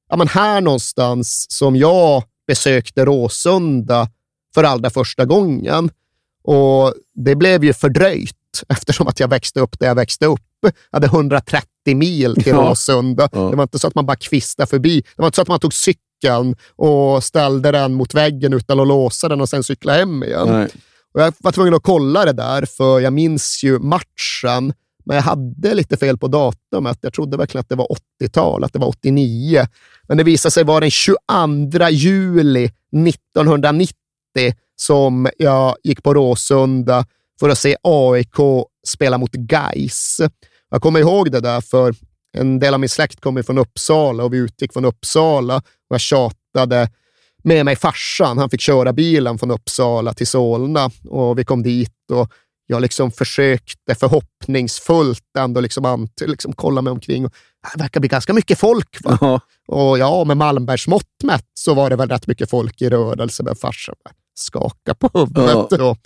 ja, 0.10 0.16
men 0.18 0.28
här 0.28 0.62
någonstans 0.62 1.46
som 1.50 1.76
jag 1.76 2.24
besökte 2.48 3.06
Råsunda 3.06 4.10
för 4.54 4.64
allra 4.64 4.90
första 4.90 5.26
gången. 5.26 5.92
Och 6.44 6.94
det 7.14 7.36
blev 7.36 7.64
ju 7.64 7.74
fördröjt 7.74 8.39
eftersom 8.70 9.08
att 9.08 9.20
jag 9.20 9.28
växte 9.28 9.60
upp 9.60 9.80
där 9.80 9.88
jag 9.88 9.96
växte 9.96 10.26
upp. 10.26 10.42
Jag 10.62 10.72
hade 10.92 11.08
130 11.08 11.68
mil 11.86 12.36
till 12.36 12.48
Ja. 12.48 12.58
Råsunda. 12.58 13.30
Ja. 13.32 13.40
Det 13.40 13.56
var 13.56 13.64
inte 13.64 13.80
så 13.80 13.88
att 13.88 13.96
man 13.96 14.06
bara 14.06 14.16
kvistade 14.18 14.68
förbi. 14.68 15.02
Det 15.02 15.22
var 15.22 15.26
inte 15.26 15.36
så 15.36 15.42
att 15.42 15.48
man 15.48 15.60
tog 15.60 15.74
cykeln 15.74 16.56
och 16.76 17.24
ställde 17.24 17.72
den 17.72 17.94
mot 17.94 18.14
väggen 18.14 18.54
utan 18.54 18.80
att 18.80 18.88
låsa 18.88 19.30
den 19.30 19.42
och 19.42 19.50
sen 19.50 19.64
cykla 19.64 19.94
hem 19.94 20.24
igen. 20.24 20.48
Nej. 20.48 20.68
Och 21.14 21.22
jag 21.22 21.34
var 21.40 21.52
tvungen 21.52 21.74
att 21.74 21.84
kolla 21.84 22.26
det 22.26 22.34
där, 22.34 22.66
för 22.66 23.00
jag 23.00 23.14
minns 23.14 23.64
ju 23.64 23.80
matchen, 23.80 24.74
men 25.06 25.16
jag 25.16 25.24
hade 25.24 25.74
lite 25.74 25.98
fel 25.98 26.18
på 26.18 26.28
datumet. 26.28 26.98
Jag 27.02 27.14
trodde 27.14 27.38
verkligen 27.38 27.62
att 27.62 27.70
det 27.70 27.76
var 27.76 27.88
80-tal, 28.22 28.64
att 28.64 28.74
det 28.74 28.80
var 28.80 28.88
89. 28.88 29.68
Men 30.08 30.18
det 30.18 30.24
visade 30.24 30.52
sig 30.52 30.64
vara 30.64 30.80
den 30.80 30.92
22 30.92 31.90
juli 31.90 32.72
1990 33.08 33.94
som 34.76 35.30
jag 35.38 35.76
gick 35.84 36.04
på 36.04 36.14
Råsunda 36.14 37.06
för 37.40 37.50
att 37.50 37.58
se 37.58 37.76
AIK 37.84 38.36
spela 38.88 39.18
mot 39.18 39.32
Gais. 39.32 40.18
Jag 40.70 40.82
kommer 40.82 41.00
ihåg 41.00 41.32
det 41.32 41.40
där, 41.40 41.62
för 41.62 41.96
en 42.38 42.60
del 42.60 42.74
av 42.74 42.80
min 42.80 42.90
släkt 42.90 43.22
kommer 43.22 43.42
från 43.44 43.58
Uppsala 43.58 44.24
och 44.24 44.34
vi 44.34 44.38
utgick 44.38 44.74
från 44.74 44.86
Uppsala 44.86 45.56
och 45.58 45.64
jag 45.88 46.02
tjatade 46.02 46.90
med 47.44 47.66
mig 47.66 47.76
farsan. 47.76 48.38
Han 48.38 48.50
fick 48.50 48.62
köra 48.62 48.94
bilen 48.94 49.38
från 49.38 49.52
Uppsala 49.52 50.14
till 50.14 50.28
Solna 50.28 50.90
och 51.10 51.40
vi 51.40 51.46
kom 51.46 51.64
dit 51.64 52.12
och 52.12 52.32
jag 52.68 52.82
liksom 52.82 53.12
försökte 53.12 53.96
förhoppningsfullt 53.96 55.24
ändå 55.38 55.62
liksom, 55.62 55.86
ant- 55.86 56.28
liksom 56.28 56.54
kolla 56.54 56.82
mig 56.82 56.92
omkring. 56.92 57.26
Och, 57.26 57.32
"Ah, 57.68 57.70
det 57.76 57.84
verkar 57.84 58.00
bli 58.00 58.10
ganska 58.10 58.34
mycket 58.34 58.60
folk. 58.60 58.98
Va? 59.04 59.18
Ja. 59.22 59.40
Och 59.68 60.00
ja, 60.00 60.24
med 60.24 60.38
Malmbergs 60.38 60.88
mått 60.88 61.24
mätt 61.24 61.46
så 61.54 61.74
var 61.74 61.90
det 61.90 61.96
väl 61.96 62.10
rätt 62.10 62.28
mycket 62.28 62.50
folk 62.50 62.82
i 62.82 62.90
rörelse, 62.90 63.44
men 63.44 63.56
farsan 63.56 63.96
bara 64.04 64.14
skakar 64.36 64.94
på 64.94 65.10
huvudet. 65.20 65.72
Och 65.82 65.98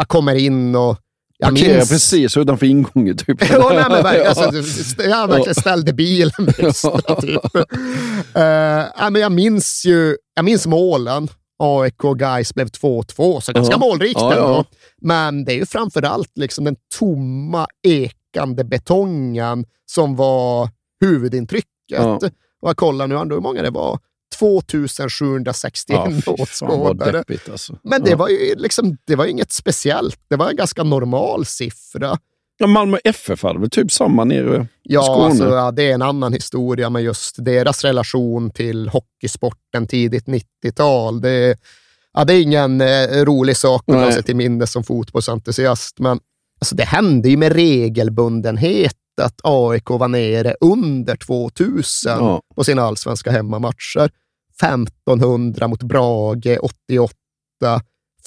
jag 0.00 0.08
kommer 0.08 0.34
in 0.34 0.74
och 0.74 0.96
jag 1.38 1.48
Parkerar 1.50 1.76
minns... 1.76 1.88
precis 1.88 2.36
utanför 2.36 2.66
ingången. 2.66 3.16
Typ. 3.16 3.42
Ja, 3.50 3.70
nej, 3.74 3.84
men 3.90 4.02
verkligen, 4.02 4.26
alltså, 4.54 5.02
jag 5.02 5.28
verkligen 5.28 5.54
ställde 5.54 5.92
bilen 5.92 6.48
extra. 6.58 7.14
Typ. 7.20 7.40
Men 9.10 9.14
jag 9.14 9.32
minns 9.32 9.84
ju 9.86 10.16
jag 10.34 10.44
minns 10.44 10.66
målen. 10.66 11.28
AIK 11.62 12.04
och 12.04 12.18
Gais 12.18 12.54
blev 12.54 12.68
2-2, 12.68 13.40
så 13.40 13.52
ganska 13.52 13.74
Ja. 13.74 13.78
målrikt 13.78 14.20
Ja, 14.20 14.34
ja. 14.36 14.64
Men 15.00 15.44
det 15.44 15.52
är 15.52 15.56
ju 15.56 15.66
framför 15.66 16.02
allt 16.02 16.30
liksom 16.34 16.64
den 16.64 16.76
tomma, 16.98 17.66
ekande 17.82 18.64
betongen 18.64 19.64
som 19.86 20.16
var 20.16 20.68
huvudintrycket. 21.00 21.66
Ja. 21.88 22.20
Och 22.62 22.68
jag 22.68 22.76
kollar 22.76 23.06
nu 23.06 23.14
hur 23.34 23.40
många 23.40 23.62
det 23.62 23.70
var. 23.70 23.98
2761 24.40 26.22
Ja, 26.26 26.32
åskådare. 26.32 27.24
alltså. 27.52 27.78
Men 27.82 28.02
det 28.02 28.10
ja. 28.10 28.16
var 28.16 28.28
ju 28.28 28.54
liksom, 28.56 28.96
det 29.06 29.16
var 29.16 29.26
inget 29.26 29.52
speciellt. 29.52 30.18
Det 30.30 30.36
var 30.36 30.50
en 30.50 30.56
ganska 30.56 30.82
normal 30.82 31.44
siffra. 31.46 32.18
Ja, 32.58 32.66
Malmö 32.66 32.98
FF 33.04 33.42
hade 33.42 33.60
väl 33.60 33.70
typ 33.70 33.92
samma 33.92 34.24
nere 34.24 34.62
i 34.62 34.66
Ja, 34.82 35.02
Skåne? 35.02 35.24
alltså, 35.24 35.48
ja, 35.48 35.70
det 35.70 35.82
är 35.90 35.94
en 35.94 36.02
annan 36.02 36.32
historia 36.32 36.90
med 36.90 37.02
just 37.02 37.44
deras 37.44 37.84
relation 37.84 38.50
till 38.50 38.88
hockeysporten 38.88 39.86
tidigt 39.86 40.26
90-tal. 40.26 41.20
Det, 41.20 41.56
ja, 42.14 42.24
det 42.24 42.34
är 42.34 42.42
ingen 42.42 42.80
eh, 42.80 43.06
rolig 43.24 43.56
sak 43.56 43.82
att 43.86 43.94
dra 43.94 44.00
Nej. 44.00 44.12
sig 44.12 44.22
till 44.22 44.36
minnes 44.36 44.72
som 44.72 44.84
fotbollsentusiast, 44.84 45.98
men 45.98 46.20
alltså, 46.60 46.74
det 46.74 46.84
hände 46.84 47.28
ju 47.28 47.36
med 47.36 47.52
regelbundenhet 47.52 48.94
att 49.22 49.40
AIK 49.44 49.90
var 49.90 50.08
nere 50.08 50.54
under 50.60 51.16
2000 51.16 51.84
Ja. 52.18 52.42
på 52.56 52.64
sina 52.64 52.82
allsvenska 52.82 53.30
hemmamatcher. 53.30 54.10
1500 54.62 55.68
mot 55.68 55.82
Brage 55.82 56.58
88, 56.60 57.14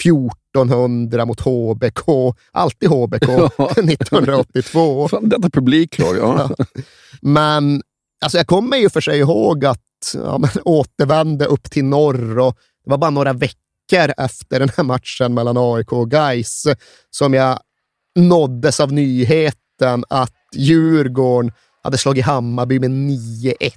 1400 0.04 1.26
mot 1.26 1.40
HBK, 1.40 2.36
alltid 2.52 2.90
HBK 2.90 3.28
Ja. 3.58 3.70
1982. 3.72 5.08
Fan, 5.08 5.30
detta 5.30 5.50
publiklag, 5.50 6.18
ja. 6.22 6.50
Ja. 6.58 6.66
Men 7.22 7.82
alltså 8.26 8.38
jag 8.38 8.48
kommer 8.48 8.78
ju 8.78 8.90
för 8.90 9.02
sig 9.02 9.20
ihåg 9.20 9.66
att 9.66 9.80
ja, 10.14 10.38
men, 10.38 10.50
återvände 10.66 11.46
upp 11.46 11.72
till 11.72 11.86
norr 11.86 12.40
och 12.40 12.58
det 12.84 12.90
var 12.90 12.98
bara 12.98 13.10
några 13.10 13.34
veckor 13.34 14.14
efter 14.18 14.60
den 14.60 14.70
här 14.78 14.84
matchen 14.84 15.34
mellan 15.34 15.58
AIK 15.58 15.94
och 15.94 16.12
Gais 16.12 16.68
som 17.10 17.34
jag 17.34 17.60
nåddes 18.16 18.80
av 18.80 18.94
nyheten 18.94 20.06
att 20.10 20.34
Djurgården 20.56 21.52
hade 21.84 21.98
slagit 21.98 22.26
Hammarby 22.26 22.80
med 22.80 22.90
9-1. 22.92 23.72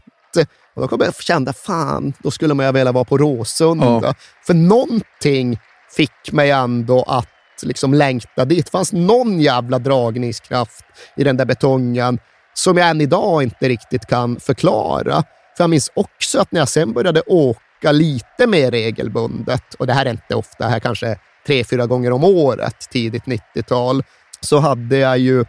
Och 0.76 0.82
då 0.82 0.88
kom 0.88 1.00
jag 1.00 1.14
känna, 1.14 1.52
fan, 1.52 2.12
då 2.18 2.30
skulle 2.30 2.54
man 2.54 2.66
ju 2.66 2.72
vilja 2.72 2.92
vara 2.92 3.04
på 3.04 3.18
Råsunda. 3.18 4.00
Ja. 4.02 4.14
För 4.46 4.54
någonting 4.54 5.58
fick 5.96 6.32
mig 6.32 6.50
ändå 6.50 7.02
att 7.02 7.28
liksom 7.62 7.94
längta 7.94 8.44
dit. 8.44 8.64
Det 8.64 8.70
fanns 8.70 8.92
någon 8.92 9.40
jävla 9.40 9.78
dragningskraft 9.78 10.84
i 11.16 11.24
den 11.24 11.36
där 11.36 11.44
betongen 11.44 12.18
som 12.54 12.76
jag 12.76 12.88
än 12.88 13.00
idag 13.00 13.42
inte 13.42 13.68
riktigt 13.68 14.06
kan 14.06 14.40
förklara. 14.40 15.24
För 15.56 15.64
jag 15.64 15.70
minns 15.70 15.90
också 15.94 16.40
att 16.40 16.52
när 16.52 16.60
jag 16.60 16.68
sen 16.68 16.92
började 16.92 17.20
åka 17.20 17.92
lite 17.92 18.46
mer 18.46 18.70
regelbundet, 18.70 19.74
och 19.74 19.86
det 19.86 19.92
här 19.92 20.06
är 20.06 20.10
inte 20.10 20.34
ofta, 20.34 20.64
det 20.64 20.70
här 20.70 20.80
kanske 20.80 21.18
tre, 21.46 21.64
fyra 21.64 21.86
gånger 21.86 22.12
om 22.12 22.24
året, 22.24 22.90
tidigt 22.90 23.24
90-tal, 23.24 24.02
så 24.40 24.58
hade 24.58 24.98
jag 24.98 25.18
ju 25.18 25.44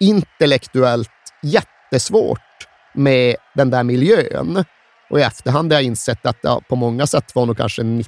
intellektuellt 0.00 1.10
jättesvårt 1.42 2.40
med 2.94 3.36
den 3.54 3.70
där 3.70 3.82
miljön. 3.82 4.64
Och 5.10 5.20
i 5.20 5.22
efterhand 5.22 5.72
har 5.72 5.80
jag 5.80 5.86
insett 5.86 6.26
att 6.26 6.42
det 6.42 6.60
på 6.68 6.76
många 6.76 7.06
sätt 7.06 7.34
var 7.34 7.46
nog 7.46 7.56
kanske 7.56 7.82
90-91, 7.82 8.04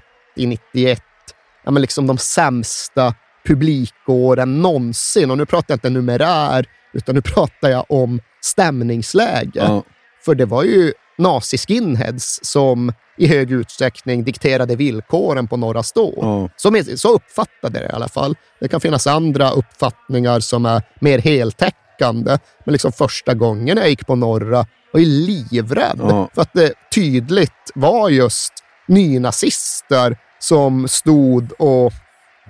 ja, 1.64 1.70
men 1.70 1.82
liksom 1.82 2.06
de 2.06 2.18
sämsta 2.18 3.14
publikåren 3.46 4.62
någonsin. 4.62 5.30
Och 5.30 5.38
nu 5.38 5.46
pratar 5.46 5.72
jag 5.72 5.76
inte 5.76 5.90
numerär, 5.90 6.66
utan 6.92 7.14
nu 7.14 7.22
pratar 7.22 7.68
jag 7.68 7.84
om 7.88 8.20
stämningsläge. 8.40 9.50
Ja. 9.54 9.82
För 10.24 10.34
det 10.34 10.44
var 10.44 10.62
ju 10.64 10.92
nazi-skinheads 11.18 12.40
som 12.42 12.92
i 13.18 13.26
hög 13.26 13.50
utsträckning 13.50 14.24
dikterade 14.24 14.76
villkoren 14.76 15.48
på 15.48 15.56
Norra 15.56 15.82
Stå. 15.82 16.14
Ja. 16.16 16.48
Så, 16.56 16.96
så 16.96 17.14
uppfattade 17.14 17.78
jag 17.78 17.88
det 17.88 17.92
i 17.92 17.96
alla 17.96 18.08
fall. 18.08 18.36
Det 18.60 18.68
kan 18.68 18.80
finnas 18.80 19.06
andra 19.06 19.50
uppfattningar 19.50 20.40
som 20.40 20.66
är 20.66 20.82
mer 21.00 21.18
heltäckande, 21.18 21.83
men 21.98 22.72
liksom 22.72 22.92
första 22.92 23.34
gången 23.34 23.76
jag 23.76 23.88
gick 23.88 24.06
på 24.06 24.14
Norra 24.14 24.66
var 24.92 25.00
jag 25.00 25.06
livrädd 25.08 25.98
ja. 25.98 26.28
för 26.34 26.42
att 26.42 26.52
det 26.52 26.72
tydligt 26.94 27.70
var 27.74 28.08
just 28.08 28.52
nynazister 28.88 30.16
som 30.38 30.88
stod 30.88 31.52
och 31.58 31.92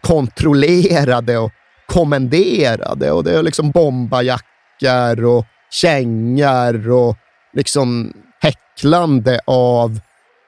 kontrollerade 0.00 1.38
och 1.38 1.50
kommenderade. 1.86 3.12
Och 3.12 3.24
det 3.24 3.38
är 3.38 3.42
liksom 3.42 3.70
bombajackor 3.70 5.24
och 5.24 5.44
kängor 5.70 6.90
och 6.90 7.16
liksom 7.52 8.12
häcklande 8.40 9.40
av 9.46 10.00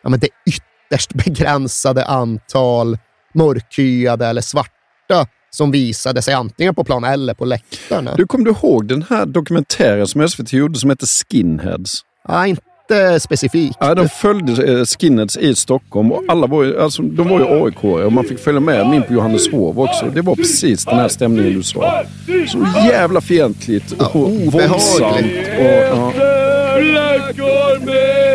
ja, 0.03 0.09
men 0.09 0.21
det 0.21 0.29
ytterst 0.47 1.13
begränsade 1.15 2.05
antal 2.05 2.99
mörkhyade 3.35 4.27
eller 4.27 4.43
svarta 4.43 5.27
som 5.57 5.71
visade 5.71 6.23
sig 6.23 6.35
antingen 6.35 6.75
på 6.75 6.85
plan 6.85 7.05
eller 7.05 7.35
på 7.35 7.45
läktarna. 7.45 8.15
Du, 8.17 8.27
kom 8.27 8.45
du 8.45 8.51
ihåg 8.51 8.87
den 8.87 9.05
här 9.11 9.27
dokumentären 9.27 10.07
som 10.07 10.29
SVT 10.29 10.53
gjorde 10.53 10.79
som 10.79 10.91
heter 10.91 11.07
Skinheads? 11.07 12.01
Ja, 12.29 12.47
inte 12.47 13.21
specifikt. 13.21 13.77
Ja, 13.81 13.95
de 13.95 14.09
följde 14.09 14.79
eh, 14.79 14.85
skinheads 14.85 15.37
i 15.37 15.55
Stockholm 15.55 16.13
och 16.13 16.23
alla 16.29 16.47
var 16.47 16.65
ju, 16.65 16.81
alltså, 16.81 17.03
de 17.03 17.29
var 17.29 17.41
ju 17.41 17.47
aik 17.47 17.85
och 17.85 18.13
man 18.13 18.25
fick 18.25 18.39
följa 18.39 18.61
med 18.61 18.95
in 18.95 19.03
på 19.03 19.13
Johanneshov 19.13 19.81
också. 19.81 20.07
Det 20.15 20.23
var 20.23 20.37
precis 20.37 20.85
den 20.85 20.99
här 20.99 21.09
stämningen 21.09 21.55
du 21.55 21.63
sa. 21.63 22.03
Så 22.49 22.59
jävla 22.89 23.21
fientligt 23.21 23.93
och 23.93 24.01
ja, 24.01 24.51
våldsamt. 24.51 25.17
Och, 25.59 25.65
ja. 25.65 26.13
Black 26.79 27.39
Army, 27.39 28.27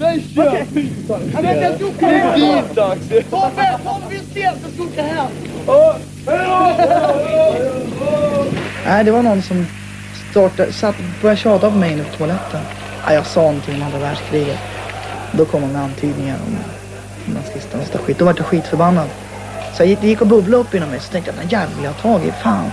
Den 0.00 0.20
kör 0.20 0.64
vi! 0.72 0.92
Jag 1.34 1.42
vet, 1.42 1.62
jag 1.62 1.76
ska 1.76 1.86
åka 1.86 2.06
hem. 2.06 2.40
Det 2.40 2.46
är 2.46 2.62
din 2.62 2.74
dags. 2.74 3.08
Tobbe, 3.08 3.78
Tobbe 3.84 4.20
se, 4.34 4.40
jag 4.40 4.54
ska 4.74 4.82
åka 4.82 5.02
hem. 5.02 5.26
Nej, 8.86 9.04
det 9.04 9.10
var 9.10 9.22
någon 9.22 9.42
som 9.42 9.66
startade, 10.30 10.72
satt, 10.72 10.94
började 11.22 11.40
tjata 11.40 11.70
på 11.70 11.76
mig 11.76 11.92
inne 11.92 12.04
på 12.04 12.16
toaletten. 12.16 12.60
Ja, 13.06 13.14
jag 13.14 13.26
sa 13.26 13.40
någonting 13.40 13.74
om 13.74 13.82
andra 13.82 13.98
världskriget. 13.98 14.58
Då 15.32 15.44
kom 15.44 15.62
han 15.62 15.72
med 15.72 15.82
antydningar 15.82 16.36
om 16.46 16.58
nazisterna 17.34 17.82
och 17.94 18.00
skit. 18.00 18.18
Då 18.18 18.24
vart 18.24 18.38
jag 18.38 18.46
skitförbannad. 18.46 19.08
Så 19.74 19.82
jag 19.82 19.88
gick, 19.88 20.00
det 20.00 20.06
gick 20.06 20.20
och 20.20 20.26
bubblade 20.26 20.62
upp 20.62 20.74
inom 20.74 20.88
mig. 20.90 21.00
Så 21.00 21.12
tänkte 21.12 21.30
jag, 21.30 21.40
den 21.40 21.48
jäveln 21.48 21.76
vill 21.76 21.84
jag 21.84 21.92
ha 21.92 22.00
tag 22.00 22.26
i. 22.28 22.32
Fan. 22.42 22.70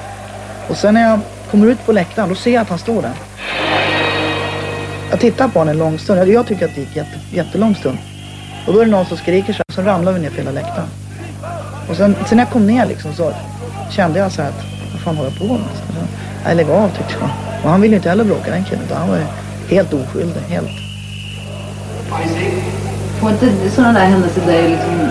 Och 0.69 0.77
sen 0.77 0.93
när 0.93 1.09
jag 1.09 1.19
kommer 1.51 1.67
ut 1.67 1.85
på 1.85 1.91
läktaren, 1.91 2.29
då 2.29 2.35
ser 2.35 2.51
jag 2.53 2.61
att 2.61 2.69
han 2.69 2.79
står 2.79 3.01
där. 3.01 3.13
Jag 5.09 5.19
tittar 5.19 5.47
på 5.47 5.59
honom 5.59 5.71
en 5.71 5.77
lång 5.77 5.99
stund. 5.99 6.27
Jag 6.29 6.47
tycker 6.47 6.65
att 6.65 6.75
det 6.75 6.81
gick 6.81 6.95
jätte, 6.95 7.19
jättelång 7.31 7.75
stund. 7.75 7.97
Och 8.67 8.73
då 8.73 8.79
är 8.79 8.85
det 8.85 8.91
någon 8.91 9.05
som 9.05 9.17
skriker 9.17 9.53
så 9.53 9.63
här, 9.67 9.75
så 9.75 9.81
ramlar 9.81 10.11
vi 10.11 10.19
ner 10.19 10.29
för 10.29 10.37
hela 10.37 10.51
läktaren. 10.51 10.87
Och 11.89 11.95
sen, 11.95 12.15
sen 12.27 12.37
när 12.37 12.43
jag 12.43 12.53
kom 12.53 12.67
ner 12.67 12.85
liksom 12.85 13.13
så 13.13 13.33
kände 13.91 14.19
jag 14.19 14.31
så 14.31 14.41
här 14.41 14.49
att, 14.49 14.63
vad 14.93 15.01
fan 15.01 15.17
håller 15.17 15.29
jag 15.29 15.39
på 15.39 15.53
med? 15.53 16.07
Jag 16.45 16.57
lägg 16.57 16.69
av 16.69 16.87
tyckte 16.89 17.15
jag. 17.19 17.29
Och 17.63 17.69
han 17.69 17.81
ville 17.81 17.95
inte 17.95 18.09
heller 18.09 18.23
bråka 18.23 18.51
den 18.51 18.63
killen. 18.63 18.83
Han 18.93 19.09
var 19.09 19.19
helt 19.69 19.93
oskyldig. 19.93 20.41
Helt. 20.49 20.67
Får 23.19 23.31
inte 23.31 23.69
sådana 23.75 23.99
där 23.99 24.05
händelser 24.05 24.41
där 24.45 24.69
liksom 24.69 25.09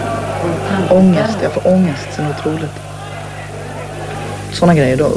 Ångest. 0.91 1.39
Jag 1.43 1.53
får 1.53 1.67
ångest. 1.67 2.09
Så 2.17 2.23
otroligt. 2.23 2.71
Sådana 4.53 4.75
grejer 4.75 4.97
då 4.97 5.11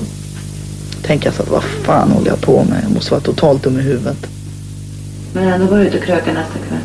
tänker 1.03 1.27
jag 1.27 1.33
så 1.33 1.43
att 1.43 1.49
vad 1.49 1.63
fan 1.63 2.11
håller 2.11 2.27
jag 2.27 2.41
på 2.41 2.63
med? 2.63 2.83
Jag 2.83 2.91
måste 2.91 3.11
vara 3.11 3.21
totalt 3.21 3.63
dum 3.63 3.79
i 3.79 3.81
huvudet. 3.81 4.38
Men 5.33 5.47
ändå 5.47 5.67
går 5.67 5.77
du 5.77 5.87
ut 5.87 5.93
och 5.93 6.03
krökar 6.03 6.33
nästa 6.33 6.59
kväll? 6.59 6.81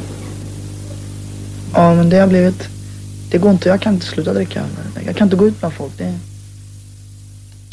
Ja, 1.74 1.94
men 1.94 2.10
det 2.10 2.16
har 2.16 2.28
blivit... 2.28 2.68
Det 3.30 3.38
går 3.38 3.50
inte. 3.50 3.68
Jag 3.68 3.80
kan 3.80 3.94
inte 3.94 4.06
sluta 4.06 4.32
dricka. 4.32 4.64
Jag 5.06 5.16
kan 5.16 5.26
inte 5.26 5.36
gå 5.36 5.46
ut 5.46 5.60
bland 5.60 5.74
folk. 5.74 5.98
Det... 5.98 6.18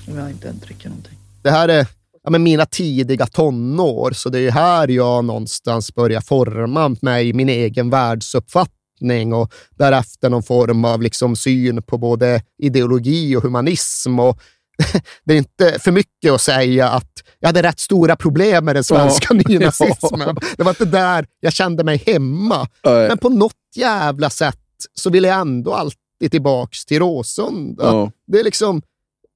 Om 0.07 0.17
jag 0.17 0.29
inte 0.29 0.51
dricker 0.51 0.89
någonting. 0.89 1.17
Det 1.41 1.51
här 1.51 1.67
är 1.67 1.87
ja, 2.23 2.29
men 2.29 2.43
mina 2.43 2.65
tidiga 2.65 3.25
tonår, 3.25 4.11
så 4.11 4.29
det 4.29 4.39
är 4.39 4.51
här 4.51 4.87
jag 4.87 5.25
någonstans 5.25 5.95
börjar 5.95 6.21
forma 6.21 6.95
mig, 7.01 7.33
min 7.33 7.49
egen 7.49 7.89
världsuppfattning 7.89 9.33
och 9.33 9.53
därefter 9.77 10.29
någon 10.29 10.43
form 10.43 10.85
av 10.85 11.01
liksom 11.01 11.35
syn 11.35 11.83
på 11.83 11.97
både 11.97 12.41
ideologi 12.57 13.35
och 13.35 13.43
humanism. 13.43 14.19
Och 14.19 14.39
det 15.23 15.33
är 15.33 15.37
inte 15.37 15.79
för 15.79 15.91
mycket 15.91 16.31
att 16.31 16.41
säga 16.41 16.89
att 16.89 17.23
jag 17.41 17.47
hade 17.47 17.63
rätt 17.63 17.79
stora 17.79 18.15
problem 18.15 18.65
med 18.65 18.75
den 18.75 18.83
svenska 18.83 19.27
ja. 19.29 19.41
nynazismen. 19.47 20.35
Det 20.57 20.63
var 20.63 20.71
inte 20.71 20.85
där 20.85 21.25
jag 21.39 21.53
kände 21.53 21.83
mig 21.83 22.03
hemma. 22.05 22.67
Ja. 22.81 22.91
Men 22.91 23.17
på 23.17 23.29
något 23.29 23.53
jävla 23.75 24.29
sätt 24.29 24.57
så 24.93 25.09
vill 25.09 25.23
jag 25.23 25.39
ändå 25.39 25.73
alltid 25.73 26.31
tillbaks 26.31 26.85
till 26.85 26.99
Råsunda. 26.99 27.83
Ja. 27.83 28.11
Det 28.27 28.39
är 28.39 28.43
liksom 28.43 28.81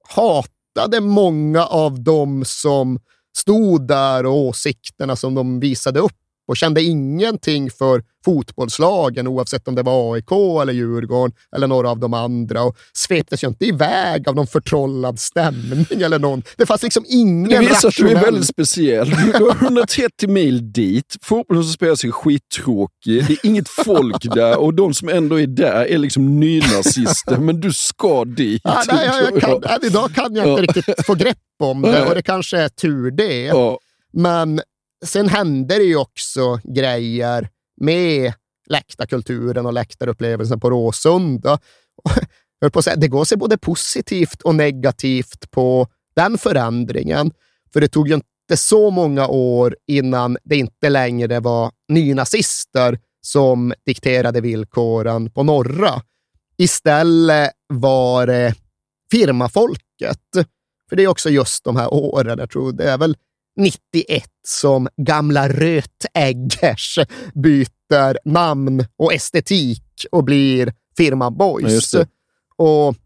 hat 0.08 0.50
hatade 0.76 1.00
många 1.00 1.66
av 1.66 2.00
dem 2.00 2.44
som 2.44 2.98
stod 3.36 3.88
där 3.88 4.26
och 4.26 4.36
åsikterna 4.36 5.16
som 5.16 5.34
de 5.34 5.60
visade 5.60 6.00
upp 6.00 6.12
och 6.46 6.56
kände 6.56 6.82
ingenting 6.82 7.70
för 7.70 8.02
fotbollslagen, 8.24 9.26
oavsett 9.26 9.68
om 9.68 9.74
det 9.74 9.82
var 9.82 10.14
AIK 10.14 10.32
eller 10.62 10.72
Djurgården 10.72 11.36
eller 11.56 11.66
några 11.66 11.90
av 11.90 11.98
de 11.98 12.14
andra. 12.14 12.62
Och 12.62 12.76
sveptes 12.92 13.44
ju 13.44 13.48
inte 13.48 13.64
iväg 13.64 14.28
av 14.28 14.34
någon 14.34 14.46
förtrollad 14.46 15.18
stämning 15.18 15.86
eller 16.02 16.18
någon. 16.18 16.42
Det 16.56 16.66
fanns 16.66 16.82
liksom 16.82 17.04
ingen 17.08 17.48
Det 17.48 17.58
visar 17.58 17.88
att 17.88 17.96
du 17.96 18.10
är 18.10 18.20
väldigt 18.20 18.46
speciell. 18.46 19.10
Du 19.10 19.44
har 19.44 19.56
130 19.62 20.28
mil 20.28 20.72
dit. 20.72 21.16
Fotbollen 21.22 21.62
som 21.62 21.72
spelas 21.72 22.04
är 22.04 22.10
skittråkig. 22.10 23.26
Det 23.26 23.32
är 23.32 23.46
inget 23.46 23.68
folk 23.68 24.34
där 24.34 24.58
och 24.58 24.74
de 24.74 24.94
som 24.94 25.08
ändå 25.08 25.40
är 25.40 25.46
där 25.46 25.84
är 25.84 25.98
liksom 25.98 26.40
nynazister. 26.40 27.36
Men 27.36 27.60
du 27.60 27.72
ska 27.72 28.24
dit. 28.24 28.60
Ja, 28.64 28.82
nej, 28.88 29.06
jag, 29.06 29.32
jag 29.32 29.62
kan, 29.62 29.84
idag 29.84 30.14
kan 30.14 30.34
jag 30.34 30.46
inte 30.48 30.62
riktigt 30.62 31.06
få 31.06 31.14
grepp 31.14 31.38
om 31.58 31.82
det 31.82 32.06
och 32.06 32.14
det 32.14 32.22
kanske 32.22 32.58
är 32.58 32.68
tur 32.68 33.10
det. 33.10 33.52
Men 34.12 34.60
sen 35.06 35.28
hände 35.28 35.78
det 35.78 35.84
ju 35.84 35.96
också 35.96 36.60
grejer 36.64 37.48
med 37.80 38.32
läktarkulturen 38.66 39.66
och 39.66 39.72
läktarupplevelsen 39.72 40.60
på 40.60 40.70
Råsunda. 40.70 41.58
På 42.72 42.82
säga, 42.82 42.96
det 42.96 43.08
går 43.08 43.24
sig 43.24 43.38
både 43.38 43.58
positivt 43.58 44.42
och 44.42 44.54
negativt 44.54 45.50
på 45.50 45.88
den 46.16 46.38
förändringen. 46.38 47.32
För 47.72 47.80
det 47.80 47.88
tog 47.88 48.08
ju 48.08 48.14
inte 48.14 48.56
så 48.56 48.90
många 48.90 49.28
år 49.28 49.76
innan 49.86 50.38
det 50.44 50.56
inte 50.56 50.88
längre 50.88 51.40
var 51.40 51.72
nynazister 51.88 52.98
som 53.20 53.74
dikterade 53.86 54.40
villkoren 54.40 55.30
på 55.30 55.42
norra. 55.42 56.02
Istället 56.56 57.50
var 57.68 58.26
det 58.26 58.54
firmafolket. 59.10 60.20
För 60.88 60.96
det 60.96 61.02
är 61.02 61.08
också 61.08 61.30
just 61.30 61.64
de 61.64 61.76
här 61.76 61.94
åren, 61.94 62.38
jag 62.38 62.50
tror 62.50 62.72
det 62.72 62.90
är 62.90 62.98
väl 62.98 63.16
91 63.56 64.24
som 64.46 64.88
gamla 64.96 65.48
Rötäggers 65.48 66.98
byter 67.34 68.28
namn 68.28 68.84
och 68.96 69.14
estetik 69.14 70.06
och 70.12 70.24
blir 70.24 70.74
firman 70.96 71.36
Boys. 71.36 71.94
Ja, 71.94 72.06
och 72.56 72.96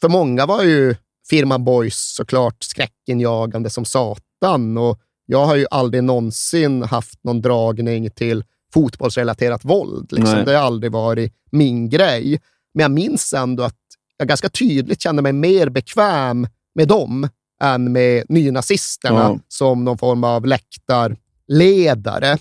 för 0.00 0.08
många 0.08 0.46
var 0.46 0.62
ju 0.62 0.96
firman 1.30 1.64
Boys 1.64 2.14
såklart 2.16 2.62
skräckinjagande 2.62 3.70
som 3.70 3.84
satan 3.84 4.78
och 4.78 5.00
jag 5.26 5.46
har 5.46 5.56
ju 5.56 5.66
aldrig 5.70 6.04
någonsin 6.04 6.82
haft 6.82 7.24
någon 7.24 7.40
dragning 7.40 8.10
till 8.10 8.44
fotbollsrelaterat 8.74 9.64
våld. 9.64 10.12
Liksom. 10.12 10.44
Det 10.44 10.56
har 10.56 10.66
aldrig 10.66 10.92
varit 10.92 11.32
min 11.50 11.88
grej. 11.88 12.40
Men 12.74 12.82
jag 12.82 12.90
minns 12.90 13.34
ändå 13.34 13.62
att 13.62 13.78
jag 14.16 14.28
ganska 14.28 14.48
tydligt 14.48 15.00
kände 15.00 15.22
mig 15.22 15.32
mer 15.32 15.68
bekväm 15.68 16.46
med 16.74 16.88
dem 16.88 17.28
än 17.62 17.92
med 17.92 18.24
nynazisterna 18.28 19.20
Ja. 19.20 19.38
som 19.48 19.84
någon 19.84 19.98
form 19.98 20.24
av 20.24 20.46
läktarledare. 20.46 22.38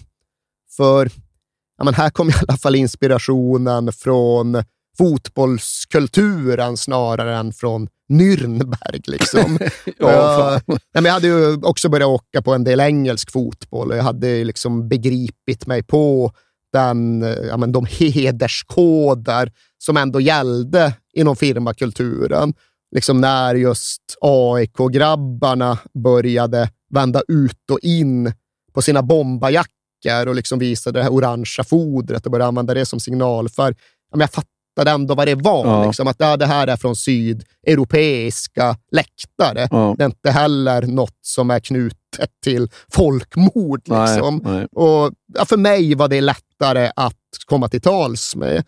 För 0.78 1.10
ja, 1.78 1.84
men 1.84 1.94
här 1.94 2.10
kom 2.10 2.30
i 2.30 2.34
alla 2.48 2.58
fall 2.58 2.76
inspirationen 2.76 3.92
från 3.94 4.64
fotbollskulturen 4.98 6.78
snarare 6.78 7.36
än 7.38 7.54
från 7.54 7.88
Nürnberg. 8.10 9.02
Liksom. 9.08 9.60
Ja, 10.00 10.60
jag, 10.94 11.06
jag 11.06 11.12
hade 11.12 11.28
ju 11.28 11.62
också 11.62 11.90
börjat 11.90 12.08
åka 12.08 12.42
på 12.42 12.54
en 12.54 12.64
del 12.64 12.80
engelsk 12.80 13.32
fotboll 13.32 13.92
och 13.92 13.98
jag 13.98 14.04
hade 14.04 14.44
liksom 14.44 14.88
begripit 14.90 15.68
mig 15.68 15.84
på 15.84 16.32
den, 16.74 17.22
ja, 17.50 17.58
men 17.58 17.72
de 17.72 17.86
hederskoder 17.90 19.52
som 19.78 19.98
ändå 19.98 20.20
gällde 20.22 20.94
inom 21.14 21.36
firmakulturen. 21.36 22.54
Liksom 22.94 23.22
när 23.22 23.56
just 23.56 24.02
AIK-grabbarna 24.22 25.78
började 26.04 26.70
vända 26.90 27.22
ut 27.28 27.70
och 27.72 27.80
in 27.82 28.34
på 28.74 28.82
sina 28.82 29.02
bombarjackor 29.02 30.28
och 30.28 30.36
liksom 30.36 30.60
visade 30.60 31.00
det 31.00 31.04
här 31.04 31.14
orangea 31.14 31.64
fodret 31.64 32.26
och 32.26 32.32
började 32.32 32.48
använda 32.48 32.74
det 32.74 32.86
som 32.86 33.00
signalfärg. 33.00 33.76
Jag 34.16 34.30
fattade 34.30 34.92
ändå 34.92 35.16
vad 35.16 35.28
det 35.28 35.36
var. 35.36 35.66
Ja. 35.66 35.86
Liksom, 35.86 36.08
att 36.08 36.16
ja, 36.20 36.38
det 36.38 36.46
här 36.46 36.68
är 36.68 36.76
från 36.76 36.96
sydeuropeiska 36.96 38.78
läktare. 38.92 39.68
Ja. 39.72 39.96
Det 39.98 40.04
är 40.04 40.06
inte 40.06 40.32
heller 40.32 40.82
något 40.82 41.18
som 41.22 41.52
är 41.52 41.60
knutet 41.60 42.30
till 42.44 42.70
folkmord. 42.92 43.82
Liksom. 43.86 44.42
Nej, 44.44 44.54
nej. 44.54 44.68
Och 44.72 45.14
ja, 45.34 45.46
För 45.46 45.58
mig 45.58 45.96
var 45.96 46.08
det 46.08 46.22
lättare 46.22 46.92
att 46.96 47.18
komma 47.46 47.70
till 47.70 47.82
tals 47.82 48.36
med. 48.36 48.64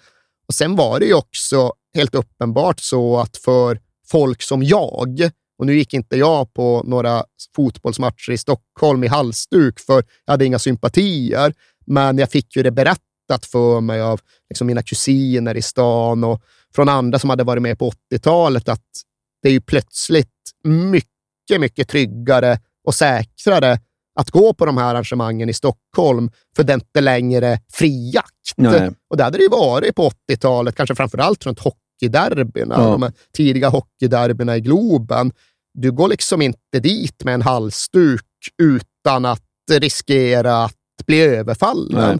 Och 0.47 0.53
Sen 0.53 0.75
var 0.75 0.99
det 0.99 1.05
ju 1.05 1.13
också 1.13 1.73
helt 1.95 2.15
uppenbart 2.15 2.79
så 2.79 3.17
att 3.19 3.37
för 3.37 3.79
folk 4.07 4.41
som 4.41 4.63
jag, 4.63 5.31
och 5.59 5.65
nu 5.65 5.75
gick 5.75 5.93
inte 5.93 6.17
jag 6.17 6.53
på 6.53 6.83
några 6.85 7.23
fotbollsmatcher 7.55 8.31
i 8.31 8.37
Stockholm 8.37 9.03
i 9.03 9.07
halsduk, 9.07 9.79
för 9.79 10.03
jag 10.25 10.33
hade 10.33 10.45
inga 10.45 10.59
sympatier, 10.59 11.53
men 11.85 12.17
jag 12.17 12.31
fick 12.31 12.55
ju 12.55 12.63
det 12.63 12.71
berättat 12.71 13.45
för 13.45 13.81
mig 13.81 14.01
av 14.01 14.21
liksom 14.49 14.67
mina 14.67 14.81
kusiner 14.81 15.57
i 15.57 15.61
stan 15.61 16.23
och 16.23 16.41
från 16.75 16.89
andra 16.89 17.19
som 17.19 17.29
hade 17.29 17.43
varit 17.43 17.63
med 17.63 17.79
på 17.79 17.91
80-talet, 18.11 18.69
att 18.69 18.85
det 19.41 19.49
är 19.49 19.53
ju 19.53 19.61
plötsligt 19.61 20.29
mycket, 20.63 21.59
mycket 21.59 21.89
tryggare 21.89 22.59
och 22.83 22.95
säkrare 22.95 23.79
att 24.19 24.31
gå 24.31 24.53
på 24.53 24.65
de 24.65 24.77
här 24.77 24.95
arrangemangen 24.95 25.49
i 25.49 25.53
Stockholm, 25.53 26.31
för 26.55 26.63
det 26.63 26.73
är 26.73 26.75
inte 26.75 27.01
längre 27.01 27.59
fri 27.73 28.11
jakt. 28.13 28.53
Och 29.09 29.17
det 29.17 29.23
hade 29.23 29.37
det 29.37 29.43
ju 29.43 29.49
varit 29.49 29.95
på 29.95 30.09
80-talet, 30.29 30.75
kanske 30.75 30.95
framför 30.95 31.17
allt 31.17 31.45
runt 31.45 31.59
hockeyderbyna, 32.01 32.75
Ja. 32.77 32.83
de 32.91 33.01
här 33.03 33.11
tidiga 33.37 33.69
hockeyderbyna 33.69 34.57
i 34.57 34.61
Globen. 34.61 35.31
Du 35.73 35.91
går 35.91 36.07
liksom 36.07 36.41
inte 36.41 36.79
dit 36.79 37.23
med 37.23 37.33
en 37.33 37.41
halsduk 37.41 38.21
utan 38.63 39.25
att 39.25 39.41
riskera 39.71 40.63
att 40.63 41.05
bli 41.07 41.21
överfallen. 41.21 42.07
Nej. 42.09 42.17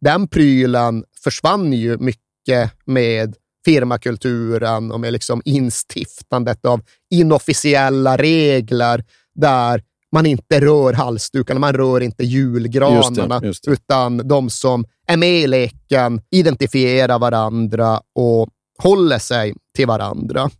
Den 0.00 0.28
prylen 0.28 1.04
försvann 1.24 1.72
ju 1.72 1.98
mycket 1.98 2.72
med 2.84 3.36
firmakulturen 3.64 4.92
och 4.92 5.00
med 5.00 5.12
liksom 5.12 5.42
instiftandet 5.44 6.64
av 6.64 6.80
inofficiella 7.14 8.16
regler 8.16 9.04
där 9.34 9.82
man 10.12 10.26
inte 10.26 10.60
rör 10.60 10.92
halsdukarna, 10.92 11.60
man 11.60 11.72
rör 11.72 12.00
inte 12.00 12.24
julgranarna, 12.24 13.34
Just 13.34 13.40
det, 13.40 13.46
just 13.46 13.64
det. 13.64 13.70
utan 13.70 14.28
de 14.28 14.50
som 14.50 14.84
är 15.06 15.16
med 15.16 15.40
i 15.40 15.46
leken 15.46 16.20
identifierar 16.30 17.18
varandra 17.18 18.00
och 18.14 18.48
håller 18.78 19.18
sig 19.18 19.54
till 19.74 19.86
varandra. 19.86 20.50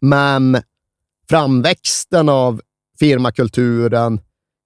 Men 0.00 0.62
framväxten 1.28 2.28
av 2.28 2.60
firmakulturen, 2.98 4.20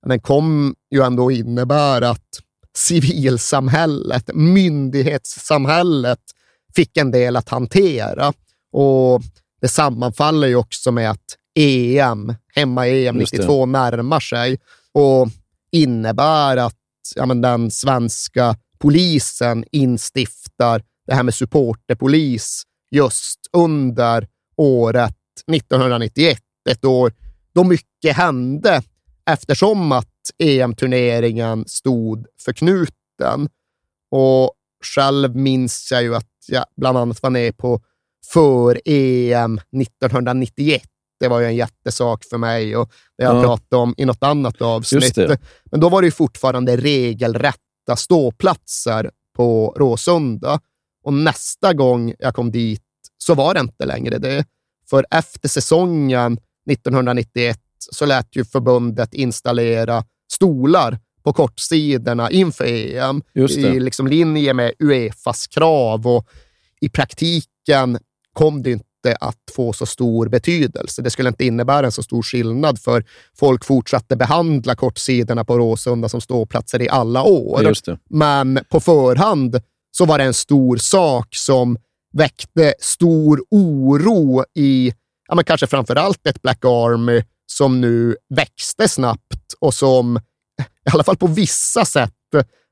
den 0.06 0.20
kom 0.20 0.74
ju 0.90 1.02
ändå 1.02 1.30
innebära 1.30 2.10
att 2.10 2.40
civilsamhället, 2.76 4.30
myndighetssamhället 4.34 6.20
fick 6.76 6.96
en 6.96 7.10
del 7.10 7.36
att 7.36 7.48
hantera. 7.48 8.32
Och 8.72 9.22
det 9.60 9.68
sammanfaller 9.68 10.48
ju 10.48 10.56
också 10.56 10.92
med 10.92 11.10
att 11.10 11.36
EM, 11.54 12.34
hemma-EM 12.54 13.20
Just 13.20 13.32
det. 13.32 13.38
92, 13.38 13.66
närmar 13.66 14.20
sig 14.20 14.58
och 14.92 15.28
innebär 15.70 16.56
att 16.56 16.76
ja, 17.14 17.26
men 17.26 17.40
den 17.40 17.70
svenska 17.70 18.56
polisen 18.78 19.64
instiftar 19.72 20.82
det 21.06 21.14
här 21.14 21.22
med 21.22 21.34
supporterpolis 21.34 22.62
just 22.90 23.40
under 23.52 24.28
året 24.56 25.14
1991. 25.52 26.38
Ett 26.70 26.84
år 26.84 27.12
då 27.54 27.64
mycket 27.64 28.16
hände 28.16 28.82
eftersom 29.30 29.92
att 29.92 30.08
EM-turneringen 30.38 31.64
stod 31.68 32.26
för 32.44 32.52
knuten. 32.52 33.48
Och 34.10 34.52
själv 34.94 35.36
minns 35.36 35.88
jag 35.92 36.02
ju 36.02 36.14
att 36.16 36.26
jag 36.48 36.64
bland 36.76 36.98
annat 36.98 37.22
var 37.22 37.30
nere 37.30 37.52
på 37.52 37.80
för-EM 38.32 39.60
1991. 39.82 40.82
Det 41.20 41.28
var 41.28 41.40
ju 41.40 41.46
en 41.46 41.56
jättesak 41.56 42.24
för 42.24 42.38
mig 42.38 42.76
och 42.76 42.92
det 43.18 43.24
jag 43.24 43.36
Ja. 43.36 43.42
pratade 43.42 43.82
om 43.82 43.94
i 43.96 44.04
något 44.04 44.22
annat 44.22 44.62
avsnitt. 44.62 45.16
Men 45.64 45.80
då 45.80 45.88
var 45.88 46.02
det 46.02 46.06
ju 46.06 46.10
fortfarande 46.12 46.76
regelrätta 46.76 47.96
ståplatser 47.96 49.10
på 49.36 49.74
Råsunda. 49.78 50.60
Och 51.06 51.14
nästa 51.14 51.72
gång 51.72 52.14
jag 52.18 52.34
kom 52.34 52.50
dit 52.50 52.82
så 53.18 53.34
var 53.34 53.54
det 53.54 53.60
inte 53.60 53.84
längre 53.84 54.18
det. 54.18 54.44
För 54.90 55.06
efter 55.10 55.48
säsongen 55.48 56.38
1991 56.70 57.60
så 57.92 58.06
lät 58.06 58.36
ju 58.36 58.44
förbundet 58.44 59.14
installera 59.14 60.04
stolar 60.32 60.98
på 61.22 61.32
kortsidorna 61.32 62.30
inför 62.30 62.64
EM 62.64 63.22
i 63.34 63.80
liksom 63.80 64.06
linje 64.06 64.54
med 64.54 64.72
Uefas 64.78 65.46
krav 65.46 66.06
och 66.06 66.28
i 66.80 66.88
praktiken 66.88 67.98
kom 68.32 68.62
det 68.62 68.70
inte 68.70 69.16
att 69.20 69.42
få 69.52 69.72
så 69.72 69.86
stor 69.86 70.28
betydelse. 70.28 71.02
Det 71.02 71.10
skulle 71.10 71.28
inte 71.28 71.44
innebära 71.44 71.86
en 71.86 71.92
så 71.92 72.02
stor 72.02 72.22
skillnad 72.22 72.78
för 72.78 73.04
folk 73.34 73.64
fortsatte 73.64 74.16
behandla 74.16 74.74
kortsidorna 74.74 75.44
på 75.44 75.58
Råsunda 75.58 76.08
som 76.08 76.20
ståplatser 76.20 76.82
i 76.82 76.88
alla 76.88 77.22
år. 77.22 77.62
Men 78.08 78.60
på 78.68 78.80
förhand 78.80 79.60
så 79.98 80.04
var 80.04 80.18
det 80.18 80.24
en 80.24 80.34
stor 80.34 80.76
sak 80.76 81.34
som 81.34 81.78
väckte 82.12 82.74
stor 82.78 83.42
oro 83.50 84.44
i, 84.54 84.92
ja, 85.28 85.34
men 85.34 85.44
kanske 85.44 85.66
framför 85.66 85.96
allt 85.96 86.26
ett 86.26 86.42
Black 86.42 86.64
Army 86.64 87.22
som 87.46 87.80
nu 87.80 88.16
växte 88.34 88.88
snabbt 88.88 89.54
och 89.60 89.74
som 89.74 90.16
i 90.86 90.90
alla 90.92 91.04
fall 91.04 91.16
på 91.16 91.26
vissa 91.26 91.84
sätt 91.84 92.12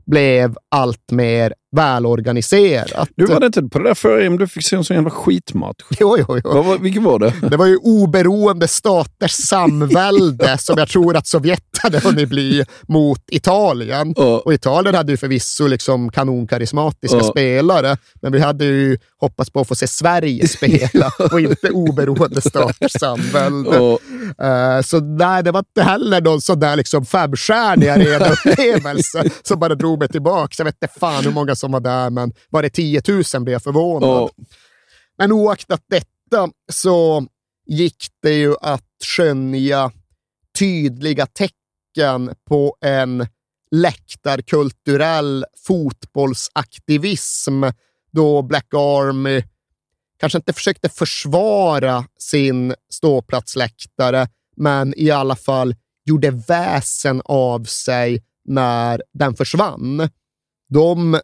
blev 0.06 0.56
allt 0.70 1.10
mer 1.12 1.54
välorganiserat. 1.76 3.08
Du 3.16 3.26
var 3.26 3.44
inte 3.46 3.62
på 3.62 3.78
det 3.78 3.84
där 3.84 3.94
förra 3.94 4.28
du 4.36 4.46
fick 4.48 4.64
se 4.66 4.76
en 4.76 4.84
sån 4.84 4.94
jävla 4.96 5.10
skitmatch? 5.10 5.82
Jo, 6.00 6.16
jo, 6.18 6.40
jo. 6.44 6.62
Var, 6.62 6.78
vilken 6.78 7.04
var 7.04 7.18
det? 7.18 7.32
Det 7.50 7.56
var 7.56 7.66
ju 7.66 7.76
oberoende 7.76 8.68
staters 8.68 9.32
samvälde 9.32 10.58
som 10.60 10.78
jag 10.78 10.88
tror 10.88 11.16
att 11.16 11.26
Sovjet 11.26 11.60
hade 11.82 11.98
hunnit 12.00 12.28
bli 12.28 12.64
mot 12.88 13.20
Italien. 13.32 14.14
Ja. 14.16 14.42
Och 14.44 14.54
Italien 14.54 14.94
hade 14.94 15.12
ju 15.12 15.16
förvisso 15.16 15.66
liksom 15.66 16.10
kanonkarismatiska 16.10 17.16
Ja. 17.16 17.22
spelare, 17.24 17.96
men 18.22 18.32
vi 18.32 18.40
hade 18.40 18.64
ju 18.64 18.98
hoppats 19.18 19.50
på 19.50 19.60
att 19.60 19.68
få 19.68 19.74
se 19.74 19.86
Sverige 19.86 20.48
spela 20.48 21.10
och 21.32 21.40
inte 21.40 21.70
oberoende 21.70 22.40
staters 22.40 22.92
samvälde. 22.92 23.76
Ja. 23.76 23.98
Eh, 24.38 24.80
så 24.80 25.00
nej, 25.00 25.42
det 25.42 25.52
var 25.52 25.58
inte 25.58 25.82
heller 25.82 26.20
någon 26.20 26.40
sån 26.40 26.60
där 26.60 26.76
liksom 26.76 27.04
femstjärnig 27.04 27.88
arenaupplevelse 27.88 29.30
som 29.42 29.58
bara 29.58 29.74
drog 29.74 29.98
mig 29.98 30.08
tillbaka. 30.08 30.54
Jag 30.58 30.64
vet 30.64 30.82
inte 30.82 30.98
fan 31.00 31.24
hur 31.24 31.32
många 31.32 31.54
som 31.54 31.72
var 31.72 31.80
där, 31.80 32.10
men 32.10 32.32
var 32.50 32.62
det 32.62 32.70
10 32.70 33.02
000 33.08 33.22
blev 33.42 33.52
jag 33.52 33.62
förvånad. 33.62 34.10
Ja. 34.10 34.30
Men 35.18 35.32
oaktat 35.32 35.80
detta 35.90 36.48
så 36.72 37.26
gick 37.66 38.06
det 38.22 38.32
ju 38.32 38.54
att 38.60 38.82
skönja 39.16 39.90
tydliga 40.58 41.26
tecken 41.26 42.34
på 42.48 42.76
en 42.80 43.26
läktarkulturell 43.70 45.44
fotbollsaktivism 45.66 47.64
då 48.12 48.42
Black 48.42 48.74
Army 48.74 49.42
kanske 50.24 50.38
inte 50.38 50.52
försökte 50.52 50.88
försvara 50.88 52.04
sin 52.18 52.74
ståplatsläktare, 52.92 54.28
men 54.56 54.94
i 54.96 55.10
alla 55.10 55.36
fall 55.36 55.74
gjorde 56.04 56.30
väsen 56.30 57.22
av 57.24 57.64
sig 57.64 58.22
när 58.44 59.02
den 59.14 59.34
försvann. 59.34 60.08
De 60.68 61.20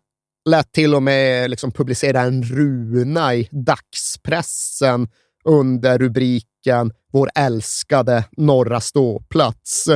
lät 0.49 0.73
till 0.73 0.95
och 0.95 1.03
med 1.03 1.51
liksom 1.51 1.73
publicera 1.73 2.21
en 2.21 2.43
runa 2.43 3.35
i 3.35 3.49
dagspressen 3.51 5.09
under 5.45 5.99
rubriken 5.99 6.93
Vår 7.13 7.31
älskade 7.35 8.25
norra 8.37 8.81
ståplats. 8.81 9.87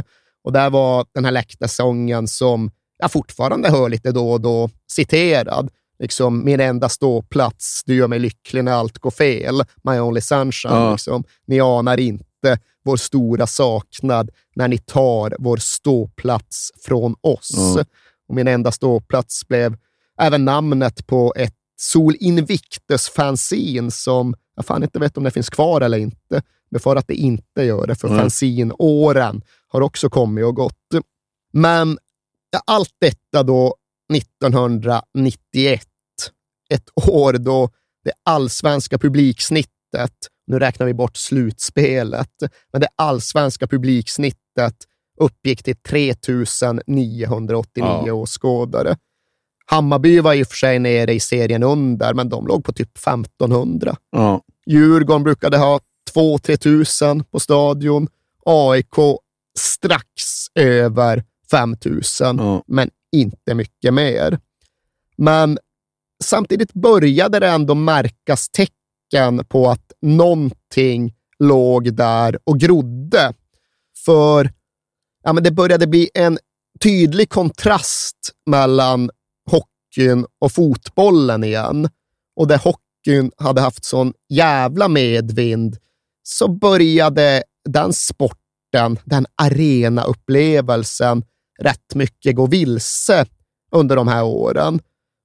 Och 0.45 0.53
där 0.53 0.71
var 0.71 1.07
den 1.15 1.25
här 1.25 1.33
läktarsången 1.33 2.29
som 2.29 2.71
jag 2.99 3.13
fortfarande 3.13 3.71
hör 3.71 3.89
lite 3.89 4.13
då 4.13 4.33
och 4.33 4.41
då 4.41 4.71
citerad. 4.93 5.71
Liksom, 5.99 6.45
min 6.45 6.61
enda 6.61 6.89
ståplats, 6.89 7.83
du 7.87 7.95
gör 7.95 8.09
mig 8.09 8.19
lycklig 8.19 8.65
när 8.65 8.73
allt 8.73 8.99
går 8.99 9.11
fel. 9.11 9.63
My 9.83 9.99
only 9.99 10.21
sunshine. 10.21 10.75
Ja. 10.75 10.93
Liksom. 10.93 11.25
Ni 11.47 11.61
anar 11.61 12.01
inte 12.01 12.59
vår 12.85 12.97
stora 12.97 13.47
saknad 13.47 14.31
när 14.55 14.69
ni 14.69 14.79
tar 14.79 15.37
vår 15.39 15.57
ståplats 15.57 16.73
från 16.87 17.17
oss. 17.21 17.51
Ja. 17.57 17.85
Och 18.29 18.35
min 18.35 18.49
enda 18.49 18.73
ståplats 18.73 19.49
blev 19.49 19.77
även 20.19 20.45
namnet 20.45 21.07
på 21.07 21.35
ett 21.37 21.55
Sol 21.77 22.17
Invictus-fanzine 22.21 23.91
som 23.91 24.35
jag 24.57 24.67
fan 24.67 24.83
inte 24.83 24.99
vet 24.99 25.17
om 25.17 25.25
det 25.25 25.31
finns 25.31 25.51
kvar 25.51 25.81
eller 25.81 25.99
inte. 25.99 26.43
Befarar 26.71 26.99
att 26.99 27.09
det 27.09 27.15
inte 27.15 27.63
gör 27.63 27.87
det, 27.87 27.95
för 27.95 28.09
Nej. 28.09 28.19
fanzine-åren 28.19 29.43
har 29.69 29.81
också 29.81 30.11
kommit 30.11 30.45
och 30.45 30.55
gått. 30.55 30.95
Men 31.53 31.99
allt 32.65 32.95
detta 32.99 33.43
då 33.43 33.75
1991. 34.13 35.83
Ett 36.71 36.91
år 37.09 37.33
då 37.33 37.71
det 38.05 38.13
allsvenska 38.25 38.99
publiksnittet, 38.99 40.13
nu 40.47 40.59
räknar 40.59 40.87
vi 40.87 40.95
bort 40.95 41.17
slutspelet, 41.17 42.31
men 42.73 42.81
det 42.81 42.89
allsvenska 42.97 43.67
publiksnittet 43.67 44.75
uppgick 45.19 45.63
till 45.63 45.77
3989 45.77 47.27
Ja. 48.07 48.13
åskådare. 48.13 48.97
Hammarby 49.67 50.21
var 50.21 50.35
i 50.35 50.43
och 50.43 50.47
för 50.47 50.57
sig 50.57 50.79
nere 50.79 51.15
i 51.15 51.21
serien 51.21 51.63
under, 51.63 52.15
men 52.15 52.29
de 52.29 52.47
låg 52.47 52.65
på 52.65 52.73
typ 52.73 52.99
1500. 52.99 53.97
Ja. 54.11 54.41
Djurgården 54.67 55.23
brukade 55.23 55.59
ha 55.59 55.81
2-3 56.15 56.57
tusen 56.57 57.25
på 57.25 57.41
stadion. 57.41 58.09
AIK 58.45 58.95
strax 59.59 60.03
över 60.55 61.25
5 61.51 61.77
000, 61.85 62.01
Ja. 62.21 62.63
men 62.67 62.91
inte 63.21 63.55
mycket 63.55 63.95
mer. 63.95 64.39
Men 65.17 65.59
samtidigt 66.25 66.73
började 66.73 67.41
det 67.41 67.49
ändå 67.49 67.75
märkas 67.75 68.49
tecken 68.49 69.45
på 69.49 69.71
att 69.71 69.93
någonting 70.03 71.15
låg 71.39 71.95
där 71.95 72.39
och 72.45 72.61
grodde. 72.61 73.35
För 74.05 74.53
ja, 75.23 75.33
men 75.33 75.45
det 75.45 75.51
började 75.51 75.87
bli 75.87 76.11
en 76.15 76.39
tydlig 76.81 77.29
kontrast 77.29 78.31
mellan 78.47 79.11
hockeyn 79.51 80.27
och 80.39 80.53
fotbollen 80.53 81.45
igen. 81.45 81.89
Och 82.37 82.49
där 82.49 82.59
hockeyn 82.59 83.31
hade 83.37 83.61
haft 83.61 83.85
sån 83.85 84.13
jävla 84.29 84.89
medvind 84.89 85.77
så 86.23 86.49
började 86.49 87.43
den 87.69 87.93
sporten, 87.93 88.99
den 89.05 89.27
arenaupplevelsen, 89.37 91.25
rätt 91.59 91.95
mycket 91.95 92.37
gå 92.37 92.47
vilse 92.47 93.27
under 93.73 93.97
de 93.97 94.09
här 94.09 94.25
åren. 94.25 94.81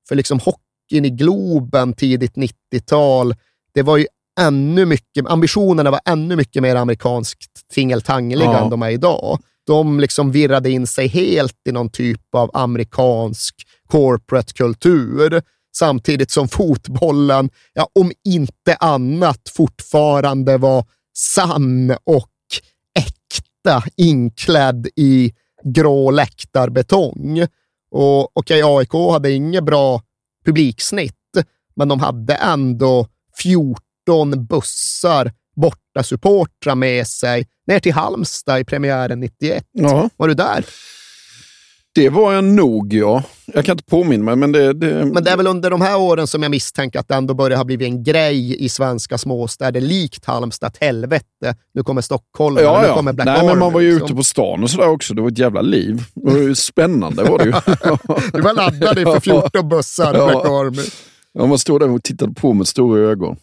För 0.08 0.16
liksom 0.16 0.40
hockeyn 0.40 1.06
i 1.06 1.10
Globen 1.10 1.94
tidigt 1.94 2.34
90-tal, 2.36 3.36
det 3.74 3.82
var 3.82 3.98
ju 3.98 4.06
ännu 4.40 4.86
mycket, 4.86 5.26
ambitionerna 5.28 5.92
var 5.92 6.02
ännu 6.06 6.36
mycket 6.36 6.62
mer 6.62 6.76
amerikanskt 6.76 7.70
tingeltangliga 7.74 8.44
Ja. 8.52 8.64
än 8.64 8.70
de 8.70 8.82
är 8.82 8.90
idag. 8.90 9.40
De 9.68 10.00
liksom 10.00 10.32
virrade 10.32 10.70
in 10.70 10.88
sig 10.88 11.08
helt 11.08 11.58
i 11.70 11.72
någon 11.72 11.90
typ 11.90 12.36
av 12.36 12.50
amerikansk 12.54 13.56
corporate-kultur, 13.88 15.42
samtidigt 15.76 16.32
som 16.32 16.48
fotbollen, 16.48 17.50
ja, 17.74 17.88
om 18.00 18.12
inte 18.26 18.76
annat, 18.80 19.42
fortfarande 19.50 20.58
var 20.58 20.86
sann 21.18 21.96
och 22.04 22.30
äkta, 23.00 23.84
inklädd 23.96 24.88
i 24.96 25.34
grå 25.64 26.12
läktarbetong. 26.12 27.46
Och 27.92 28.38
okej, 28.38 28.62
AIK 28.66 28.94
hade 29.12 29.32
inget 29.32 29.64
bra 29.64 30.02
publiksnitt, 30.46 31.16
men 31.76 31.88
de 31.88 32.00
hade 32.00 32.34
ändå 32.34 33.08
14 33.38 34.46
bussar 34.46 35.32
borta 35.56 36.04
supportrar 36.04 36.76
med 36.76 37.08
sig 37.08 37.48
ner 37.68 37.80
till 37.80 37.94
Halmstad 37.94 38.60
i 38.60 38.64
premiären 38.64 39.20
91. 39.20 39.64
Ja. 39.72 40.10
Var 40.18 40.28
du 40.28 40.34
där? 40.34 40.66
Det 41.96 42.10
var 42.10 42.34
jag 42.34 42.44
nog, 42.44 42.94
ja. 42.94 43.24
Jag 43.46 43.66
kan 43.66 43.74
inte 43.74 43.84
påminna 43.84 44.26
mig, 44.26 44.36
men 44.36 44.52
det... 44.52 44.74
det... 44.74 45.06
Men 45.06 45.24
det 45.24 45.32
är 45.32 45.38
väl 45.38 45.48
under 45.48 45.70
de 45.70 45.82
här 45.82 45.98
åren 46.00 46.28
som 46.28 46.44
jag 46.44 46.50
misstänker 46.50 47.00
att 47.00 47.08
det 47.08 47.16
ändå 47.16 47.34
börjar 47.34 47.58
ha 47.58 47.66
blivit 47.66 47.86
en 47.86 48.04
grej 48.04 48.66
i 48.66 48.70
svenska 48.70 49.18
småstäder, 49.18 49.82
likt 49.82 50.26
Halmstad. 50.26 50.78
Helvete, 50.80 51.56
nu 51.74 51.84
kommer 51.84 52.02
Stockholm, 52.02 52.58
Ja, 52.58 52.82
nu 52.82 52.88
ja. 52.88 52.96
kommer 52.96 53.14
Black 53.14 53.26
Nej, 53.26 53.38
men 53.38 53.60
man 53.60 53.68
Army, 53.68 53.74
var 53.74 53.82
ju 53.82 53.92
liksom. 53.92 54.06
ute 54.06 54.16
på 54.16 54.24
stan 54.24 54.64
och 54.64 54.70
sådär 54.70 54.90
också. 54.90 55.14
Det 55.14 55.22
var 55.22 55.30
ett 55.32 55.38
jävla 55.38 55.62
liv. 55.62 56.04
Det 56.16 56.32
var 56.32 56.38
ju 56.38 56.56
spännande 56.56 57.24
var 57.24 57.38
det 57.38 57.46
ju. 57.46 57.52
Du 58.34 58.42
var 58.42 58.54
laddad 58.54 59.00
inför 59.00 59.20
14 59.20 59.70
bussar, 59.70 60.14
Ja. 60.14 60.26
Black 60.28 60.46
Army. 60.46 60.90
Ja, 61.34 61.46
man 61.46 61.60
stod 61.60 61.80
där 61.82 61.90
och 61.90 62.04
tittade 62.04 62.34
på 62.34 62.54
med 62.54 62.68
stora 62.68 63.00
ögon. 63.00 63.38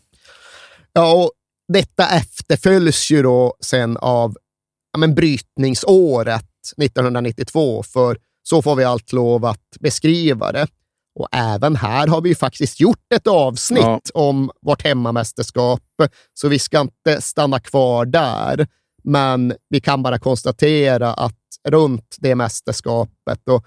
Ja, 0.93 1.15
och 1.15 1.31
detta 1.73 2.09
efterföljs 2.09 3.11
ju 3.11 3.23
då 3.23 3.55
sen 3.61 3.97
av 3.97 4.35
ja, 4.93 4.99
men 4.99 5.15
brytningsåret 5.15 6.45
1992, 6.83 7.83
för 7.83 8.19
så 8.49 8.63
får 8.63 8.77
vi 8.77 8.85
allt 8.85 9.13
lov 9.13 9.45
att 9.45 9.77
beskriva 9.81 10.53
det. 10.53 10.67
Och 11.19 11.29
även 11.33 11.77
här 11.77 12.07
har 12.07 12.21
vi 12.21 12.29
ju 12.29 12.35
faktiskt 12.35 12.81
gjort 12.81 13.13
ett 13.15 13.27
avsnitt 13.27 13.81
Ja. 13.83 14.01
om 14.15 14.51
vårt 14.63 14.83
hemmamästerskap, 14.85 15.81
så 16.35 16.49
vi 16.49 16.59
ska 16.59 16.81
inte 16.81 17.21
stanna 17.23 17.61
kvar 17.61 18.07
där. 18.07 18.67
Men 19.05 19.55
vi 19.69 19.81
kan 19.81 20.03
bara 20.03 20.19
konstatera 20.19 21.13
att 21.15 21.37
runt 21.69 22.17
det 22.19 22.35
mästerskapet 22.35 23.49
och 23.51 23.67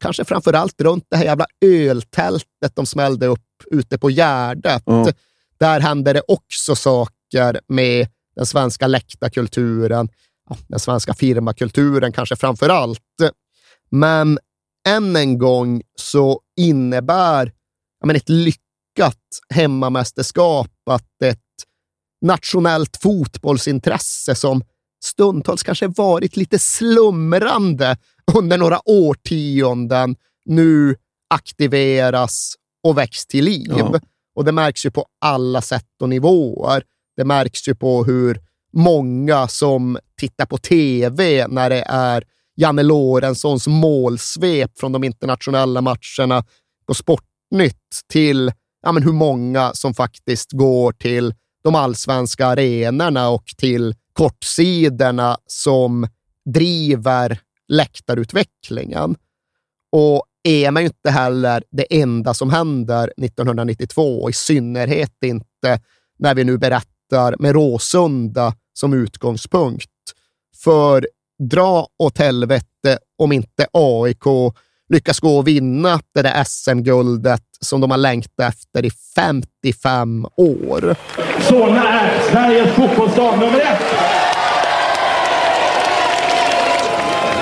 kanske 0.00 0.24
framför 0.24 0.52
allt 0.52 0.80
runt 0.80 1.04
det 1.10 1.16
här 1.16 1.24
jävla 1.24 1.46
öltältet 1.64 2.72
de 2.74 2.86
smällde 2.86 3.26
upp 3.26 3.40
ute 3.70 3.98
på 3.98 4.10
Gärdet, 4.10 4.82
Ja. 4.86 5.06
där 5.60 5.80
hände 5.80 6.12
det 6.12 6.22
också 6.28 6.74
saker 6.76 7.60
med 7.68 8.08
den 8.36 8.46
svenska 8.46 8.86
läktarkulturen, 8.86 10.08
den 10.68 10.78
svenska 10.80 11.14
firmakulturen 11.14 12.12
kanske 12.12 12.36
framför 12.36 12.68
allt. 12.68 13.00
Men 13.92 14.38
än 14.88 15.16
en 15.16 15.38
gång 15.38 15.82
så 15.94 16.40
innebär 16.56 17.52
men 18.04 18.16
ett 18.16 18.28
lyckat 18.28 19.18
hemmamästerskap 19.54 20.70
att 20.90 21.22
ett 21.24 21.38
nationellt 22.22 22.96
fotbollsintresse 22.96 24.34
som 24.34 24.62
stundtals 25.04 25.62
kanske 25.62 25.86
varit 25.86 26.36
lite 26.36 26.58
slumrande 26.58 27.96
under 28.34 28.58
några 28.58 28.80
årtionden 28.88 30.16
nu 30.44 30.96
aktiveras 31.30 32.54
och 32.82 32.98
väcks 32.98 33.26
till 33.26 33.44
liv. 33.44 33.74
Ja. 33.76 34.00
Och 34.34 34.44
det 34.44 34.52
märks 34.52 34.86
ju 34.86 34.90
på 34.90 35.06
alla 35.20 35.62
sätt 35.62 36.02
och 36.02 36.08
nivåer. 36.08 36.82
Det 37.16 37.24
märks 37.24 37.68
ju 37.68 37.74
på 37.74 38.04
hur 38.04 38.40
många 38.72 39.48
som 39.48 39.98
tittar 40.16 40.46
på 40.46 40.58
tv 40.58 41.46
när 41.46 41.70
det 41.70 41.84
är 41.88 42.24
Janne 42.62 42.82
Lorentzons 42.82 43.66
målsvep 43.66 44.78
från 44.78 44.92
de 44.92 45.04
internationella 45.04 45.80
matcherna 45.80 46.44
på 46.86 46.94
Sportnytt 46.94 48.00
till 48.12 48.52
ja, 48.82 48.92
men 48.92 49.02
hur 49.02 49.12
många 49.12 49.70
som 49.74 49.94
faktiskt 49.94 50.52
går 50.52 50.92
till 50.92 51.34
de 51.64 51.74
allsvenska 51.74 52.46
arenorna 52.46 53.28
och 53.28 53.44
till 53.58 53.94
kortsidorna 54.12 55.36
som 55.46 56.08
driver 56.44 57.38
läktarutvecklingen. 57.68 59.16
Och 59.92 60.24
EM 60.48 60.76
är 60.76 60.80
ju 60.80 60.86
inte 60.86 61.10
heller 61.10 61.64
det 61.70 62.00
enda 62.00 62.34
som 62.34 62.50
händer 62.50 63.12
1992, 63.16 64.30
i 64.30 64.32
synnerhet 64.32 65.16
inte 65.24 65.80
när 66.18 66.34
vi 66.34 66.44
nu 66.44 66.58
berättar 66.58 67.36
med 67.38 67.52
Råsunda 67.52 68.54
som 68.72 68.92
utgångspunkt. 68.92 69.90
För 70.64 71.06
dra 71.48 71.86
åt 71.98 72.18
helvete 72.18 72.98
om 73.18 73.32
inte 73.32 73.66
AIK 73.72 74.54
lyckas 74.88 75.20
gå 75.20 75.38
och 75.38 75.48
vinna 75.48 76.00
det 76.14 76.22
där 76.22 76.44
SM-guldet 76.44 77.42
som 77.60 77.80
de 77.80 77.90
har 77.90 77.98
längtat 77.98 78.48
efter 78.48 78.84
i 78.84 78.90
55 79.14 80.26
år. 80.36 80.96
Solna 81.40 81.88
är 81.88 82.20
Sveriges 82.30 82.70
fotbollsstad 82.70 83.36
nummer 83.36 83.60
ett. 83.60 83.82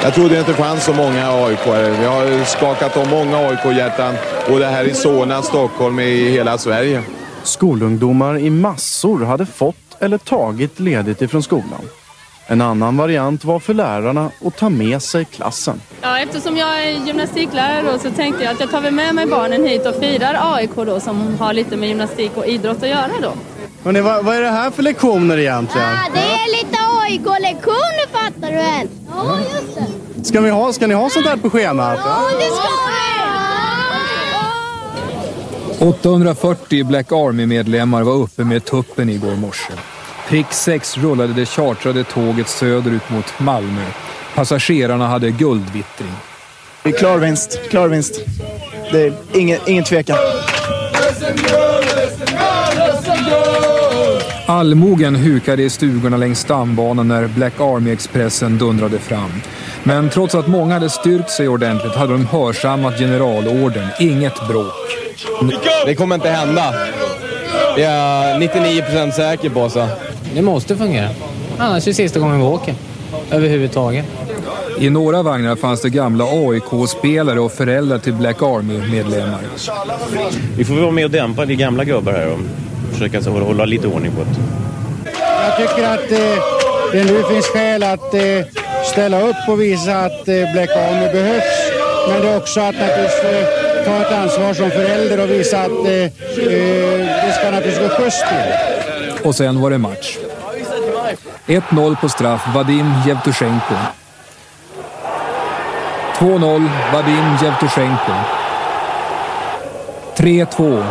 Jag 0.02 0.14
trodde 0.14 0.38
inte 0.38 0.50
det 0.50 0.56
fanns 0.56 0.84
så 0.84 0.92
många 0.92 1.30
aik 1.30 1.58
Vi 1.66 2.04
har 2.04 2.44
skakat 2.44 2.96
om 2.96 3.10
många 3.10 3.36
AIK-hjärtan, 3.36 4.14
både 4.48 4.66
här 4.66 4.84
i 4.84 4.94
Solna, 4.94 5.42
Stockholm 5.42 5.98
och 5.98 6.02
i 6.02 6.30
hela 6.30 6.58
Sverige. 6.58 7.02
Skolungdomar 7.42 8.38
i 8.38 8.50
massor 8.50 9.24
hade 9.24 9.46
fått 9.46 9.76
eller 9.98 10.18
tagit 10.18 10.80
ledigt 10.80 11.22
ifrån 11.22 11.42
skolan. 11.42 11.80
En 12.50 12.60
annan 12.60 12.96
variant 12.96 13.44
var 13.44 13.60
för 13.60 13.74
lärarna 13.74 14.30
att 14.44 14.56
ta 14.56 14.68
med 14.68 15.02
sig 15.02 15.24
klassen. 15.24 15.80
Ja, 16.00 16.18
eftersom 16.18 16.56
jag 16.56 16.84
är 16.84 17.06
gymnastiklärare 17.06 17.92
då, 17.92 17.98
så 17.98 18.10
tänkte 18.10 18.44
jag 18.44 18.52
att 18.52 18.60
jag 18.60 18.70
tar 18.70 18.80
väl 18.80 18.94
med 18.94 19.14
mig 19.14 19.26
barnen 19.26 19.64
hit 19.64 19.86
och 19.86 19.94
firar 19.94 20.54
AIK 20.54 20.70
då 20.76 21.00
som 21.00 21.36
har 21.38 21.52
lite 21.52 21.76
med 21.76 21.88
gymnastik 21.88 22.36
och 22.36 22.46
idrott 22.46 22.82
att 22.82 22.88
göra 22.88 23.10
då. 23.22 23.32
Hörrni, 23.84 24.00
vad, 24.00 24.24
vad 24.24 24.36
är 24.36 24.40
det 24.42 24.50
här 24.50 24.70
för 24.70 24.82
lektioner 24.82 25.38
egentligen? 25.38 25.88
det 26.14 26.20
är 26.20 26.64
lite 26.64 26.78
AIK-lektioner 27.02 28.08
fattar 28.12 28.50
du 28.50 28.56
väl? 28.56 28.88
Ja, 29.10 29.38
just 29.38 29.74
det. 30.16 30.24
Ska, 30.24 30.40
vi 30.40 30.50
ha, 30.50 30.72
ska 30.72 30.86
ni 30.86 30.94
ha 30.94 31.10
sånt 31.10 31.26
här 31.26 31.36
på 31.36 31.50
schemat? 31.50 31.98
Ja, 32.04 32.18
det 32.38 32.44
ska 32.44 32.68
vi! 35.78 35.88
840 35.88 36.84
Black 36.84 37.12
Army-medlemmar 37.12 38.02
var 38.02 38.14
uppe 38.14 38.44
med 38.44 38.64
tuppen 38.64 39.10
igår 39.10 39.36
morse. 39.36 39.72
Prick 40.30 40.52
6 40.52 40.98
rullade 40.98 41.32
det 41.32 41.46
chartrade 41.46 42.04
tåget 42.04 42.48
söderut 42.48 43.10
mot 43.10 43.38
Malmö. 43.38 43.84
Passagerarna 44.34 45.06
hade 45.06 45.30
guldvittring. 45.30 46.12
Det 46.82 46.88
är 46.88 46.98
klar 46.98 47.18
vinst. 47.18 47.60
Klar 47.70 47.88
vinst. 47.88 48.20
Det 48.92 49.06
är 49.06 49.12
ingen, 49.34 49.60
ingen 49.66 49.84
tvekan. 49.84 50.16
Allmogen 54.46 55.16
hukade 55.16 55.62
i 55.62 55.70
stugorna 55.70 56.16
längs 56.16 56.40
stambanan 56.40 57.08
när 57.08 57.26
Black 57.26 57.60
Army-expressen 57.60 58.58
dundrade 58.58 58.98
fram. 58.98 59.30
Men 59.82 60.10
trots 60.10 60.34
att 60.34 60.46
många 60.46 60.74
hade 60.74 60.90
styrkt 60.90 61.30
sig 61.30 61.48
ordentligt 61.48 61.94
hade 61.94 62.12
de 62.12 62.26
hörsammat 62.26 62.98
generalorden. 62.98 63.88
Inget 64.00 64.48
bråk. 64.48 64.74
Det 65.86 65.94
kommer 65.94 66.14
inte 66.14 66.28
hända. 66.28 66.74
Det 67.76 67.82
är 67.82 68.30
jag 68.30 68.42
99% 68.42 69.10
säker 69.10 69.50
på. 69.50 69.70
Så. 69.70 69.88
Det 70.34 70.42
måste 70.42 70.76
fungera. 70.76 71.08
Annars 71.58 71.86
är 71.86 71.90
det 71.90 71.94
sista 71.94 72.20
gången 72.20 72.38
vi 72.38 72.44
åker. 72.44 72.74
Överhuvudtaget. 73.30 74.04
I 74.80 74.90
några 74.90 75.22
vagnar 75.22 75.56
fanns 75.56 75.82
det 75.82 75.90
gamla 75.90 76.24
AIK-spelare 76.24 77.40
och 77.40 77.52
föräldrar 77.52 77.98
till 77.98 78.12
Black 78.12 78.42
Army-medlemmar. 78.42 79.40
Vi 80.56 80.64
får 80.64 80.74
vara 80.74 80.90
med 80.90 81.04
och 81.04 81.10
dämpa 81.10 81.46
de 81.46 81.54
gamla 81.54 81.84
gubbar 81.84 82.12
här 82.12 82.32
och 82.32 82.38
försöka 82.92 83.30
hålla 83.30 83.64
lite 83.64 83.86
ordning 83.86 84.12
på 84.12 84.20
det. 84.20 84.30
Jag 85.48 85.56
tycker 85.56 85.88
att 85.88 86.12
eh, 86.12 86.42
det 86.92 87.04
nu 87.04 87.22
finns 87.22 87.46
skäl 87.46 87.82
att 87.82 88.14
eh, 88.14 88.20
ställa 88.92 89.28
upp 89.28 89.48
och 89.48 89.60
visa 89.60 89.98
att 89.98 90.28
eh, 90.28 90.52
Black 90.52 90.70
Army 90.70 91.12
behövs. 91.12 91.72
Men 92.08 92.22
det 92.22 92.28
är 92.28 92.36
också 92.36 92.60
att 92.60 92.74
naturligtvis 92.74 93.24
eh, 93.24 93.84
ta 93.84 94.00
ett 94.00 94.12
ansvar 94.12 94.54
som 94.54 94.70
förälder 94.70 95.20
och 95.20 95.30
visa 95.30 95.58
att 95.60 95.86
eh, 95.86 95.92
eh, 95.92 96.10
det 97.26 97.34
ska 97.38 97.50
naturligtvis 97.50 97.78
gå 97.78 97.88
skjuts 97.88 98.18
till. 98.28 98.89
Och 99.24 99.34
sen 99.34 99.60
var 99.60 99.70
det 99.70 99.78
match. 99.78 100.18
1-0 101.46 102.00
på 102.00 102.08
straff, 102.08 102.42
Vadim 102.54 102.92
Jevtusjenko. 103.06 103.74
2-0, 106.18 106.68
Vadim 106.92 107.36
Jevtusjenko. 107.42 108.12
3-2, 110.16 110.84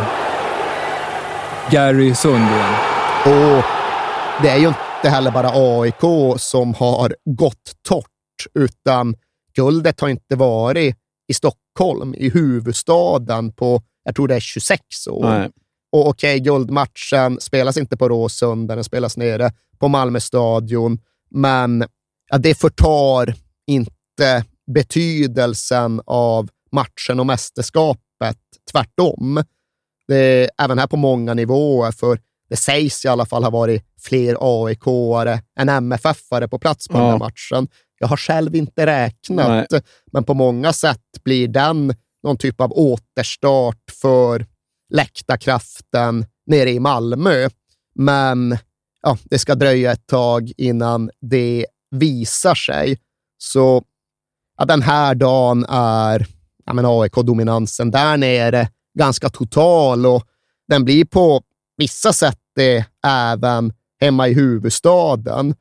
Gary 1.70 2.14
Sundgren. 2.14 2.74
Och 3.24 3.64
det 4.42 4.48
är 4.48 4.56
ju 4.58 4.68
inte 4.68 5.08
heller 5.08 5.30
bara 5.30 5.50
AIK 5.54 6.40
som 6.40 6.74
har 6.74 7.14
gått 7.24 7.72
torrt, 7.88 8.06
utan 8.54 9.14
guldet 9.56 10.00
har 10.00 10.08
inte 10.08 10.36
varit 10.36 10.96
i 11.28 11.34
Stockholm, 11.34 12.14
i 12.14 12.30
huvudstaden, 12.30 13.52
på, 13.52 13.82
jag 14.04 14.14
tror 14.14 14.28
det 14.28 14.34
är 14.34 14.40
26 14.40 15.06
år. 15.06 15.24
Nej. 15.24 15.50
Och 15.92 16.08
okej, 16.08 16.34
okay, 16.36 16.40
guldmatchen 16.40 17.40
spelas 17.40 17.76
inte 17.76 17.96
på 17.96 18.08
Råsunda, 18.08 18.74
den 18.74 18.84
spelas 18.84 19.16
nere 19.16 19.52
på 19.78 19.88
Malmö 19.88 20.20
stadion, 20.20 20.98
men 21.30 21.84
ja, 22.30 22.38
det 22.38 22.54
förtar 22.54 23.34
inte 23.66 24.44
betydelsen 24.74 26.00
av 26.06 26.48
matchen 26.72 27.20
och 27.20 27.26
mästerskapet. 27.26 28.36
Tvärtom. 28.72 29.42
Det 30.08 30.16
är 30.16 30.50
även 30.62 30.78
här 30.78 30.86
på 30.86 30.96
många 30.96 31.34
nivåer, 31.34 31.92
för 31.92 32.18
det 32.48 32.56
sägs 32.56 33.04
i 33.04 33.08
alla 33.08 33.26
fall 33.26 33.44
ha 33.44 33.50
varit 33.50 33.84
fler 34.00 34.36
AIK-are 34.40 35.38
än 35.60 35.68
MFF-are 35.68 36.48
på 36.48 36.58
plats 36.58 36.88
på 36.88 36.94
Ja. 36.94 37.00
den 37.00 37.10
här 37.10 37.18
matchen. 37.18 37.68
Jag 37.98 38.08
har 38.08 38.16
själv 38.16 38.54
inte 38.56 38.86
räknat, 38.86 39.66
Nej. 39.70 39.82
men 40.12 40.24
på 40.24 40.34
många 40.34 40.72
sätt 40.72 41.00
blir 41.24 41.48
den 41.48 41.94
någon 42.22 42.36
typ 42.36 42.60
av 42.60 42.72
återstart 42.72 43.90
för 44.02 44.46
läktarkraften 44.90 46.26
nere 46.46 46.70
i 46.70 46.80
Malmö. 46.80 47.48
Men 47.94 48.58
ja, 49.02 49.18
det 49.24 49.38
ska 49.38 49.54
dröja 49.54 49.92
ett 49.92 50.06
tag 50.06 50.52
innan 50.56 51.10
det 51.20 51.66
visar 51.90 52.54
sig. 52.54 52.98
Så 53.38 53.84
ja, 54.58 54.64
den 54.64 54.82
här 54.82 55.14
dagen 55.14 55.64
är 55.68 56.26
ja, 56.64 57.02
AIK-dominansen 57.02 57.90
där 57.90 58.16
nere 58.16 58.68
ganska 58.98 59.28
total 59.28 60.06
och 60.06 60.24
den 60.68 60.84
blir 60.84 61.04
på 61.04 61.42
vissa 61.76 62.12
sätt 62.12 62.38
det 62.54 62.84
även 63.06 63.72
hemma 64.00 64.28
i 64.28 64.34
huvudstaden. 64.34 65.54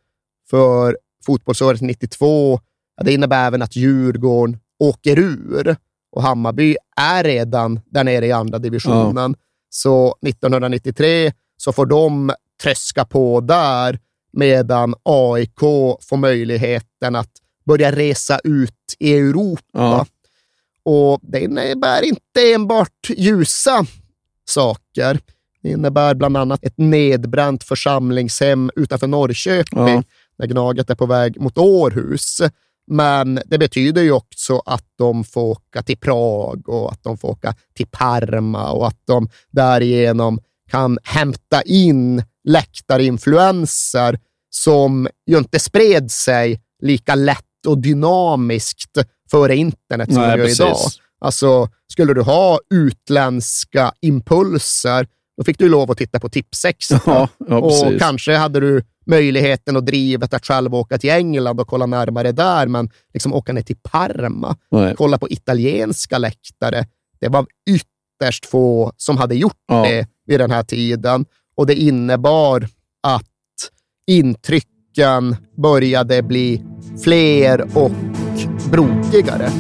För 0.49 0.97
fotbollsåret 1.25 1.81
92, 1.81 2.59
ja, 2.97 3.03
det 3.03 3.13
innebär 3.13 3.47
även 3.47 3.61
att 3.61 3.75
Djurgården 3.75 4.59
åker 4.79 5.19
ur 5.19 5.75
och 6.11 6.23
Hammarby 6.23 6.75
är 6.95 7.23
redan 7.23 7.79
där 7.85 8.03
nere 8.03 8.25
i 8.27 8.31
andra 8.31 8.59
divisionen. 8.59 9.35
Så 9.69 10.15
1993 10.27 11.31
så 11.57 11.71
får 11.71 11.85
de 11.85 12.31
tröska 12.63 13.05
på 13.05 13.41
där 13.41 13.99
medan 14.33 14.95
AIK 15.03 15.59
får 16.01 16.17
möjligheten 16.17 17.15
att 17.15 17.31
börja 17.65 17.91
resa 17.91 18.39
ut 18.43 18.95
i 18.99 19.17
Europa. 19.17 19.61
Ja. 19.73 20.05
Och 20.83 21.19
det 21.23 21.39
innebär 21.39 22.01
inte 22.01 22.53
enbart 22.53 23.09
ljusa 23.17 23.85
saker. 24.45 25.19
Det 25.61 25.69
innebär 25.69 26.13
bland 26.15 26.37
annat 26.37 26.63
ett 26.63 26.77
nedbränt 26.77 27.63
församlingshem 27.63 28.71
utanför 28.75 29.07
Norrköping 29.07 29.79
Ja. 29.87 30.03
när 30.37 30.47
Gnaget 30.47 30.89
är 30.89 30.95
på 30.95 31.05
väg 31.05 31.41
mot 31.41 31.57
Århus. 31.57 32.41
Men 32.89 33.39
det 33.45 33.57
betyder 33.57 34.01
ju 34.01 34.11
också 34.11 34.61
att 34.65 34.85
de 34.97 35.23
får 35.23 35.41
åka 35.41 35.81
till 35.83 35.97
Prag 35.97 36.69
och 36.69 36.91
att 36.91 37.03
de 37.03 37.17
får 37.17 37.27
åka 37.27 37.55
till 37.75 37.87
Parma 37.87 38.71
och 38.71 38.87
att 38.87 39.01
de 39.05 39.29
därigenom 39.51 40.39
kan 40.71 40.97
hämta 41.03 41.61
in 41.61 42.23
läktarinfluenser 42.43 44.19
som 44.49 45.07
ju 45.27 45.37
inte 45.37 45.59
spred 45.59 46.11
sig 46.11 46.61
lika 46.81 47.15
lätt 47.15 47.65
och 47.67 47.77
dynamiskt 47.77 48.97
före 49.31 49.55
internet 49.55 50.13
som 50.13 50.21
Nej, 50.21 50.31
de 50.31 50.37
gör 50.37 50.45
precis. 50.45 50.59
idag. 50.59 50.77
Alltså, 51.21 51.69
skulle 51.91 52.13
du 52.13 52.21
ha 52.21 52.59
utländska 52.69 53.93
impulser, 54.01 55.07
då 55.37 55.43
fick 55.43 55.59
du 55.59 55.69
lov 55.69 55.91
att 55.91 55.97
titta 55.97 56.19
på 56.19 56.29
Tipsextra. 56.29 56.99
Ja, 57.05 57.29
ja, 57.47 57.57
och 57.57 57.99
kanske 57.99 58.35
hade 58.35 58.59
du 58.59 58.83
möjligheten 59.09 59.75
och 59.75 59.83
drivet 59.83 60.33
att 60.33 60.45
själv 60.45 60.75
åka 60.75 60.97
till 60.97 61.09
England 61.09 61.59
och 61.59 61.67
kolla 61.67 61.85
närmare 61.85 62.31
där, 62.31 62.67
men 62.67 62.89
liksom 63.13 63.33
åka 63.33 63.53
ner 63.53 63.61
till 63.61 63.77
Parma, 63.83 64.55
Nej. 64.71 64.93
kolla 64.97 65.17
på 65.17 65.29
italienska 65.29 66.17
läktare. 66.17 66.85
Det 67.19 67.27
var 67.27 67.45
ytterst 67.69 68.45
få 68.45 68.93
som 68.97 69.17
hade 69.17 69.35
gjort 69.35 69.53
Ja. 69.67 69.81
det 69.83 70.07
vid 70.25 70.39
den 70.39 70.51
här 70.51 70.63
tiden 70.63 71.25
och 71.55 71.65
det 71.67 71.75
innebar 71.75 72.67
att 73.03 73.25
intrycken 74.07 75.35
började 75.57 76.23
bli 76.23 76.63
fler 77.03 77.67
och 77.77 77.91
brokigare. 78.71 79.51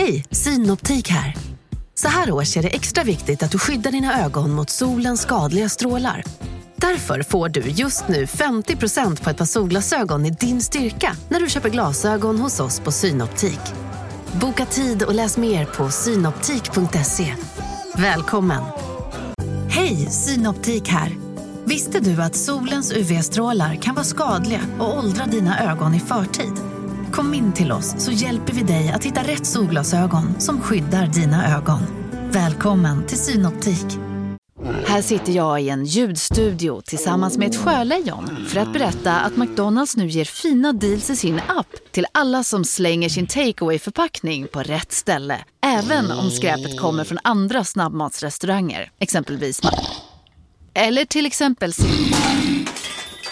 Hej, 0.00 0.24
Synoptik 0.30 1.08
här. 1.08 1.36
Så 1.94 2.08
här 2.08 2.32
års 2.32 2.56
är 2.56 2.62
det 2.62 2.68
extra 2.68 3.04
viktigt 3.04 3.42
att 3.42 3.50
du 3.50 3.58
skyddar 3.58 3.92
dina 3.92 4.24
ögon 4.24 4.50
mot 4.50 4.70
solens 4.70 5.20
skadliga 5.20 5.68
strålar. 5.68 6.24
Därför 6.76 7.22
får 7.22 7.48
du 7.48 7.60
just 7.60 8.08
nu 8.08 8.24
50% 8.24 9.24
på 9.24 9.30
ett 9.30 9.36
par 9.36 9.44
solglasögon 9.44 10.26
i 10.26 10.30
din 10.30 10.60
styrka 10.60 11.16
när 11.28 11.40
du 11.40 11.48
köper 11.48 11.68
glasögon 11.68 12.38
hos 12.38 12.60
oss 12.60 12.80
på 12.80 12.92
Synoptik. 12.92 13.60
Boka 14.40 14.66
tid 14.66 15.02
och 15.02 15.14
läs 15.14 15.36
mer 15.36 15.64
på 15.64 15.90
synoptik.se. 15.90 17.34
Välkommen! 17.94 18.62
Hej, 19.68 19.96
Synoptik 19.96 20.88
här. 20.88 21.16
Visste 21.64 22.00
du 22.00 22.22
att 22.22 22.36
solens 22.36 22.92
UV-strålar 22.92 23.74
kan 23.74 23.94
vara 23.94 24.04
skadliga 24.04 24.60
och 24.78 24.98
åldra 24.98 25.26
dina 25.26 25.72
ögon 25.72 25.94
i 25.94 26.00
förtid? 26.00 26.52
Kom 27.12 27.34
in 27.34 27.52
till 27.52 27.72
oss 27.72 27.94
så 27.98 28.12
hjälper 28.12 28.52
vi 28.52 28.62
dig 28.62 28.90
att 28.90 29.04
hitta 29.04 29.22
rätt 29.22 29.46
solglasögon 29.46 30.40
som 30.40 30.60
skyddar 30.60 31.06
dina 31.06 31.56
ögon. 31.56 31.80
Välkommen 32.30 33.06
till 33.06 33.18
Synoptik. 33.18 33.86
Här 34.86 35.02
sitter 35.02 35.32
jag 35.32 35.62
i 35.62 35.68
en 35.68 35.84
ljudstudio 35.84 36.80
tillsammans 36.80 37.38
med 37.38 37.48
ett 37.48 37.56
sjölejon 37.56 38.46
för 38.48 38.60
att 38.60 38.72
berätta 38.72 39.20
att 39.20 39.36
McDonalds 39.36 39.96
nu 39.96 40.06
ger 40.06 40.24
fina 40.24 40.72
deals 40.72 41.10
i 41.10 41.16
sin 41.16 41.40
app 41.48 41.92
till 41.92 42.06
alla 42.12 42.44
som 42.44 42.64
slänger 42.64 43.08
sin 43.08 43.26
takeaway 43.26 43.78
förpackning 43.78 44.46
på 44.48 44.62
rätt 44.62 44.92
ställe. 44.92 45.38
Även 45.66 46.10
om 46.10 46.30
skräpet 46.30 46.80
kommer 46.80 47.04
från 47.04 47.18
andra 47.24 47.64
snabbmatsrestauranger, 47.64 48.90
exempelvis 48.98 49.60
Eller 50.74 51.04
till 51.04 51.26
exempel 51.26 51.72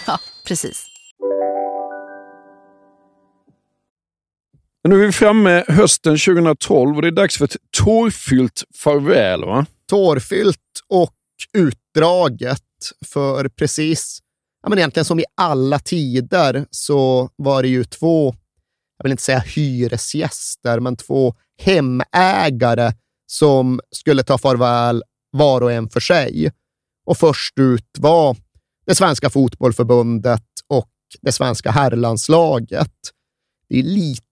Ja, 0.06 0.18
precis. 0.46 0.87
Men 4.88 4.96
nu 4.96 5.02
är 5.02 5.06
vi 5.06 5.12
framme 5.12 5.64
hösten 5.68 6.18
2012 6.18 6.96
och 6.96 7.02
det 7.02 7.08
är 7.08 7.12
dags 7.12 7.38
för 7.38 7.44
ett 7.44 7.56
tårfyllt 7.70 8.64
farväl. 8.74 9.44
Va? 9.44 9.66
Tårfyllt 9.88 10.58
och 10.88 11.14
utdraget. 11.52 12.62
För 13.06 13.48
precis, 13.48 14.18
ja, 14.62 14.68
men 14.68 14.78
egentligen 14.78 15.04
som 15.04 15.20
i 15.20 15.24
alla 15.34 15.78
tider, 15.78 16.66
så 16.70 17.30
var 17.36 17.62
det 17.62 17.68
ju 17.68 17.84
två, 17.84 18.34
jag 18.98 19.04
vill 19.04 19.10
inte 19.10 19.22
säga 19.22 19.38
hyresgäster, 19.38 20.80
men 20.80 20.96
två 20.96 21.34
hemägare 21.58 22.92
som 23.26 23.80
skulle 23.90 24.22
ta 24.22 24.38
farväl 24.38 25.02
var 25.30 25.60
och 25.60 25.72
en 25.72 25.88
för 25.88 26.00
sig. 26.00 26.52
Och 27.06 27.18
först 27.18 27.58
ut 27.58 27.98
var 27.98 28.36
det 28.86 28.94
svenska 28.94 29.30
fotbollförbundet 29.30 30.46
och 30.68 30.90
det 31.20 31.32
svenska 31.32 31.70
herrlandslaget. 31.70 32.92
Det 33.68 33.78
är 33.78 33.82
lite, 33.82 34.27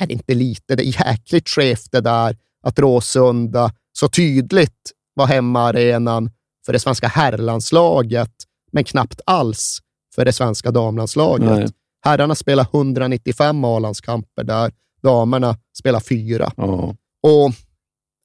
är 0.00 0.06
det 0.06 0.12
inte 0.12 0.34
lite, 0.34 0.76
det 0.76 0.82
är 0.82 1.06
jäkligt 1.06 1.48
skevt 1.48 1.92
det 1.92 2.00
där 2.00 2.36
att 2.62 2.78
Råsunda 2.78 3.72
så 3.92 4.08
tydligt 4.08 4.92
var 5.14 5.26
hemmaarenan 5.26 6.30
för 6.66 6.72
det 6.72 6.78
svenska 6.78 7.08
herrlandslaget, 7.08 8.32
men 8.72 8.84
knappt 8.84 9.20
alls 9.26 9.78
för 10.14 10.24
det 10.24 10.32
svenska 10.32 10.70
damlandslaget. 10.70 11.50
Nej. 11.50 11.68
Herrarna 12.04 12.34
spelar 12.34 12.66
195 12.72 13.64
A-landskamper 13.64 14.44
där, 14.44 14.72
damerna 15.02 15.56
spelar 15.78 16.00
fyra. 16.00 16.52
Ja. 16.56 16.96
Och 17.22 17.52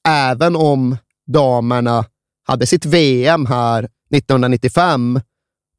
även 0.07 0.55
om 0.55 0.97
damerna 1.27 2.05
hade 2.43 2.65
sitt 2.65 2.85
VM 2.85 3.45
här 3.45 3.83
1995 3.83 5.21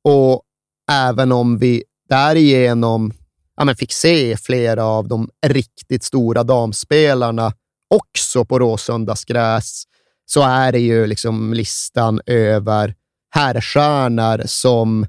och 0.05 0.43
även 0.91 1.33
om 1.33 1.59
vi 1.59 1.83
därigenom 2.09 3.12
ja, 3.59 3.64
men 3.64 3.76
fick 3.76 3.92
se 3.92 4.36
flera 4.36 4.84
av 4.84 5.09
de 5.09 5.30
riktigt 5.46 6.02
stora 6.02 6.42
damspelarna 6.42 7.52
också 7.94 8.44
på 8.44 8.59
Råsundas 8.59 9.24
gräs, 9.24 9.84
så 10.26 10.42
är 10.42 10.72
det 10.72 10.78
ju 10.78 11.06
liksom 11.06 11.54
listan 11.54 12.20
över 12.26 12.94
herrstjärnor 13.30 14.42
som 14.46 15.06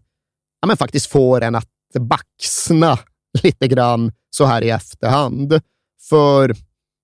ja, 0.61 0.67
men 0.67 0.77
faktiskt 0.77 1.05
får 1.05 1.41
en 1.41 1.55
att 1.55 1.69
baxna 1.99 2.99
lite 3.43 3.67
grann 3.67 4.11
så 4.29 4.45
här 4.45 4.61
i 4.61 4.69
efterhand. 4.69 5.61
För 6.09 6.55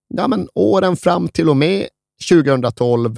ja, 0.07 0.27
men 0.27 0.49
åren 0.55 0.97
fram 0.97 1.27
till 1.27 1.49
och 1.49 1.57
med 1.57 1.87
2012, 2.29 3.17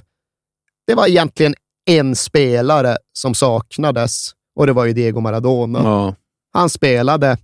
det 0.88 0.96
var 0.96 1.08
egentligen 1.08 1.56
en 1.86 2.16
spelare 2.16 2.98
som 3.14 3.36
saknades 3.36 4.32
och 4.56 4.68
det 4.68 4.74
var 4.74 4.86
ju 4.86 4.94
Diego 4.94 5.20
Maradona. 5.20 5.80
Ja. 5.80 6.16
Han 6.54 6.70
spelade, 6.70 7.38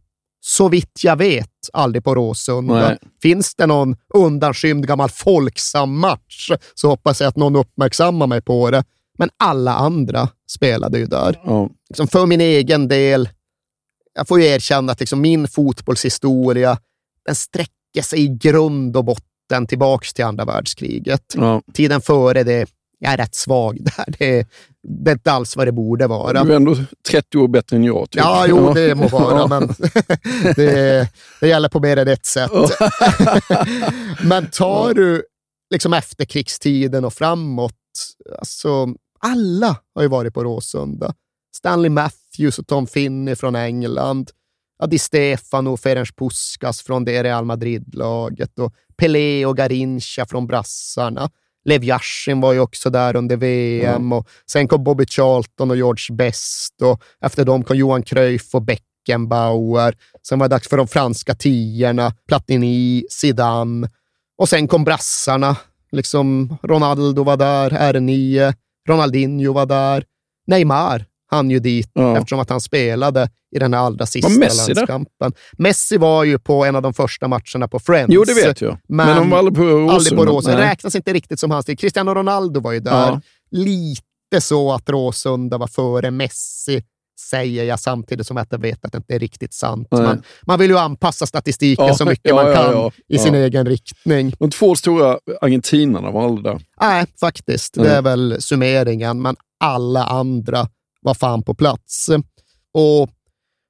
så 0.46 0.70
vitt 0.70 1.04
jag 1.04 1.16
vet, 1.16 1.50
aldrig 1.74 2.04
på 2.04 2.16
Råsunda. 2.16 2.98
Finns 3.22 3.56
det 3.56 3.66
någon 3.68 3.96
undanskymd 4.14 4.88
gammal 4.88 5.10
folksam 5.10 6.00
match 6.00 6.52
så 6.76 6.88
hoppas 6.88 7.22
jag 7.22 7.28
att 7.28 7.36
någon 7.36 7.56
uppmärksammar 7.56 8.28
mig 8.28 8.42
på 8.42 8.72
det. 8.72 8.84
Men 9.18 9.30
alla 9.38 9.76
andra 9.76 10.30
spelade 10.52 11.00
ju 11.00 11.06
där. 11.06 11.42
Ja. 11.46 11.70
Liksom 11.90 12.08
för 12.08 12.26
min 12.26 12.42
egen 12.42 12.88
del, 12.88 13.30
jag 14.16 14.28
får 14.28 14.40
ju 14.40 14.46
erkänna 14.46 14.92
att 14.92 15.00
liksom 15.00 15.22
min 15.22 15.48
fotbollshistoria, 15.48 16.78
den 17.26 17.36
sträcker 17.36 18.02
sig 18.02 18.20
i 18.20 18.28
grund 18.28 18.98
och 18.98 19.06
botten 19.06 19.68
tillbaks 19.68 20.14
till 20.14 20.26
andra 20.26 20.46
världskriget. 20.46 21.34
Ja. 21.36 21.62
Tiden 21.74 22.02
före 22.02 22.44
det, 22.44 22.70
jag 23.04 23.14
är 23.14 23.18
rätt 23.18 23.36
svag 23.36 23.78
där. 23.98 24.06
Det, 24.20 24.48
det 25.04 25.12
är 25.12 25.14
inte 25.14 25.32
alls 25.32 25.56
vad 25.56 25.68
det 25.68 25.72
borde 25.72 26.08
vara. 26.08 26.44
Du 26.44 26.52
är 26.52 26.56
ändå 26.56 26.76
30 27.10 27.38
år 27.38 27.48
bättre 27.48 27.76
än 27.78 27.84
jag. 27.84 28.10
Typ. 28.12 28.22
Ja, 28.22 28.46
jo, 28.50 28.74
det 28.74 28.96
må 28.96 29.08
vara, 29.08 29.38
Ja. 29.40 29.48
men 29.48 29.68
det, 30.56 31.10
det 31.40 31.48
gäller 31.48 31.70
på 31.70 31.80
mer 31.80 31.98
än 31.98 32.08
ett 32.08 32.26
sätt. 32.26 32.52
men 34.24 34.50
tar 34.50 34.94
du 34.94 35.24
liksom 35.74 35.94
efterkrigstiden 35.94 37.06
och 37.06 37.14
framåt, 37.14 37.74
alltså 38.40 38.88
alla 39.20 39.76
har 39.96 40.02
ju 40.02 40.08
varit 40.08 40.34
på 40.34 40.44
Råsunda. 40.44 41.14
Stanley 41.56 41.90
Matthews 41.90 42.60
och 42.60 42.68
Tom 42.68 42.88
Finney 42.88 43.36
från 43.36 43.56
England. 43.56 44.32
Ja, 44.80 44.86
Di 44.88 45.00
Stefano 45.00 45.70
och 45.74 45.80
Ferenc 45.80 46.12
Puskas 46.12 46.82
från 46.82 47.06
det 47.06 47.24
Real 47.24 47.46
Madrid-laget 47.46 48.60
och 48.60 48.74
Pelé 48.98 49.46
och 49.46 49.58
Garincha 49.58 50.26
från 50.26 50.48
brassarna. 50.48 51.30
Lev 51.66 51.84
Yashin 51.84 52.42
var 52.42 52.54
ju 52.54 52.60
också 52.60 52.90
där 52.90 53.16
under 53.16 53.38
VM 53.38 54.12
och 54.14 54.28
sen 54.52 54.68
kom 54.68 54.84
Bobby 54.84 55.06
Charlton 55.06 55.72
och 55.72 55.78
George 55.78 56.16
Best 56.16 56.82
och 56.82 57.02
efter 57.22 57.46
dem 57.46 57.64
kom 57.64 57.78
Johan 57.78 58.04
Cruyff 58.04 58.56
och 58.56 58.62
Beckenbauer. 58.62 59.98
Sen 60.28 60.40
var 60.40 60.48
det 60.48 60.56
dags 60.56 60.68
för 60.68 60.78
de 60.78 60.88
franska 60.88 61.36
tiorna, 61.36 62.14
Platini, 62.28 63.06
Zidane 63.10 63.90
och 64.38 64.50
sen 64.50 64.68
kom 64.68 64.84
brassarna. 64.84 65.56
Liksom 65.92 66.58
Ronaldo 66.64 67.24
var 67.24 67.38
där, 67.38 67.70
R9, 67.70 68.54
Ronaldinho 68.88 69.54
var 69.54 69.66
där, 69.66 70.04
Neymar 70.48 71.06
han 71.34 71.50
ju 71.50 71.60
dit 71.60 71.92
eftersom 72.18 72.40
att 72.40 72.50
han 72.50 72.62
spelade 72.62 73.30
i 73.56 73.60
den 73.60 73.74
här 73.74 73.82
allra 73.82 74.06
sista 74.06 74.30
Var 74.30 74.40
Messi 74.40 74.68
där? 74.74 74.76
landskampen. 74.76 75.34
Messi 75.58 75.98
var 75.98 76.24
ju 76.24 76.40
på 76.40 76.66
en 76.66 76.76
av 76.76 76.82
de 76.82 76.94
första 76.94 77.28
matcherna 77.28 77.68
på 77.68 77.80
Friends. 77.80 78.14
Jo, 78.14 78.24
det 78.24 78.34
vet 78.34 78.62
jag. 78.62 78.78
Men 78.88 79.16
de 79.18 79.30
var 79.30 79.38
aldrig 79.38 79.56
på 79.56 79.64
Råsunda. 79.64 79.94
Aldrig 79.94 80.56
på. 80.56 80.62
Räknas 80.62 80.96
inte 80.96 81.14
riktigt 81.14 81.40
som 81.40 81.52
hans 81.52 81.66
tid. 81.66 81.80
Cristiano 81.80 82.14
Ronaldo 82.14 82.60
var 82.60 82.72
ju 82.72 82.80
där. 82.80 82.92
Ja. 83.08 83.22
Lite 83.52 84.02
så 84.42 84.74
att 84.74 84.90
Råsunda 84.90 85.58
var 85.58 85.68
före 85.68 86.12
Messi, 86.12 86.84
säger 87.30 87.64
jag 87.64 87.80
samtidigt 87.80 88.28
som 88.28 88.38
att 88.38 88.48
jag 88.52 88.60
vet 88.60 88.86
att 88.86 88.92
det 88.92 88.98
inte 88.98 89.16
är 89.16 89.20
riktigt 89.20 89.54
sant. 89.54 89.88
Men 89.92 90.24
man 90.48 90.60
vill 90.60 90.70
ju 90.70 90.78
anpassa 90.78 91.26
statistiken 91.26 91.86
Ja, 91.88 91.96
så 91.96 92.06
mycket 92.06 92.30
ja, 92.30 92.36
man 92.36 92.48
ja, 92.48 92.56
kan 92.56 92.72
ja. 92.72 92.92
i 93.08 93.18
sin 93.18 93.34
Ja. 93.34 93.40
egen 93.40 93.66
riktning. 93.66 94.34
De 94.40 94.50
två 94.50 94.76
stora 94.76 95.18
argentinarna 95.42 96.12
var 96.12 96.26
aldrig 96.26 96.44
där. 96.44 96.62
Nej, 96.82 97.06
faktiskt. 97.20 97.74
Det 97.74 97.90
är 97.90 98.02
väl 98.02 98.42
summeringen, 98.42 99.22
men 99.22 99.36
alla 99.60 100.04
andra 100.06 100.68
var 101.04 101.14
fan 101.14 101.44
på 101.44 101.54
plats. 101.54 102.10
Och 102.74 103.10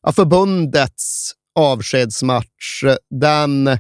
ja, 0.04 0.12
förbundets 0.12 1.32
avskedsmatch, 1.60 2.84
den 3.10 3.78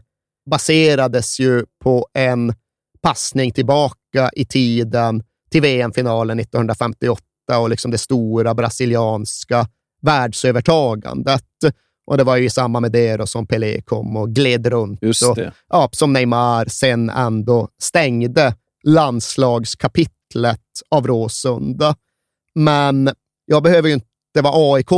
baserades 0.49 1.39
ju 1.39 1.66
på 1.84 2.08
en 2.14 2.54
passning 3.01 3.51
tillbaka 3.51 4.30
i 4.36 4.45
tiden 4.45 5.24
till 5.51 5.62
VM-finalen 5.62 6.39
1958 6.39 7.24
och 7.60 7.70
liksom 7.70 7.91
det 7.91 7.97
stora 7.97 8.54
brasilianska 8.54 9.68
världsövertagandet. 10.01 11.43
Och 12.06 12.18
det 12.18 12.24
var 12.24 12.38
ju 12.38 12.45
i 12.45 12.49
samband 12.49 12.82
med 12.82 12.91
det 12.91 13.18
då 13.18 13.28
som 13.28 13.47
Pelé 13.47 13.82
kom 13.82 14.18
och 14.18 14.30
gled 14.30 14.68
runt. 14.68 14.99
Just 15.01 15.24
och. 15.24 15.38
Ja, 15.70 15.89
som 15.91 16.14
Neymar 16.14 16.66
sen 16.66 17.10
ändå 17.10 17.70
stängde 17.82 18.56
landslagskapitlet 18.84 20.60
av 20.89 21.08
Råsunda. 21.08 21.95
Men 22.56 23.10
jag 23.46 23.64
behöver 23.64 23.88
ju 23.88 23.94
inte 23.94 24.41
vara 24.41 24.76
aik 24.76 24.89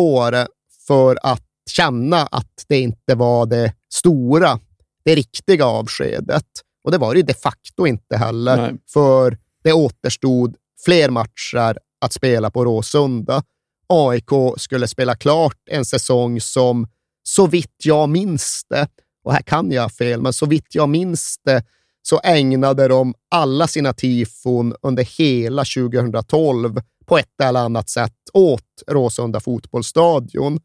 för 0.88 1.18
att 1.24 1.43
känna 1.70 2.26
att 2.26 2.66
det 2.68 2.80
inte 2.80 3.16
var 3.16 3.46
det 3.46 3.74
stora, 3.93 4.60
det 5.06 5.16
riktiga 5.16 5.66
avskedet. 5.66 6.46
Och 6.84 6.91
det 6.91 6.98
var 6.98 7.14
det 7.14 7.20
ju 7.20 7.26
de 7.26 7.34
facto 7.34 7.88
inte 7.88 8.18
heller, 8.18 8.58
Nej. 8.58 8.74
för 8.93 9.38
det 9.64 9.74
återstod 9.74 10.56
fler 10.86 11.10
matcher 11.10 11.78
att 12.02 12.14
spela 12.14 12.52
på 12.52 12.66
Råsunda. 12.66 13.43
AIK 13.88 14.30
skulle 14.58 14.88
spela 14.88 15.16
klart 15.16 15.58
en 15.70 15.86
säsong 15.86 16.41
som, 16.41 16.88
så 17.24 17.48
vitt 17.48 17.76
jag 17.84 18.09
minns 18.09 18.66
det, 18.70 18.88
och 19.24 19.34
här 19.34 19.42
kan 19.42 19.72
jag 19.72 19.92
fel, 19.92 20.22
men 20.22 20.34
så 20.34 20.46
vitt 20.46 20.76
jag 20.76 20.89
minns 20.89 21.39
det 21.43 21.63
så 22.01 22.20
ägnade 22.24 22.88
de 22.88 23.13
alla 23.32 23.67
sina 23.67 23.93
tifon 23.93 24.76
under 24.82 25.04
hela 25.04 25.66
2012 25.66 26.82
på 27.05 27.17
ett 27.17 27.41
eller 27.43 27.59
annat 27.59 27.89
sätt 27.89 28.13
åt 28.33 28.83
Råsunda 28.87 29.39
fotbollsstadion. 29.39 30.59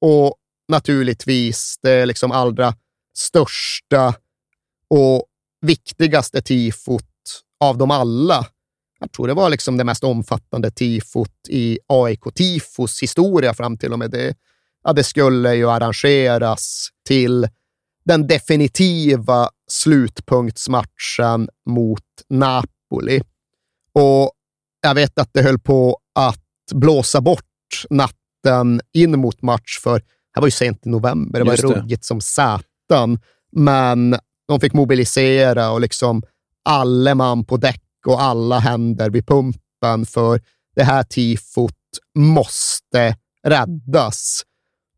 Och 0.00 0.34
naturligtvis 0.68 1.78
det 1.82 2.06
liksom 2.06 2.32
allra 2.32 2.74
största 3.16 4.14
och 4.88 5.24
viktigaste 5.60 6.42
tifot 6.42 7.04
av 7.60 7.78
dem 7.78 7.90
alla. 7.90 8.46
Jag 9.00 9.12
tror 9.12 9.28
det 9.28 9.34
var 9.34 9.50
liksom 9.50 9.76
det 9.76 9.84
mest 9.84 10.04
omfattande 10.04 10.70
tifot 10.70 11.48
i 11.48 11.78
AIK-tifos 11.86 13.02
historia 13.02 13.54
fram 13.54 13.76
till 13.76 13.92
och 13.92 13.98
med 13.98 14.10
det. 14.10 14.34
Ja, 14.84 14.92
det 14.92 15.04
skulle 15.04 15.54
ju 15.54 15.70
arrangeras 15.70 16.88
till 17.06 17.48
den 18.04 18.26
definitiva 18.26 19.50
slutpunktsmatchen 19.68 21.48
mot 21.66 22.04
Napoli. 22.28 23.22
Och 23.92 24.32
jag 24.80 24.94
vet 24.94 25.18
att 25.18 25.30
det 25.32 25.42
höll 25.42 25.58
på 25.58 25.98
att 26.14 26.40
blåsa 26.72 27.20
bort 27.20 27.84
natten 27.90 28.80
in 28.92 29.20
mot 29.20 29.42
match, 29.42 29.78
för 29.82 30.02
det 30.34 30.40
var 30.40 30.46
ju 30.46 30.50
sent 30.50 30.86
i 30.86 30.88
november. 30.88 31.38
Det 31.38 31.44
var 31.44 31.52
Just 31.52 31.62
det. 31.68 31.74
ruggigt 31.74 32.04
som 32.04 32.20
satan. 32.20 33.18
Men 33.52 34.16
de 34.48 34.60
fick 34.60 34.72
mobilisera 34.72 35.70
och 35.70 35.80
liksom 35.80 36.22
alla 36.64 37.14
man 37.14 37.44
på 37.44 37.56
däck 37.56 37.82
och 38.06 38.22
alla 38.22 38.58
händer 38.58 39.10
vid 39.10 39.26
pumpen, 39.26 40.06
för 40.06 40.40
det 40.76 40.82
här 40.84 41.02
tifot 41.02 41.74
måste 42.18 43.16
räddas. 43.46 44.42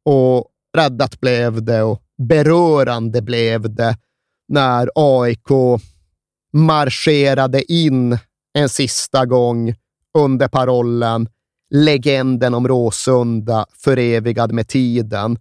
Och 0.04 0.46
räddat 0.76 1.20
blev 1.20 1.62
det 1.62 1.82
och 1.82 2.02
berörande 2.28 3.22
blev 3.22 3.74
det. 3.74 3.96
när 4.48 4.90
AIK 4.94 5.48
marscherade 6.52 7.72
in 7.72 8.18
en 8.54 8.68
sista 8.68 9.26
gång 9.26 9.74
under 10.18 10.48
parollen 10.48 11.28
legenden 11.72 12.54
om 12.54 12.68
Råsunda 12.68 13.66
förevigad 13.72 14.52
med 14.52 14.68
tiden, 14.68 15.38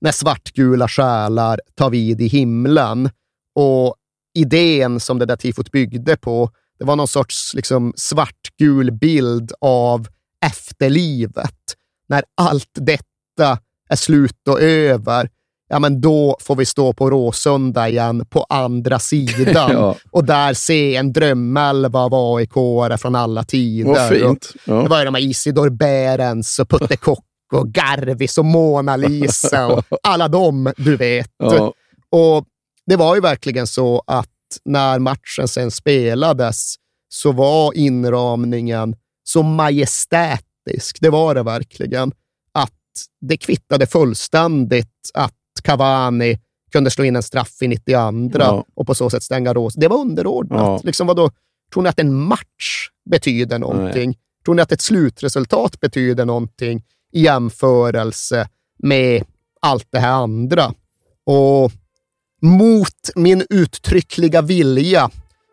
när 0.00 0.12
svartgula 0.12 0.88
själar 0.88 1.60
tar 1.74 1.90
vid 1.90 2.20
i 2.20 2.26
himlen. 2.26 3.10
Och 3.54 3.94
idén 4.34 5.00
som 5.00 5.18
det 5.18 5.26
där 5.26 5.36
tifot 5.36 5.70
byggde 5.70 6.16
på, 6.16 6.50
det 6.78 6.84
var 6.84 6.96
någon 6.96 7.08
sorts 7.08 7.54
liksom, 7.54 7.92
svartgul 7.96 8.92
bild 8.92 9.52
av 9.60 10.08
efterlivet. 10.46 11.76
När 12.08 12.24
allt 12.34 12.70
detta 12.74 13.58
är 13.88 13.96
slut 13.96 14.48
och 14.48 14.60
över, 14.60 15.30
ja 15.70 15.78
men 15.78 16.00
då 16.00 16.36
får 16.40 16.56
vi 16.56 16.66
stå 16.66 16.92
på 16.92 17.10
Råsunda 17.10 17.88
igen 17.88 18.26
på 18.26 18.46
andra 18.48 18.98
sidan 18.98 19.70
Ja. 19.72 19.96
och 20.10 20.24
där 20.24 20.54
se 20.54 20.96
en 20.96 21.12
drömelva 21.12 22.00
av 22.00 22.14
aik 22.14 22.52
från 23.00 23.14
alla 23.14 23.44
tider. 23.44 23.90
Vad 23.90 24.08
fint. 24.08 24.52
Ja. 24.64 24.74
Det 24.74 24.88
var 24.88 24.98
ju 24.98 25.04
de 25.04 25.14
här 25.14 25.22
Isidor 25.22 25.70
Berens 25.70 26.58
och 26.58 26.68
Putte 26.68 26.96
Kock 27.06 27.24
och 27.52 27.68
Garvis 27.68 28.38
och 28.38 28.44
Mona 28.44 28.96
Lisa 28.96 29.66
och 29.66 29.84
alla 30.02 30.28
de 30.28 30.72
du 30.76 30.96
vet. 30.96 31.30
Ja. 31.38 31.72
Och 32.10 32.44
det 32.86 32.96
var 32.96 33.14
ju 33.14 33.20
verkligen 33.20 33.66
så 33.66 34.02
att 34.06 34.28
när 34.64 34.98
matchen 34.98 35.48
sen 35.48 35.70
spelades 35.70 36.74
så 37.08 37.32
var 37.32 37.72
inramningen 37.76 38.96
så 39.24 39.42
majestätisk. 39.42 40.98
Det 41.00 41.10
var 41.10 41.34
det 41.34 41.42
verkligen. 41.42 42.12
Att 42.54 42.70
det 43.20 43.36
kvittade 43.36 43.86
fullständigt 43.86 45.10
att 45.14 45.34
Cavani 45.60 46.38
kunde 46.72 46.90
slå 46.90 47.04
in 47.04 47.16
en 47.16 47.22
straff 47.22 47.62
i 47.62 47.68
92 47.68 48.38
Ja. 48.38 48.64
och 48.74 48.86
på 48.86 48.94
så 48.94 49.10
sätt 49.10 49.22
stänga 49.22 49.54
Rås. 49.54 49.74
Det 49.74 49.88
var 49.88 49.96
underordnat. 49.98 50.60
Ja. 50.60 50.80
Liksom 50.84 51.06
vadå, 51.06 51.30
tror 51.72 51.82
ni 51.82 51.88
att 51.88 51.98
en 52.00 52.14
match 52.14 52.88
betyder 53.10 53.58
någonting? 53.58 54.16
Tror 54.44 54.54
ni 54.54 54.62
att 54.62 54.72
ett 54.72 54.80
slutresultat 54.80 55.80
betyder 55.80 56.24
någonting 56.24 56.82
i 57.12 57.22
jämförelse 57.22 58.48
med 58.78 59.24
allt 59.60 59.86
det 59.90 59.98
här 59.98 60.10
andra? 60.12 60.72
Och 61.26 61.72
mot 62.42 63.10
min 63.14 63.44
uttryckliga 63.50 64.42
vilja 64.42 65.10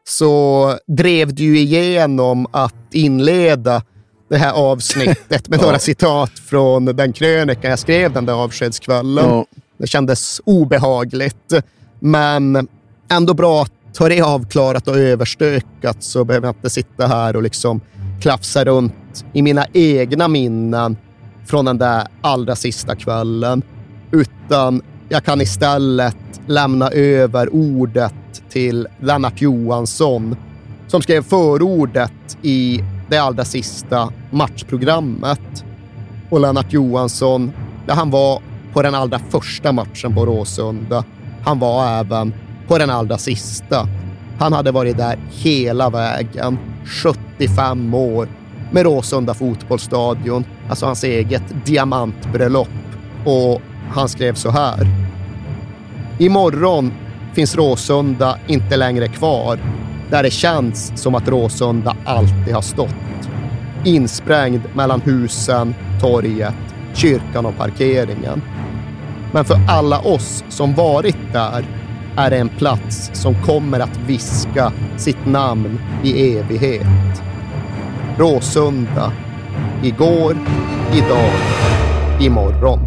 så 0.10 0.74
drev 0.88 1.34
du 1.36 1.60
igenom 1.60 2.48
att 2.52 2.76
inleda 2.94 3.84
det 4.30 4.38
här 4.38 4.54
avsnittet 4.54 5.48
med 5.50 5.60
Ja. 5.60 5.66
några 5.66 5.80
citat 5.80 6.32
från 6.40 6.86
den 6.86 7.14
krönika 7.14 7.70
jag 7.70 7.80
skrev 7.80 8.14
den 8.14 8.26
där 8.26 8.34
avskedskvällen. 8.34 9.26
Ja. 9.30 9.46
Det 9.78 9.88
kändes 9.88 10.42
obehagligt, 10.46 11.54
men 12.00 12.68
ändå 13.12 13.34
bra 13.34 13.62
att 13.62 13.98
ha 14.00 14.10
det 14.10 14.22
avklarat 14.22 14.88
och 14.88 14.98
överstökat 14.98 16.04
så 16.04 16.24
behöver 16.24 16.48
jag 16.48 16.56
inte 16.56 16.70
sitta 16.70 17.08
här 17.08 17.36
och 17.36 17.44
liksom 17.44 17.82
klafsa 18.22 18.66
runt 18.66 19.26
i 19.34 19.42
mina 19.42 19.66
egna 19.74 20.28
minnen 20.28 20.98
från 21.46 21.66
den 21.66 21.78
där 21.78 22.08
allra 22.22 22.56
sista 22.56 22.96
kvällen. 22.96 23.62
Utan 24.12 24.82
jag 25.10 25.24
kan 25.24 25.42
istället 25.42 26.16
lämna 26.48 26.90
över 26.90 27.54
ordet 27.54 28.14
till 28.50 28.88
Lennart 29.00 29.42
Johansson 29.42 30.36
som 30.88 31.02
skrev 31.02 31.24
förordet 31.24 32.38
i 32.42 32.84
det 33.10 33.18
allra 33.18 33.46
sista 33.46 34.10
matchprogrammet. 34.32 35.66
Och 36.30 36.40
Lennart 36.40 36.74
Johansson, 36.74 37.52
där 37.86 37.94
han 37.94 38.12
var 38.12 38.42
på 38.78 38.82
den 38.84 38.96
allra 38.96 39.20
första 39.20 39.72
matchen 39.72 40.16
på 40.16 40.26
Råsunda. 40.26 41.04
Han 41.44 41.60
var 41.60 42.00
även 42.00 42.34
på 42.68 42.78
den 42.78 42.90
allra 42.90 43.18
sista. 43.18 43.88
Han 44.40 44.54
hade 44.54 44.72
varit 44.72 44.98
där 44.98 45.18
hela 45.30 45.90
vägen, 45.90 46.58
75 46.86 47.94
år, 47.94 48.28
med 48.72 48.84
Råsunda 48.84 49.34
fotbollsstadion, 49.34 50.46
alltså 50.70 50.86
hans 50.86 51.04
eget 51.04 51.44
diamantbröllop. 51.66 52.70
Och 53.26 53.62
han 53.92 54.10
skrev 54.10 54.34
så 54.34 54.50
här. 54.50 54.88
Imorgon 56.18 56.94
finns 57.34 57.56
Råsunda 57.56 58.38
inte 58.48 58.78
längre 58.78 59.08
kvar, 59.08 59.60
där 60.10 60.24
det 60.24 60.32
känns 60.32 61.02
som 61.02 61.16
att 61.16 61.28
Råsunda 61.28 61.96
alltid 62.06 62.54
har 62.54 62.62
stått. 62.62 63.30
Insprängd 63.84 64.62
mellan 64.74 65.02
husen, 65.02 65.76
torget, 66.02 66.54
kyrkan 66.94 67.46
och 67.46 67.58
parkeringen. 67.58 68.42
Men 69.32 69.46
för 69.46 69.60
alla 69.68 70.00
oss 70.00 70.44
som 70.50 70.74
varit 70.74 71.18
där 71.34 71.66
är 72.18 72.30
det 72.30 72.38
en 72.38 72.50
plats 72.50 73.12
som 73.14 73.44
kommer 73.44 73.80
att 73.80 73.98
viska 74.08 74.72
sitt 74.98 75.26
namn 75.26 75.80
i 76.04 76.38
evighet. 76.38 77.24
Råsunda. 78.18 79.12
Igår, 79.84 80.38
idag, 80.94 81.34
imorgon. 82.20 82.87